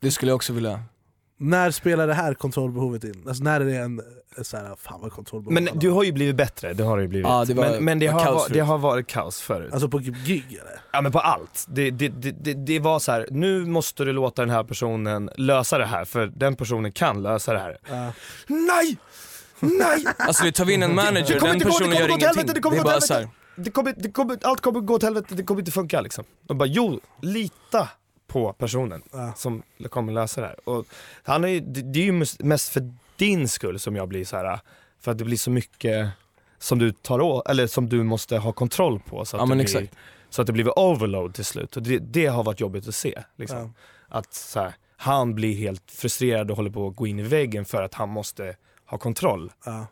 Det 0.00 0.10
skulle 0.10 0.30
jag 0.30 0.36
också 0.36 0.52
vilja. 0.52 0.82
När 1.38 1.70
spelar 1.70 2.06
det 2.06 2.14
här 2.14 2.34
kontrollbehovet 2.34 3.04
in? 3.04 3.24
Alltså 3.28 3.44
när 3.44 3.60
är 3.60 3.64
det 3.64 3.76
en, 3.76 4.00
en 4.36 4.44
så 4.44 4.56
här, 4.56 4.76
fan 4.76 5.00
vad 5.00 5.12
kontrollbehov 5.12 5.52
Men 5.62 5.78
du 5.78 5.90
har 5.90 6.04
ju 6.04 6.12
blivit 6.12 6.36
bättre, 6.36 6.72
det 6.72 6.84
har 6.84 6.96
du 6.96 7.02
ju 7.02 7.08
blivit. 7.08 7.26
Ja, 7.28 7.44
det 7.44 7.54
var- 7.54 7.70
men 7.70 7.84
men 7.84 7.98
det, 7.98 8.08
var 8.08 8.24
har, 8.24 8.48
det 8.48 8.60
har 8.60 8.78
varit 8.78 9.06
kaos 9.06 9.40
förut. 9.40 9.72
Alltså 9.72 9.88
på 9.88 9.98
gig 9.98 10.44
eller? 10.50 10.80
Ja 10.92 11.00
men 11.00 11.12
på 11.12 11.20
allt. 11.20 11.64
Det, 11.68 11.90
det, 11.90 12.08
det, 12.08 12.30
det, 12.30 12.54
det 12.54 12.78
var 12.80 12.98
så 12.98 13.12
här. 13.12 13.26
nu 13.30 13.64
måste 13.66 14.04
du 14.04 14.12
låta 14.12 14.42
den 14.42 14.50
här 14.50 14.64
personen 14.64 15.30
lösa 15.36 15.78
det 15.78 15.86
här 15.86 16.04
för 16.04 16.26
den 16.26 16.56
personen 16.56 16.92
kan 16.92 17.22
lösa 17.22 17.52
det 17.52 17.58
här. 17.58 17.78
Ja. 17.88 18.12
Nej! 18.46 18.96
Nej! 19.60 20.04
Alltså 20.18 20.44
vi 20.44 20.52
tar 20.52 20.64
vi 20.64 20.74
in 20.74 20.82
en 20.82 20.94
manager, 20.94 21.34
Det 21.34 21.40
den 21.40 21.54
inte 21.54 21.64
gå, 21.64 21.70
det 21.70 21.78
personen 21.78 21.78
kommer 21.90 21.94
gör 22.00 22.08
gå 22.08 22.14
ingenting. 22.14 22.26
helvete, 22.26 22.52
det 22.54 22.60
kommer 22.60 22.76
är 22.76 22.82
gå 22.82 22.84
till 22.88 22.92
bara 22.94 23.00
så 23.00 23.12
här, 23.14 23.20
helvete. 23.20 23.37
Det 23.64 23.70
kommer, 23.70 23.94
det 23.96 24.10
kommer, 24.10 24.38
allt 24.42 24.60
kommer 24.60 24.80
gå 24.80 24.98
till 24.98 25.06
helvete, 25.06 25.34
det 25.34 25.42
kommer 25.42 25.60
inte 25.60 25.70
funka 25.72 26.00
liksom. 26.00 26.24
Och 26.48 26.56
bara 26.56 26.68
jo, 26.68 27.00
lita 27.22 27.88
på 28.26 28.52
personen 28.52 29.02
Ja. 29.12 29.32
som 29.36 29.62
kommer 29.90 30.12
lösa 30.12 30.40
det 30.40 30.46
här. 30.46 30.68
Och 30.68 30.86
han 31.22 31.44
är, 31.44 31.60
det, 31.60 31.82
det 31.92 31.98
är 32.00 32.04
ju 32.04 32.12
mest- 32.38 32.68
för 32.72 32.92
din 33.16 33.48
skull 33.48 33.78
som 33.78 33.96
jag 33.96 34.08
blir 34.08 34.24
så 34.24 34.36
här 34.36 34.60
för 35.00 35.10
att 35.12 35.18
det 35.18 35.24
blir 35.24 35.36
så 35.36 35.50
mycket 35.50 36.08
som 36.58 36.78
du 36.78 36.92
tar 36.92 37.20
å, 37.20 37.42
eller 37.48 37.66
som 37.66 37.88
du 37.88 38.02
måste 38.02 38.38
ha 38.38 38.52
kontroll 38.52 39.00
på 39.00 39.24
så 39.24 39.36
att, 39.36 39.40
Ja, 39.40 39.46
det, 39.46 39.54
blir, 39.54 39.62
exakt. 39.64 39.94
så 40.30 40.40
att 40.40 40.46
det 40.46 40.52
blir 40.52 40.78
overload 40.78 41.34
till 41.34 41.44
slut. 41.44 41.76
Och 41.76 41.82
det, 41.82 41.98
det 41.98 42.26
har 42.26 42.44
varit 42.44 42.60
jobbigt 42.60 42.88
att 42.88 42.94
se. 42.94 43.22
Liksom. 43.36 43.58
Ja. 43.58 43.70
Att 44.18 44.34
så 44.34 44.60
här, 44.60 44.74
han 44.96 45.34
blir 45.34 45.54
helt 45.56 45.90
frustrerad 45.90 46.50
och 46.50 46.56
håller 46.56 46.70
på 46.70 46.86
att 46.88 46.96
gå 46.96 47.06
in 47.06 47.18
i 47.18 47.22
väggen 47.22 47.64
för 47.64 47.82
att 47.82 47.94
han 47.94 48.08
måste 48.08 48.56
ha 48.90 48.98
kontroll. 48.98 49.52
Ja. 49.64 49.86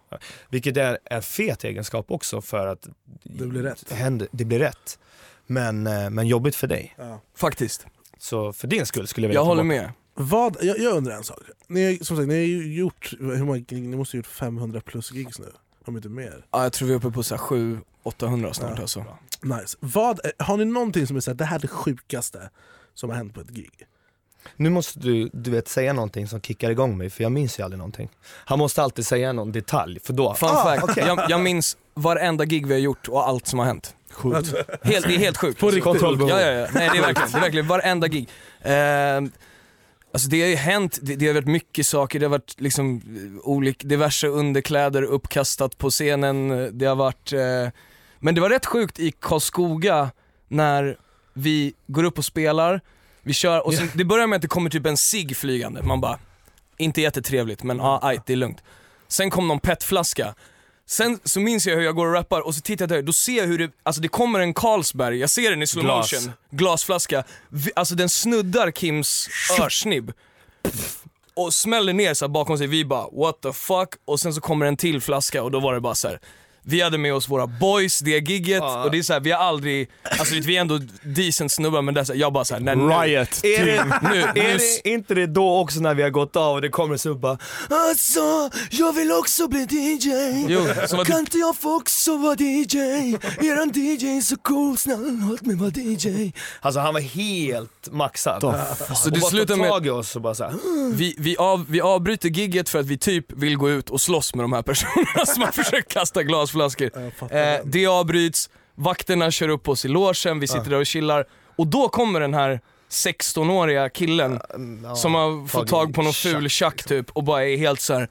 Vilket 0.48 0.76
är 0.76 0.98
en 1.04 1.22
fet 1.22 1.64
egenskap 1.64 2.10
också 2.10 2.40
för 2.40 2.66
att 2.66 2.88
Det 3.24 3.46
blir 3.46 3.62
rätt. 3.62 3.84
det, 3.88 3.94
händer, 3.94 4.28
det 4.32 4.44
blir 4.44 4.58
rätt. 4.58 4.98
Men, 5.46 5.86
eh, 5.86 6.10
men 6.10 6.26
jobbigt 6.26 6.54
för 6.56 6.66
dig. 6.66 6.94
Ja. 6.98 7.20
faktiskt. 7.34 7.86
Så 8.18 8.52
för 8.52 8.68
din 8.68 8.86
skull 8.86 9.06
skulle 9.06 9.24
jag 9.24 9.28
vilja 9.28 9.40
Jag 9.40 9.44
håller 9.44 9.62
med. 9.62 9.90
Vad, 10.14 10.56
jag, 10.60 10.78
jag 10.78 10.96
undrar 10.96 11.14
en 11.16 11.24
sak. 11.24 11.38
Ni, 11.66 11.84
har- 11.86 12.04
som 12.04 12.16
sagt, 12.16 12.28
ni 12.28 12.34
har 12.34 12.40
ju 12.40 12.74
gjort, 12.74 13.12
hur 13.20 13.44
många 13.44 13.58
gig? 13.58 13.82
Ni 13.82 13.96
måste 13.96 14.16
ha 14.16 14.18
gjort 14.18 14.26
500 14.26 14.80
plus 14.80 15.12
gigs 15.12 15.38
nu, 15.38 15.52
om 15.84 15.96
inte 15.96 16.08
mer. 16.08 16.46
Ja, 16.50 16.62
jag 16.62 16.72
tror 16.72 16.88
vi 16.88 16.94
är 16.94 16.98
uppe 16.98 17.10
på 17.10 17.22
700-800 17.22 18.52
snart 18.52 18.72
Ja. 18.76 18.80
alltså. 18.82 19.04
Nice. 19.42 19.76
Vad, 19.80 20.20
har 20.38 20.56
ni 20.56 20.64
någonting 20.64 21.06
som 21.06 21.16
är 21.16 21.20
såhär, 21.20 21.36
det 21.36 21.44
här 21.44 21.56
är 21.56 21.60
det 21.60 21.68
sjukaste 21.68 22.50
som 22.94 23.10
har 23.10 23.16
hänt 23.16 23.34
på 23.34 23.40
ett 23.40 23.50
gig? 23.50 23.86
Nu 24.56 24.70
måste 24.70 24.98
du, 24.98 25.30
du 25.32 25.50
vet, 25.50 25.68
säga 25.68 25.92
någonting 25.92 26.28
som 26.28 26.40
kickar 26.40 26.70
igång 26.70 26.98
mig 26.98 27.10
för 27.10 27.22
jag 27.22 27.32
minns 27.32 27.58
ju 27.58 27.62
aldrig 27.62 27.78
någonting. 27.78 28.08
Han 28.44 28.58
måste 28.58 28.82
alltid 28.82 29.06
säga 29.06 29.32
någon 29.32 29.52
detalj 29.52 30.00
för 30.04 30.12
då, 30.12 30.34
Fun 30.34 30.48
ah, 30.48 30.64
fact, 30.64 30.84
okej. 30.84 31.04
jag, 31.06 31.26
jag 31.28 31.40
minns 31.40 31.76
varenda 31.94 32.44
gig 32.44 32.66
vi 32.66 32.74
har 32.74 32.80
gjort 32.80 33.08
och 33.08 33.28
allt 33.28 33.46
som 33.46 33.58
har 33.58 33.66
hänt. 33.66 33.94
Sjukt. 34.10 34.54
Helt, 34.82 35.06
det 35.06 35.14
är 35.14 35.18
helt 35.18 35.36
sjukt. 35.36 35.60
På 35.60 35.66
riktigt? 35.66 35.84
Kontrollbehov. 35.84 36.30
Ja, 36.30 36.40
ja, 36.40 36.52
ja. 36.52 36.66
Nej 36.74 36.88
det 36.92 36.98
är 36.98 37.02
verkligen, 37.02 37.30
det 37.32 37.38
är 37.38 37.40
verkligen 37.40 37.66
varenda 37.66 38.08
gig. 38.08 38.28
Eh, 38.60 39.16
alltså 40.12 40.28
det 40.28 40.40
har 40.40 40.48
ju 40.48 40.56
hänt, 40.56 40.98
det, 41.02 41.16
det 41.16 41.26
har 41.26 41.34
varit 41.34 41.46
mycket 41.46 41.86
saker, 41.86 42.20
det 42.20 42.26
har 42.26 42.30
varit 42.30 42.60
liksom 42.60 42.96
eh, 42.96 43.48
olik, 43.48 43.84
diverse 43.84 44.26
underkläder 44.26 45.02
uppkastat 45.02 45.78
på 45.78 45.90
scenen, 45.90 46.48
det 46.78 46.86
har 46.86 46.96
varit, 46.96 47.32
eh, 47.32 47.40
men 48.18 48.34
det 48.34 48.40
var 48.40 48.50
rätt 48.50 48.66
sjukt 48.66 49.00
i 49.00 49.12
Karlskoga 49.20 50.10
när 50.48 50.98
vi 51.34 51.74
går 51.86 52.04
upp 52.04 52.18
och 52.18 52.24
spelar, 52.24 52.80
vi 53.26 53.32
kör 53.32 53.66
och 53.66 53.74
sen, 53.74 53.90
det 53.94 54.04
börjar 54.04 54.26
med 54.26 54.36
att 54.36 54.42
det 54.42 54.48
kommer 54.48 54.70
typ 54.70 54.86
en 54.86 54.96
cigg 54.96 55.36
flygande, 55.36 55.82
man 55.82 56.00
bara, 56.00 56.18
inte 56.76 57.00
jättetrevligt 57.00 57.62
men 57.62 57.76
ja, 57.78 58.00
aj, 58.02 58.20
det 58.26 58.32
är 58.32 58.36
lugnt. 58.36 58.62
Sen 59.08 59.30
kom 59.30 59.48
någon 59.48 59.60
petflaska, 59.60 60.34
Sen 60.88 61.18
så 61.24 61.40
minns 61.40 61.66
jag 61.66 61.76
hur 61.76 61.82
jag 61.82 61.94
går 61.94 62.06
och 62.06 62.12
rappar 62.12 62.40
och 62.40 62.54
så 62.54 62.60
tittar 62.60 62.82
jag 62.82 62.88
där, 62.90 63.02
då 63.02 63.12
ser 63.12 63.36
jag 63.36 63.46
hur 63.46 63.58
det, 63.58 63.70
alltså 63.82 64.02
det 64.02 64.08
kommer 64.08 64.40
en 64.40 64.54
Carlsberg, 64.54 65.18
jag 65.18 65.30
ser 65.30 65.50
den 65.50 65.62
i 65.62 65.66
slow 65.66 65.84
Glas. 65.84 66.12
motion, 66.12 66.32
glasflaska, 66.50 67.24
Vi- 67.48 67.72
alltså 67.76 67.94
den 67.94 68.08
snuddar 68.08 68.70
Kims 68.70 69.28
örsnibb. 69.60 70.12
Och 71.34 71.54
smäller 71.54 71.92
ner 71.92 72.14
så 72.14 72.28
bakom 72.28 72.58
sig, 72.58 72.66
vi 72.66 72.84
bara 72.84 73.06
what 73.12 73.40
the 73.42 73.52
fuck, 73.52 73.88
och 74.04 74.20
sen 74.20 74.34
så 74.34 74.40
kommer 74.40 74.66
en 74.66 74.76
till 74.76 75.00
flaska 75.00 75.42
och 75.42 75.50
då 75.50 75.60
var 75.60 75.74
det 75.74 75.80
bara 75.80 75.94
så 75.94 76.08
här. 76.08 76.20
Vi 76.68 76.80
hade 76.82 76.98
med 76.98 77.14
oss 77.14 77.28
våra 77.28 77.46
boys, 77.46 77.98
det 77.98 78.10
gigget, 78.30 78.58
Ja. 78.62 78.84
och 78.84 78.90
det 78.90 78.98
är 78.98 79.02
så 79.02 79.12
här, 79.12 79.20
vi 79.20 79.30
har 79.32 79.38
aldrig, 79.38 79.90
alltså 80.18 80.34
vi 80.34 80.56
är 80.56 80.60
ändå 80.60 80.80
decent 81.02 81.52
snubbar 81.52 81.82
men 81.82 81.94
det 81.94 82.00
är 82.00 82.04
så 82.04 82.12
här, 82.12 82.20
jag 82.20 82.32
bara 82.32 82.44
såhär, 82.44 82.60
nej 82.60 82.76
nu, 82.76 82.82
Riot. 82.88 83.40
Är 83.44 83.66
det, 83.66 83.84
nu, 84.02 84.10
nu, 84.34 84.40
är 84.40 84.58
det 84.84 84.88
inte 84.90 85.14
det 85.14 85.26
då 85.26 85.58
också 85.58 85.80
när 85.80 85.94
vi 85.94 86.02
har 86.02 86.10
gått 86.10 86.36
av 86.36 86.54
och 86.54 86.62
det 86.62 86.68
kommer 86.68 86.96
så 86.96 87.10
upp 87.10 87.20
bara 87.20 87.38
Alltså, 87.70 88.50
jag 88.70 88.92
vill 88.92 89.12
också 89.12 89.48
bli 89.48 89.60
DJ. 89.70 90.10
Jo, 90.48 90.66
kan 91.04 91.04
du- 91.16 91.20
inte 91.20 91.38
jag 91.38 91.56
få 91.56 91.76
också 91.76 92.16
vara 92.16 92.34
DJ? 92.38 92.76
Eran 93.40 93.70
DJ 93.74 94.16
är 94.16 94.20
så 94.20 94.36
cool, 94.36 94.76
snälla 94.78 95.28
låt 95.30 95.42
mig 95.42 95.56
vara 95.56 95.70
DJ. 95.70 96.32
Alltså 96.60 96.80
han 96.80 96.94
var 96.94 97.00
helt 97.00 97.88
maxad. 97.92 98.40
Så 98.40 98.48
och 99.08 99.12
det 99.12 99.20
slutar 99.20 99.54
ta 99.54 99.60
med- 99.60 99.70
tag 99.70 99.86
i 99.86 99.90
oss 99.90 100.16
och 100.16 100.22
bara 100.22 100.34
såhär, 100.34 100.52
vi, 100.92 101.14
vi, 101.18 101.36
av, 101.36 101.66
vi 101.68 101.80
avbryter 101.80 102.28
gigget 102.28 102.68
för 102.68 102.78
att 102.80 102.86
vi 102.86 102.98
typ 102.98 103.32
vill 103.32 103.56
gå 103.56 103.70
ut 103.70 103.90
och 103.90 104.00
slåss 104.00 104.34
med 104.34 104.44
de 104.44 104.52
här 104.52 104.62
personerna 104.62 105.26
som 105.26 105.42
har 105.42 105.52
försökt 105.52 105.92
kasta 105.92 106.22
glasflaskor. 106.56 106.90
Eh, 106.96 107.28
den. 107.30 107.70
det 107.70 107.86
avbryts, 107.86 108.50
vakterna 108.74 109.30
kör 109.30 109.48
upp 109.48 109.68
oss 109.68 109.84
i 109.84 109.88
logen, 109.88 110.40
vi 110.40 110.46
sitter 110.46 110.70
där 110.70 110.78
och 110.80 110.86
chillar 110.86 111.26
och 111.56 111.66
då 111.66 111.88
kommer 111.88 112.20
den 112.20 112.34
här 112.34 112.60
16-åriga 112.90 113.88
killen 113.88 114.40
som 114.96 115.14
har 115.14 115.46
fått 115.48 115.68
tag 115.68 115.94
på 115.94 116.02
någon 116.02 116.12
ful 116.12 116.48
tjack 116.48 116.82
typ 116.84 117.10
och 117.10 117.24
bara 117.24 117.44
är 117.44 117.56
helt 117.56 117.80
så 117.80 117.94
här. 117.94 118.08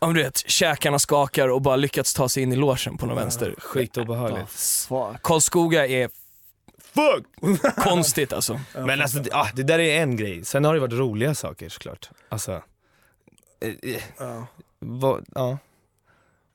Ja 0.00 0.06
men 0.06 0.16
du 0.16 0.22
vet, 0.22 0.50
käkarna 0.50 0.98
skakar 0.98 1.48
och 1.48 1.62
bara 1.62 1.76
lyckats 1.76 2.14
ta 2.14 2.28
sig 2.28 2.42
in 2.42 2.52
i 2.52 2.56
logen 2.56 2.96
på 2.98 3.06
någon 3.06 3.16
vänster. 3.16 3.54
skitobehagligt. 3.58 4.88
Karlskoga 5.22 5.86
är 5.86 6.10
Fuck! 6.94 7.26
konstigt 7.76 8.32
alltså. 8.32 8.60
Men 8.74 9.00
alltså 9.02 9.18
det, 9.18 9.30
ah, 9.32 9.48
det 9.54 9.62
där 9.62 9.78
är 9.78 10.02
en 10.02 10.16
grej, 10.16 10.44
sen 10.44 10.64
har 10.64 10.74
det 10.74 10.80
varit 10.80 10.92
roliga 10.92 11.34
saker 11.34 11.68
såklart. 11.68 12.10
Alltså, 12.28 12.62
eh, 13.60 13.92
eh, 13.94 14.02
Ja. 14.18 14.46
vad, 14.78 15.24
ja. 15.34 15.58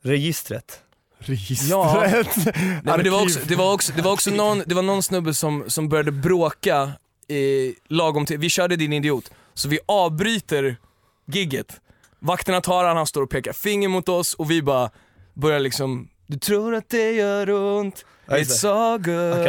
Registret. 0.01 0.81
Registret. 1.19 1.69
Ja. 1.69 2.03
Nej, 2.05 2.81
men 2.83 3.03
det, 3.03 3.09
var 3.09 3.21
också, 3.21 3.39
det 3.47 3.55
var 3.55 3.73
också, 3.73 3.93
det 3.95 4.01
var 4.01 4.13
också 4.13 4.31
någon, 4.31 4.63
det 4.65 4.75
var 4.75 4.81
någon 4.81 5.03
snubbe 5.03 5.33
som, 5.33 5.63
som 5.67 5.89
började 5.89 6.11
bråka 6.11 6.91
eh, 7.27 7.73
lagom 7.87 8.25
till, 8.25 8.37
vi 8.37 8.49
körde 8.49 8.75
din 8.75 8.93
idiot, 8.93 9.31
så 9.53 9.67
vi 9.67 9.79
avbryter 9.85 10.77
gigget. 11.25 11.81
Vakterna 12.19 12.61
tar 12.61 12.83
han, 12.83 12.97
han 12.97 13.07
står 13.07 13.21
och 13.21 13.29
pekar 13.29 13.53
finger 13.53 13.87
mot 13.87 14.09
oss 14.09 14.33
och 14.33 14.51
vi 14.51 14.61
bara 14.61 14.89
börjar 15.33 15.59
liksom, 15.59 16.07
du 16.27 16.39
tror 16.39 16.75
att 16.75 16.89
det 16.89 17.11
gör 17.11 17.49
ont, 17.49 18.05
it's 18.27 18.65
all 18.69 18.97
good. 18.99 19.43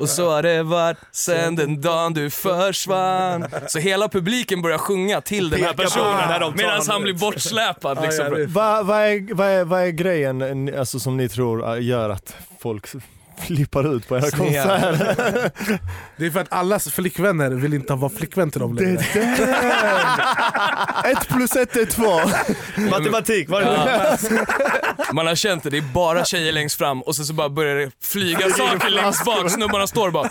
Och 0.00 0.08
så 0.08 0.30
har 0.30 0.42
det 0.42 0.62
varit 0.62 0.96
sen 1.12 1.56
den 1.56 1.80
dagen 1.80 2.14
du 2.14 2.30
försvann. 2.30 3.46
Så 3.68 3.78
hela 3.78 4.08
publiken 4.08 4.62
börjar 4.62 4.78
sjunga 4.78 5.20
till 5.20 5.50
den 5.50 5.62
här 5.62 5.74
personen 5.74 6.52
medan 6.56 6.80
han 6.88 7.02
blir 7.02 7.14
bortsläpad. 7.14 8.02
Liksom. 8.02 8.46
Vad 8.48 8.86
vad 8.86 8.98
är, 9.00 9.34
vad 9.34 9.48
är, 9.48 9.64
vad 9.64 9.80
är 9.82 9.88
grejen 9.90 10.42
en- 10.42 10.78
alltså, 10.78 11.00
som 11.00 11.16
ni 11.16 11.28
tror 11.28 11.74
äh, 11.76 11.82
gör 11.84 12.10
att 12.10 12.34
folk 12.60 12.86
flippar 13.46 13.96
ut 13.96 14.08
på 14.08 14.16
era 14.16 14.22
Snea. 14.22 14.64
konserter? 14.64 15.50
Det 16.16 16.26
är 16.26 16.30
för 16.30 16.40
att 16.40 16.52
allas 16.52 16.88
flickvänner 16.90 17.50
vill 17.50 17.74
inte 17.74 17.94
vara 17.94 18.10
flickvän 18.12 18.50
till 18.50 18.60
dem 18.60 18.74
längre. 18.74 19.00
ett 21.04 21.28
plus 21.28 21.56
ett 21.56 21.76
är 21.76 21.86
två. 21.86 22.20
Matematik, 22.90 23.48
var 23.48 23.60
det 23.60 23.66
Ja. 23.66 25.12
Man 25.12 25.26
har 25.26 25.34
känt 25.34 25.62
det, 25.62 25.70
det 25.70 25.78
är 25.78 25.82
bara 25.94 26.24
tjejer 26.24 26.52
längst 26.52 26.78
fram 26.78 27.02
och 27.02 27.16
sen 27.16 27.24
så 27.24 27.32
bara 27.32 27.48
börjar 27.48 27.76
det 27.76 27.90
flyga 28.02 28.50
saker 28.50 28.90
längst 28.90 29.24
bak. 29.24 29.50
Snubbarna 29.50 29.86
står 29.86 30.10
bara 30.10 30.30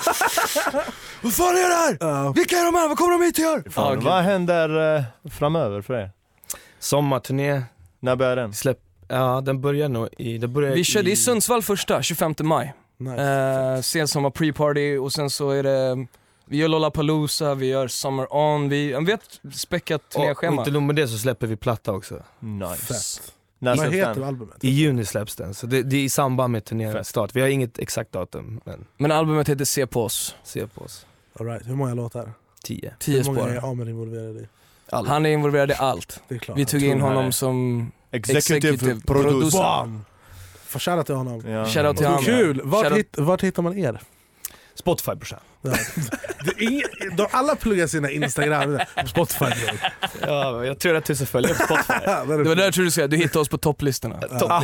Vad 1.22 1.34
fan 1.34 1.48
är 1.58 1.70
det 1.70 2.06
här? 2.06 2.34
Vilka 2.34 2.56
är 2.58 2.66
de 2.66 2.76
här? 2.76 2.88
Vad 2.88 2.98
kommer 2.98 3.12
de 3.20 3.26
hit 3.26 3.38
och 3.38 3.44
gör? 3.44 3.64
Fan, 3.70 3.94
Ja, 4.04 4.10
vad 4.12 4.24
händer 4.24 4.96
eh, 4.98 5.04
framöver 5.40 5.82
för 5.82 5.94
er? 5.94 6.12
Sommarturné, 6.80 7.62
När 8.00 8.16
börjar 8.16 8.36
den? 8.36 8.54
släpp, 8.54 8.78
ja 9.08 9.42
den 9.46 9.62
börjar 9.62 9.90
nog 9.90 10.10
i, 10.18 10.38
det 10.38 10.48
börjar 10.48 10.72
Vi 10.76 10.84
körde 10.84 11.12
i 11.12 11.16
Sundsvall 11.16 11.62
första, 11.64 12.02
25 12.02 12.36
maj. 12.40 12.74
Nice. 13.00 13.22
Eh, 13.76 13.82
sensommar 13.82 14.30
pre-party 14.30 14.98
och 14.98 15.14
sen 15.14 15.30
så 15.30 15.50
är 15.50 15.64
det 15.64 16.08
vi 16.46 16.58
gör 16.58 16.68
Lollapalooza, 16.68 17.56
vi 17.56 17.66
gör 17.68 17.88
Summer 17.88 18.36
On, 18.36 18.70
vi, 18.70 18.88
vi 18.88 18.94
har 18.94 19.12
ett 19.14 19.56
späckat 19.56 20.02
Och, 20.02 20.30
och 20.30 20.38
turnéschema. 20.38 20.62
inte 20.62 20.72
nog 20.72 20.84
med 20.84 20.96
det 20.96 21.08
så 21.08 21.18
släpper 21.18 21.48
vi 21.48 21.56
platta 21.56 21.92
också. 21.92 22.24
Nice. 22.40 22.76
Fett. 22.76 23.34
När 23.60 23.76
Vad 23.76 23.94
heter 23.94 24.14
den? 24.14 24.24
albumet? 24.24 24.64
I 24.64 24.70
juni 24.70 25.06
släpps 25.06 25.36
den, 25.36 25.54
så 25.54 25.68
det, 25.68 25.84
det 25.84 25.96
är 25.96 26.04
i 26.04 26.10
samband 26.10 26.52
med 26.52 26.66
turnéstart. 26.66 27.36
Vi 27.36 27.42
har 27.42 27.48
inget 27.48 27.80
exakt 27.80 28.12
datum, 28.12 28.62
men 28.66 28.86
Men 28.98 29.12
albumet 29.12 29.50
heter 29.50 29.66
Se 29.66 29.88
på 29.88 30.04
oss, 30.04 30.36
se 30.44 30.68
på 30.68 30.82
oss. 30.82 31.06
All 31.40 31.46
right. 31.46 31.68
Hur 31.68 31.76
många 31.76 31.94
låtar? 31.94 32.32
10. 32.64 32.94
10 33.00 33.18
Hur 33.18 33.24
många 33.26 33.40
är 33.50 33.58
spår. 33.58 33.70
Amer 33.72 33.90
involverade 33.90 34.40
i? 34.40 34.48
Han 34.92 35.26
är 35.26 35.30
involverad 35.30 35.72
i 35.72 35.74
allt. 35.74 36.22
Det 36.28 36.36
är 36.36 36.40
klart. 36.40 36.58
Vi 36.58 36.66
tog 36.66 36.84
in 36.84 37.02
honom 37.02 37.32
som 37.32 37.92
Executive, 38.12 38.58
Executive 38.70 39.02
producer. 39.06 40.00
Får 40.70 40.80
shoutout 40.80 41.06
till 41.06 41.16
honom. 41.16 41.44
Ja. 41.48 41.66
Shoutout 41.66 41.98
till 41.98 42.08
honom. 42.08 42.24
Kul! 42.24 42.62
Vart, 42.64 42.86
Shoutout- 42.86 42.96
hitt, 42.98 43.18
vart 43.18 43.44
hittar 43.44 43.64
man 43.64 43.78
er? 43.78 44.02
Spotify 44.76 45.16
brorsan. 45.16 45.40
De, 47.18 47.28
alla 47.32 47.56
pluggar 47.56 47.88
sina 47.88 48.12
Instagram, 48.12 48.80
Spotify. 49.08 49.46
Ja, 50.22 50.66
jag 50.66 50.80
tror 50.80 50.96
att 50.96 51.06
tusen 51.06 51.28
följare 51.28 51.54
på 51.54 51.64
Spotify. 51.64 51.94
Det 52.06 52.44
var 52.44 52.56
där 52.56 52.64
jag 52.64 52.74
trodde 52.74 52.88
du 52.88 52.92
skulle 52.92 53.08
du 53.08 53.18
hittade 53.18 53.40
oss 53.40 53.50
på 53.50 53.58
topplistorna. 53.58 54.20
Ja. 54.32 54.64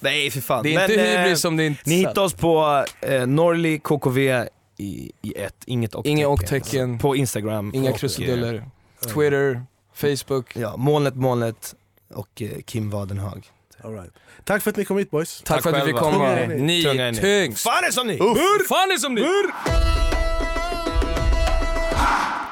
Nej 0.00 0.30
för 0.30 0.40
fan. 0.40 0.62
Det 0.62 0.74
är 0.74 0.82
inte 0.82 0.96
Men, 0.96 1.06
eh, 1.14 1.20
hybris 1.20 1.40
som 1.40 1.56
det 1.56 1.62
är 1.62 1.66
inte 1.66 1.82
Ni 1.86 1.94
hittar 1.94 2.22
oss 2.22 2.34
på 2.34 2.84
eh, 3.00 3.26
Norli 3.26 3.78
KKV 3.78 4.46
i, 4.76 5.12
i 5.22 5.34
ett, 5.36 5.56
inget 5.66 5.94
och 5.94 6.06
Inga 6.06 6.28
och-tecken. 6.28 6.98
På 6.98 7.16
Instagram. 7.16 7.70
Inga 7.74 7.90
och, 7.90 7.98
krusiduller. 7.98 8.64
Twitter, 9.14 9.62
Facebook. 9.94 10.56
Ja, 10.56 10.76
molnet, 10.76 11.14
molnet 11.14 11.74
och 12.14 12.42
eh, 12.42 12.48
Kim 12.66 12.90
Wadenhag. 12.90 13.50
All 13.84 13.92
right. 13.94 14.12
Tack 14.44 14.62
för 14.62 14.70
att 14.70 14.76
ni 14.76 14.84
kom 14.84 14.98
hit 14.98 15.10
boys. 15.10 15.42
Tack, 15.44 15.62
för 15.62 15.70
att 15.72 15.82
vi 15.82 15.86
fick 15.92 15.96
komma. 16.00 16.12
Tunga 16.36 16.46
ni. 16.46 16.82
Tunga 16.82 17.04
är 17.06 17.12
ni. 17.12 17.18
tyngst. 17.18 17.62
Fan 17.62 17.84
är 17.84 17.90
som 17.90 18.06
ni! 18.06 18.18
Fan 18.68 18.90
är 18.90 18.98
som 18.98 19.14
ni! 19.14 19.22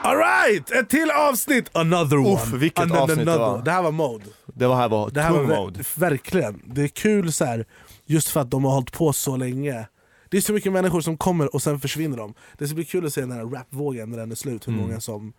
All 0.03 0.16
right! 0.16 0.70
Ett 0.70 0.89
till 0.89 1.11
avsnitt! 1.11 1.70
Another 1.72 2.16
one. 2.18 2.28
Uff, 2.35 2.53
vilket 2.53 2.78
Another, 2.83 3.01
avsnitt 3.03 3.16
det 3.26 3.33
another. 3.33 3.39
var. 3.39 3.62
Det 3.62 3.70
här 3.70 3.83
var 3.83 3.91
mode. 3.93 4.24
Det 4.47 4.66
var 4.66 4.76
här 4.76 4.89
var 4.89 5.11
Det 5.11 5.20
här 5.22 5.31
var 5.31 5.39
tung 5.39 5.49
mode. 5.49 5.81
verkligen. 5.97 6.62
Det 6.66 6.83
är 6.83 6.89
kul 6.89 7.33
så 7.33 7.45
här, 7.45 7.64
just 8.07 8.28
för 8.28 8.41
att 8.41 8.51
de 8.51 8.64
har 8.64 8.72
hållit 8.72 8.93
på 8.93 9.12
så 9.12 9.37
länge. 9.37 9.87
Det 10.31 10.37
är 10.37 10.41
så 10.41 10.53
mycket 10.53 10.72
människor 10.72 11.01
som 11.01 11.16
kommer 11.16 11.55
och 11.55 11.62
sen 11.62 11.81
försvinner 11.81 12.16
de. 12.16 12.35
Det 12.59 12.66
ska 12.66 12.74
bli 12.74 12.85
kul 12.85 13.07
att 13.07 13.12
se 13.12 13.20
den 13.20 13.33
här 13.33 13.45
rapvågen 13.45 14.11
när 14.11 14.18
den 14.18 14.31
är 14.31 14.35
slut, 14.35 14.68
hur 14.68 14.72
Mm. 14.72 14.87
många 14.87 15.01
som... 15.01 15.33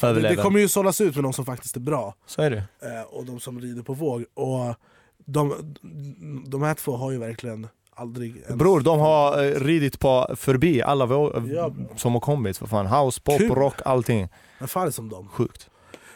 Det, 0.00 0.12
det 0.20 0.36
kommer 0.36 0.60
ju 0.60 0.68
sållas 0.68 1.00
ut 1.00 1.14
med 1.14 1.24
de 1.24 1.32
som 1.32 1.44
faktiskt 1.44 1.76
är 1.76 1.80
bra, 1.80 2.14
Så 2.26 2.42
är 2.42 2.50
det. 2.50 2.56
eh, 2.82 3.02
och 3.10 3.24
de 3.26 3.40
som 3.40 3.60
rider 3.60 3.82
på 3.82 3.94
våg. 3.94 4.24
Och 4.34 4.74
de, 5.26 5.74
de 6.46 6.62
här 6.62 6.74
två 6.74 6.96
har 6.96 7.10
ju 7.12 7.18
verkligen 7.18 7.68
aldrig... 7.94 8.36
ens- 8.36 8.54
Bror, 8.56 8.80
de 8.80 9.00
har 9.00 9.44
eh, 9.44 9.50
ridit 9.60 9.98
på 10.00 10.34
förbi 10.36 10.82
alla 10.82 11.06
vå- 11.06 11.54
Ja. 11.54 11.72
som 11.96 12.12
har 12.12 12.20
kommit. 12.20 12.58
För 12.58 12.66
fan. 12.66 12.86
House, 12.86 13.20
pop, 13.20 13.38
Kul. 13.38 13.50
rock, 13.50 13.74
allting. 13.84 14.28
Vem 14.58 14.68
fan 14.68 14.86
är 14.86 14.90
som 14.90 15.08
dem? 15.08 15.28
Sjukt. 15.28 15.70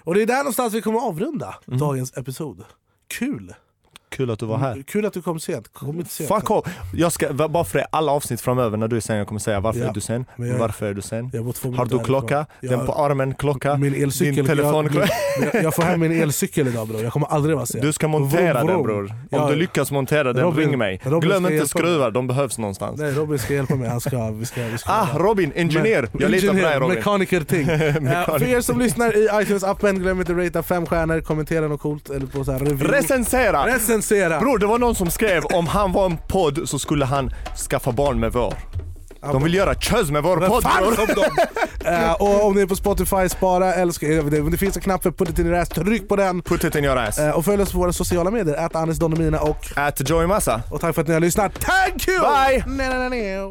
Och 0.04 0.14
det 0.14 0.22
är 0.22 0.26
där 0.26 0.36
någonstans 0.38 0.74
vi 0.74 0.82
kommer 0.82 0.98
avrunda 1.00 1.54
Mm. 1.66 1.78
dagens 1.78 2.16
episod. 2.16 2.64
Kul! 3.18 3.54
Kul 4.10 4.30
att 4.30 4.38
du 4.38 4.46
var 4.46 4.58
här. 4.58 4.82
Kul 4.86 5.06
att 5.06 5.12
du 5.12 5.22
kom 5.22 5.40
sent. 5.40 5.72
Kom 5.72 5.98
inte 5.98 6.10
sent. 6.10 6.28
Fuck 6.28 6.50
off. 6.50 6.64
Jag 6.94 7.12
ska, 7.12 7.32
bara 7.32 7.64
för 7.64 7.78
det, 7.78 7.86
alla 7.92 8.12
avsnitt 8.12 8.40
framöver 8.40 8.76
när 8.76 8.88
du 8.88 8.96
är 8.96 9.00
sen, 9.00 9.16
jag 9.16 9.26
kommer 9.26 9.40
säga 9.40 9.60
varför 9.60 9.80
Ja. 9.80 9.88
är 9.88 9.92
du 9.92 10.00
sen? 10.00 10.24
Jag- 10.36 10.58
Varför 10.58 10.86
är 10.86 10.94
du 10.94 11.02
sen? 11.02 11.30
Jag 11.32 11.42
Har 11.76 11.86
du 11.86 11.98
klocka? 11.98 12.36
härifrån. 12.60 12.78
Den 12.78 12.86
på 12.86 12.92
armen 12.92 13.34
klocka? 13.34 13.76
Min 13.76 13.94
elcykel. 14.02 14.34
Din 14.34 14.46
telefonklocka? 14.46 15.08
Jag, 15.40 15.54
jag, 15.54 15.64
jag 15.64 15.74
får 15.74 15.82
hem 15.82 16.00
min 16.00 16.12
elcykel 16.22 16.68
idag 16.68 16.88
bror, 16.88 17.02
jag 17.02 17.12
kommer 17.12 17.26
aldrig 17.26 17.56
vara 17.56 17.66
sen. 17.66 17.80
Du 17.80 17.92
ska 17.92 18.08
montera 18.08 18.64
den 18.64 18.82
bror. 18.82 19.04
Om 19.04 19.10
Ja. 19.30 19.48
du 19.50 19.56
lyckas 19.56 19.90
montera 19.90 20.32
den, 20.32 20.44
Robin- 20.44 20.68
ring 20.68 20.78
mig. 20.78 21.00
Robin 21.04 21.20
Glöm 21.28 21.46
inte 21.46 21.68
skruvar, 21.68 22.10
de 22.10 22.26
behövs 22.26 22.58
någonstans. 22.58 23.00
Nej 23.00 23.12
Robin 23.12 23.38
ska 23.38 23.54
hjälpa 23.54 23.74
mig, 23.74 23.88
han 23.88 24.00
ska, 24.00 24.30
vi 24.30 24.44
ska, 24.46 24.62
vi 24.62 24.78
ska 24.78 24.92
Ah, 24.92 25.06
Robin, 25.18 25.52
ingenjör! 25.56 26.08
Jag 26.18 26.30
litar 26.30 26.48
på 26.48 26.54
dig 26.54 26.78
Robin. 26.78 26.94
Mekaniker-ting. 26.96 27.68
Eh, 27.70 27.78
Mekaniker. 28.00 28.38
för 28.38 28.42
er 28.48 28.60
som 28.60 28.78
lyssnar 28.78 29.16
i 29.16 29.28
iTunes-appen, 29.28 29.98
glöm 29.98 30.20
inte 30.20 30.32
att 30.32 30.38
ratea 30.38 30.62
fem 30.62 30.86
stjärnor, 30.86 31.20
kommentera 31.20 31.68
något 31.68 31.80
coolt 31.80 32.10
eller 32.10 32.26
på 32.26 32.44
så 32.44 32.52
här 32.52 32.58
review. 32.58 32.96
Recensera! 32.98 33.66
Recensera! 33.66 33.99
Bror 34.38 34.58
det 34.58 34.66
var 34.66 34.78
någon 34.78 34.94
som 34.94 35.10
skrev 35.10 35.44
om 35.44 35.66
han 35.66 35.92
var 35.92 36.06
en 36.06 36.18
podd 36.28 36.68
så 36.68 36.78
skulle 36.78 37.04
han 37.04 37.30
skaffa 37.70 37.92
barn 37.92 38.20
med 38.20 38.32
vår. 38.32 38.54
De 39.22 39.42
vill 39.42 39.54
göra 39.54 39.74
köz 39.74 40.10
med 40.10 40.22
vår 40.22 40.36
podd 40.36 40.62
bror. 40.62 41.26
Eh, 41.84 42.12
och 42.12 42.44
om 42.46 42.54
ni 42.54 42.60
är 42.60 42.66
på 42.66 42.76
Spotify, 42.76 43.28
spara, 43.28 43.74
älska, 43.74 44.06
eh, 44.06 44.24
det, 44.24 44.50
det 44.50 44.56
finns 44.56 44.76
en 44.76 44.82
knapp 44.82 45.02
för 45.02 45.10
put 45.10 45.28
it 45.28 45.38
in 45.38 45.46
your 45.46 45.58
ass, 45.58 45.68
tryck 45.68 46.08
på 46.08 46.16
den. 46.16 46.42
Put 46.42 46.64
it 46.64 46.74
in 46.74 46.84
your 46.84 46.96
ass. 46.96 47.18
Eh, 47.18 47.30
och 47.30 47.44
följ 47.44 47.62
oss 47.62 47.72
på 47.72 47.78
våra 47.78 47.92
sociala 47.92 48.30
medier, 48.30 48.56
att 48.56 48.76
Anis 48.76 48.98
Don 48.98 49.10
Domina 49.10 49.40
och... 49.40 49.66
At 49.76 50.10
Joey 50.10 50.26
Massa. 50.26 50.62
Och 50.70 50.80
tack 50.80 50.94
för 50.94 51.02
att 51.02 51.08
ni 51.08 51.14
har 51.14 51.20
lyssnat. 51.20 51.60
Thank 51.60 52.08
you! 52.08 52.18
Bye! 52.20 52.64
Nej, 52.66 52.88
nej, 52.88 53.10
nej, 53.10 53.50